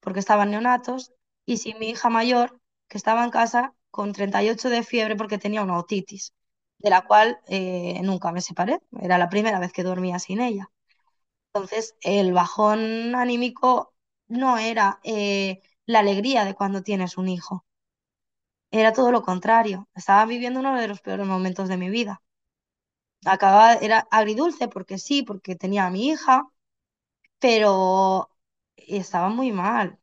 porque 0.00 0.20
estaban 0.20 0.50
neonatos, 0.50 1.12
y 1.46 1.58
sin 1.58 1.78
mi 1.78 1.90
hija 1.90 2.10
mayor, 2.10 2.60
que 2.88 2.98
estaba 2.98 3.24
en 3.24 3.30
casa 3.30 3.74
con 3.90 4.12
38 4.12 4.70
de 4.70 4.82
fiebre 4.84 5.16
porque 5.16 5.38
tenía 5.38 5.62
una 5.62 5.78
otitis, 5.78 6.34
de 6.78 6.90
la 6.90 7.02
cual 7.06 7.40
eh, 7.48 8.00
nunca 8.02 8.32
me 8.32 8.40
separé. 8.40 8.78
Era 9.00 9.18
la 9.18 9.28
primera 9.28 9.58
vez 9.60 9.72
que 9.72 9.82
dormía 9.84 10.18
sin 10.18 10.40
ella. 10.40 10.68
Entonces, 11.54 11.94
el 12.02 12.32
bajón 12.32 13.14
anímico 13.14 13.94
no 14.28 14.58
era 14.58 15.00
eh, 15.04 15.60
la 15.86 16.00
alegría 16.00 16.44
de 16.44 16.54
cuando 16.54 16.82
tienes 16.82 17.16
un 17.18 17.28
hijo, 17.28 17.64
era 18.72 18.92
todo 18.92 19.12
lo 19.12 19.22
contrario. 19.22 19.88
Estaba 19.94 20.26
viviendo 20.26 20.60
uno 20.60 20.76
de 20.80 20.88
los 20.88 21.00
peores 21.02 21.26
momentos 21.28 21.68
de 21.68 21.76
mi 21.78 21.90
vida. 21.90 22.22
Acababa, 23.24 23.74
era 23.86 23.98
agridulce 24.10 24.68
porque 24.68 24.98
sí, 24.98 25.22
porque 25.22 25.54
tenía 25.56 25.86
a 25.86 25.90
mi 25.90 26.08
hija, 26.08 26.48
pero 27.40 28.30
estaba 28.76 29.28
muy 29.30 29.52
mal, 29.52 29.98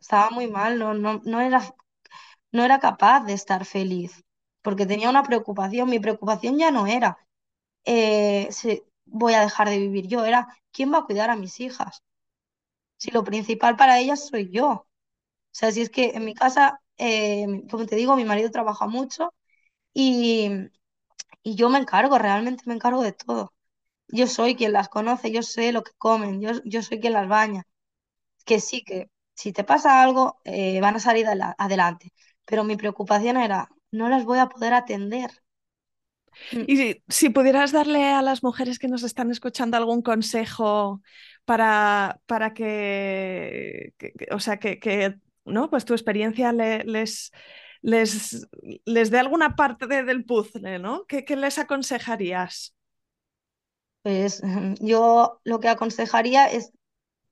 estaba 0.00 0.30
muy 0.30 0.48
mal, 0.48 0.78
no, 0.78 0.94
no, 0.94 1.20
no 1.24 1.40
era, 1.40 1.62
no 2.52 2.64
era 2.64 2.80
capaz 2.80 3.20
de 3.26 3.34
estar 3.34 3.64
feliz, 3.66 4.24
porque 4.62 4.86
tenía 4.86 5.10
una 5.10 5.22
preocupación. 5.24 5.90
Mi 5.90 6.00
preocupación 6.00 6.58
ya 6.58 6.70
no 6.72 6.86
era 6.88 7.18
eh, 7.86 8.48
si 8.52 8.84
voy 9.06 9.34
a 9.34 9.40
dejar 9.42 9.68
de 9.70 9.78
vivir 9.80 10.08
yo, 10.08 10.24
era 10.26 10.48
quién 10.72 10.92
va 10.92 10.98
a 11.00 11.04
cuidar 11.06 11.30
a 11.30 11.36
mis 11.36 11.60
hijas, 11.60 12.02
si 12.98 13.10
lo 13.10 13.24
principal 13.24 13.76
para 13.76 13.98
ellas 13.98 14.26
soy 14.28 14.50
yo. 14.50 14.68
O 14.70 14.86
sea, 15.52 15.72
si 15.72 15.82
es 15.82 15.90
que 15.90 16.10
en 16.16 16.24
mi 16.26 16.34
casa, 16.34 16.80
eh, 16.98 17.46
como 17.70 17.86
te 17.86 17.96
digo, 17.96 18.16
mi 18.16 18.24
marido 18.24 18.50
trabaja 18.50 18.86
mucho 18.86 19.34
y, 19.94 20.50
y 21.42 21.54
yo 21.56 21.68
me 21.70 21.78
encargo, 21.78 22.18
realmente 22.18 22.64
me 22.66 22.74
encargo 22.74 23.02
de 23.02 23.12
todo. 23.12 23.52
Yo 24.08 24.26
soy 24.28 24.56
quien 24.56 24.72
las 24.74 24.88
conoce, 24.90 25.32
yo 25.32 25.42
sé 25.42 25.72
lo 25.72 25.82
que 25.84 25.92
comen, 25.98 26.40
yo, 26.42 26.50
yo 26.64 26.82
soy 26.82 27.00
quien 27.00 27.14
las 27.14 27.28
baña. 27.28 27.64
Que 28.46 28.60
sí, 28.60 28.82
que 28.84 29.10
si 29.34 29.52
te 29.52 29.64
pasa 29.64 30.02
algo, 30.02 30.40
eh, 30.44 30.80
van 30.80 30.96
a 30.96 31.00
salir 31.00 31.26
adela- 31.26 31.54
adelante. 31.58 32.12
Pero 32.46 32.64
mi 32.64 32.76
preocupación 32.76 33.36
era, 33.38 33.68
no 33.92 34.08
las 34.08 34.24
voy 34.24 34.38
a 34.38 34.48
poder 34.48 34.74
atender. 34.74 35.30
Mm. 36.50 36.62
Y 36.66 37.02
si, 37.08 37.30
pudieras 37.30 37.72
darle 37.72 38.04
a 38.10 38.22
las 38.22 38.42
mujeres 38.42 38.78
que 38.78 38.88
nos 38.88 39.02
están 39.02 39.30
escuchando 39.30 39.76
algún 39.76 40.02
consejo 40.02 41.02
para, 41.44 42.20
para 42.26 42.54
que, 42.54 43.94
o 44.30 44.40
sea, 44.40 44.58
que, 44.58 44.78
¿no? 45.46 45.70
Pues 45.70 45.84
tu 45.84 45.94
experiencia 45.94 46.52
les, 46.52 47.32
les, 47.82 48.48
les 48.84 49.10
dé 49.10 49.18
alguna 49.18 49.56
parte 49.56 49.86
del 49.86 50.24
puzzle, 50.24 50.78
¿no? 50.78 51.06
¿Qué, 51.06 51.24
¿Qué, 51.24 51.36
les 51.36 51.58
aconsejarías? 51.58 52.74
Pues 54.02 54.42
yo 54.80 55.40
lo 55.44 55.60
que 55.60 55.68
aconsejaría 55.68 56.46
es 56.46 56.72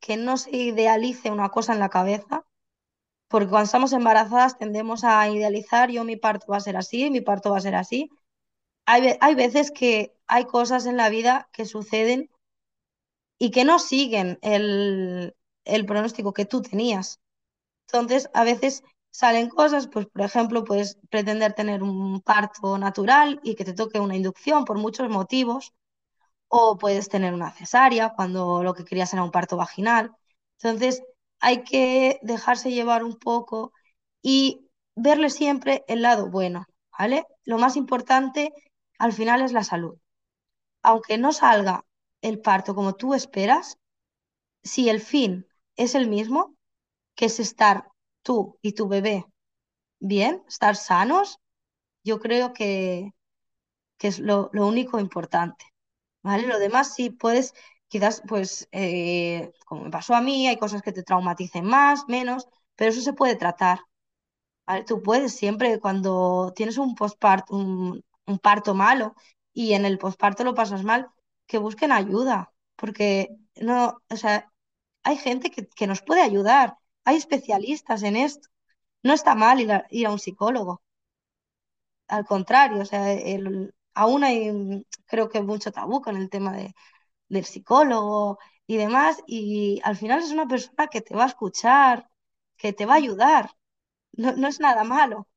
que 0.00 0.16
no 0.16 0.36
se 0.36 0.50
idealice 0.56 1.30
una 1.30 1.48
cosa 1.48 1.72
en 1.72 1.80
la 1.80 1.88
cabeza, 1.88 2.46
porque 3.28 3.48
cuando 3.48 3.64
estamos 3.64 3.92
embarazadas 3.92 4.58
tendemos 4.58 5.02
a 5.02 5.28
idealizar, 5.28 5.90
yo 5.90 6.04
mi 6.04 6.16
parto 6.16 6.46
va 6.52 6.58
a 6.58 6.60
ser 6.60 6.76
así, 6.76 7.10
mi 7.10 7.20
parto 7.20 7.50
va 7.50 7.58
a 7.58 7.62
ser 7.62 7.74
así. 7.74 8.10
Hay, 8.86 9.16
hay 9.20 9.34
veces 9.34 9.70
que 9.70 10.14
hay 10.26 10.44
cosas 10.44 10.86
en 10.86 10.96
la 10.96 11.08
vida 11.08 11.48
que 11.52 11.64
suceden 11.64 12.30
y 13.38 13.50
que 13.50 13.64
no 13.64 13.78
siguen 13.78 14.38
el, 14.42 15.34
el 15.64 15.86
pronóstico 15.86 16.32
que 16.32 16.44
tú 16.44 16.62
tenías. 16.62 17.20
Entonces, 17.88 18.28
a 18.34 18.44
veces 18.44 18.82
salen 19.10 19.48
cosas, 19.48 19.88
pues 19.88 20.06
por 20.06 20.22
ejemplo, 20.22 20.64
puedes 20.64 20.98
pretender 21.10 21.52
tener 21.54 21.82
un 21.82 22.20
parto 22.20 22.78
natural 22.78 23.40
y 23.42 23.54
que 23.54 23.64
te 23.64 23.74
toque 23.74 24.00
una 24.00 24.16
inducción 24.16 24.64
por 24.64 24.78
muchos 24.78 25.08
motivos, 25.10 25.72
o 26.48 26.78
puedes 26.78 27.08
tener 27.08 27.34
una 27.34 27.50
cesárea 27.52 28.12
cuando 28.16 28.62
lo 28.62 28.74
que 28.74 28.84
querías 28.84 29.12
era 29.12 29.24
un 29.24 29.30
parto 29.30 29.56
vaginal. 29.56 30.12
Entonces, 30.60 31.02
hay 31.40 31.64
que 31.64 32.18
dejarse 32.22 32.70
llevar 32.72 33.04
un 33.04 33.18
poco 33.18 33.72
y 34.22 34.68
verle 34.94 35.30
siempre 35.30 35.84
el 35.88 36.02
lado 36.02 36.30
bueno, 36.30 36.66
¿vale? 36.98 37.26
Lo 37.44 37.58
más 37.58 37.76
importante 37.76 38.52
al 38.98 39.12
final 39.12 39.42
es 39.42 39.52
la 39.52 39.64
salud. 39.64 39.96
Aunque 40.82 41.18
no 41.18 41.32
salga 41.32 41.84
el 42.22 42.40
parto 42.40 42.74
como 42.74 42.94
tú 42.94 43.14
esperas, 43.14 43.78
si 44.62 44.88
el 44.88 45.00
fin 45.00 45.46
es 45.76 45.94
el 45.94 46.08
mismo, 46.08 46.53
que 47.14 47.26
es 47.26 47.40
estar 47.40 47.88
tú 48.22 48.58
y 48.62 48.72
tu 48.72 48.88
bebé 48.88 49.26
bien, 50.00 50.42
estar 50.48 50.76
sanos, 50.76 51.38
yo 52.04 52.20
creo 52.20 52.52
que, 52.52 53.12
que 53.98 54.08
es 54.08 54.18
lo, 54.18 54.50
lo 54.52 54.66
único 54.66 55.00
importante, 55.00 55.64
¿vale? 56.22 56.46
Lo 56.46 56.58
demás 56.58 56.94
sí 56.94 57.10
puedes 57.10 57.54
Quizás, 57.94 58.22
pues, 58.26 58.68
eh, 58.72 59.52
como 59.66 59.84
me 59.84 59.90
pasó 59.90 60.16
a 60.16 60.20
mí, 60.20 60.48
hay 60.48 60.56
cosas 60.58 60.82
que 60.82 60.90
te 60.92 61.04
traumaticen 61.04 61.64
más, 61.64 62.08
menos, 62.08 62.48
pero 62.74 62.90
eso 62.90 63.00
se 63.00 63.12
puede 63.12 63.36
tratar. 63.36 63.78
Tú 64.86 65.02
puedes 65.02 65.34
siempre, 65.36 65.78
cuando 65.78 66.52
tienes 66.56 66.78
un 66.78 66.94
postparto, 66.94 67.54
un, 67.54 68.02
parto 68.42 68.74
malo 68.74 69.14
y 69.52 69.74
en 69.74 69.84
el 69.84 69.98
posparto 69.98 70.42
lo 70.42 70.54
pasas 70.54 70.82
mal, 70.82 71.08
que 71.46 71.58
busquen 71.58 71.92
ayuda, 71.92 72.52
porque 72.76 73.28
no, 73.60 73.98
o 74.08 74.16
sea, 74.16 74.50
hay 75.04 75.16
gente 75.16 75.50
que, 75.50 75.86
nos 75.86 76.02
puede 76.02 76.22
ayudar, 76.22 76.76
hay 77.04 77.16
especialistas 77.16 78.02
en 78.02 78.16
esto. 78.16 78.48
No 79.02 79.14
está 79.14 79.34
mal 79.34 79.60
ir 79.60 80.06
a, 80.06 80.12
un 80.12 80.18
psicólogo. 80.18 80.82
Al 82.08 82.24
contrario, 82.26 82.82
o 82.82 82.84
sea, 82.84 83.06
aún 83.94 84.24
hay, 84.24 84.84
creo 85.06 85.28
que 85.28 85.40
mucho 85.42 85.72
tabú 85.72 86.00
con 86.02 86.16
el 86.16 86.30
tema 86.30 86.52
de, 86.56 86.74
del 87.28 87.44
psicólogo 87.46 88.38
y 88.66 88.76
demás, 88.78 89.22
y 89.26 89.80
al 89.84 89.96
final 89.96 90.20
es 90.20 90.32
una 90.32 90.46
persona 90.48 90.88
que 90.88 91.02
te 91.02 91.14
va 91.16 91.24
a 91.24 91.28
escuchar, 91.28 92.08
que 92.56 92.72
te 92.72 92.86
va 92.86 92.94
a 92.94 92.96
ayudar, 92.98 93.50
no, 94.12 94.48
es 94.48 94.60
nada 94.60 94.84
malo. 94.84 95.28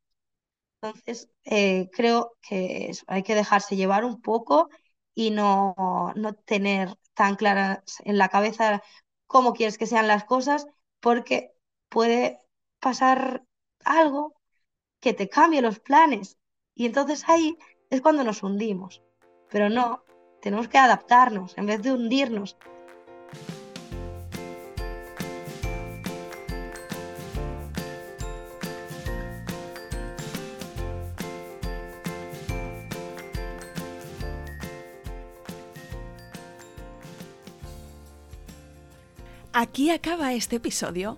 Entonces, 0.81 1.29
eh, 1.45 1.89
creo 1.93 2.37
que 2.41 2.91
hay 3.07 3.23
que 3.23 3.35
dejarse 3.35 3.75
llevar 3.75 4.05
un 4.05 4.21
poco 4.21 4.69
y 5.15 5.31
no, 5.31 5.75
no 6.15 6.33
tener 6.35 6.95
tan 7.15 7.35
claras 7.35 7.83
en 8.05 8.17
la 8.17 8.29
cabeza 8.29 8.83
cómo 9.27 9.53
quieres 9.53 9.77
que 9.77 9.87
sean 9.87 10.07
las 10.07 10.25
cosas, 10.25 10.67
porque 10.99 11.56
puede 11.89 12.41
pasar 12.79 13.45
algo 13.83 14.35
que 14.99 15.13
te 15.13 15.29
cambie 15.29 15.61
los 15.61 15.79
planes. 15.79 16.37
Y 16.75 16.85
entonces 16.85 17.27
ahí 17.27 17.57
es 17.89 18.01
cuando 18.01 18.23
nos 18.23 18.43
hundimos. 18.43 19.01
Pero 19.49 19.69
no, 19.69 20.03
tenemos 20.41 20.67
que 20.67 20.77
adaptarnos 20.77 21.57
en 21.57 21.65
vez 21.65 21.81
de 21.81 21.93
hundirnos. 21.93 22.57
Aquí 39.59 39.89
acaba 39.89 40.33
este 40.33 40.57
episodio. 40.57 41.17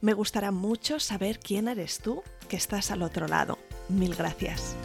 Me 0.00 0.12
gustará 0.12 0.52
mucho 0.52 1.00
saber 1.00 1.40
quién 1.40 1.66
eres 1.66 1.98
tú 1.98 2.22
que 2.48 2.56
estás 2.56 2.90
al 2.90 3.02
otro 3.02 3.26
lado. 3.26 3.58
Mil 3.88 4.14
gracias. 4.14 4.76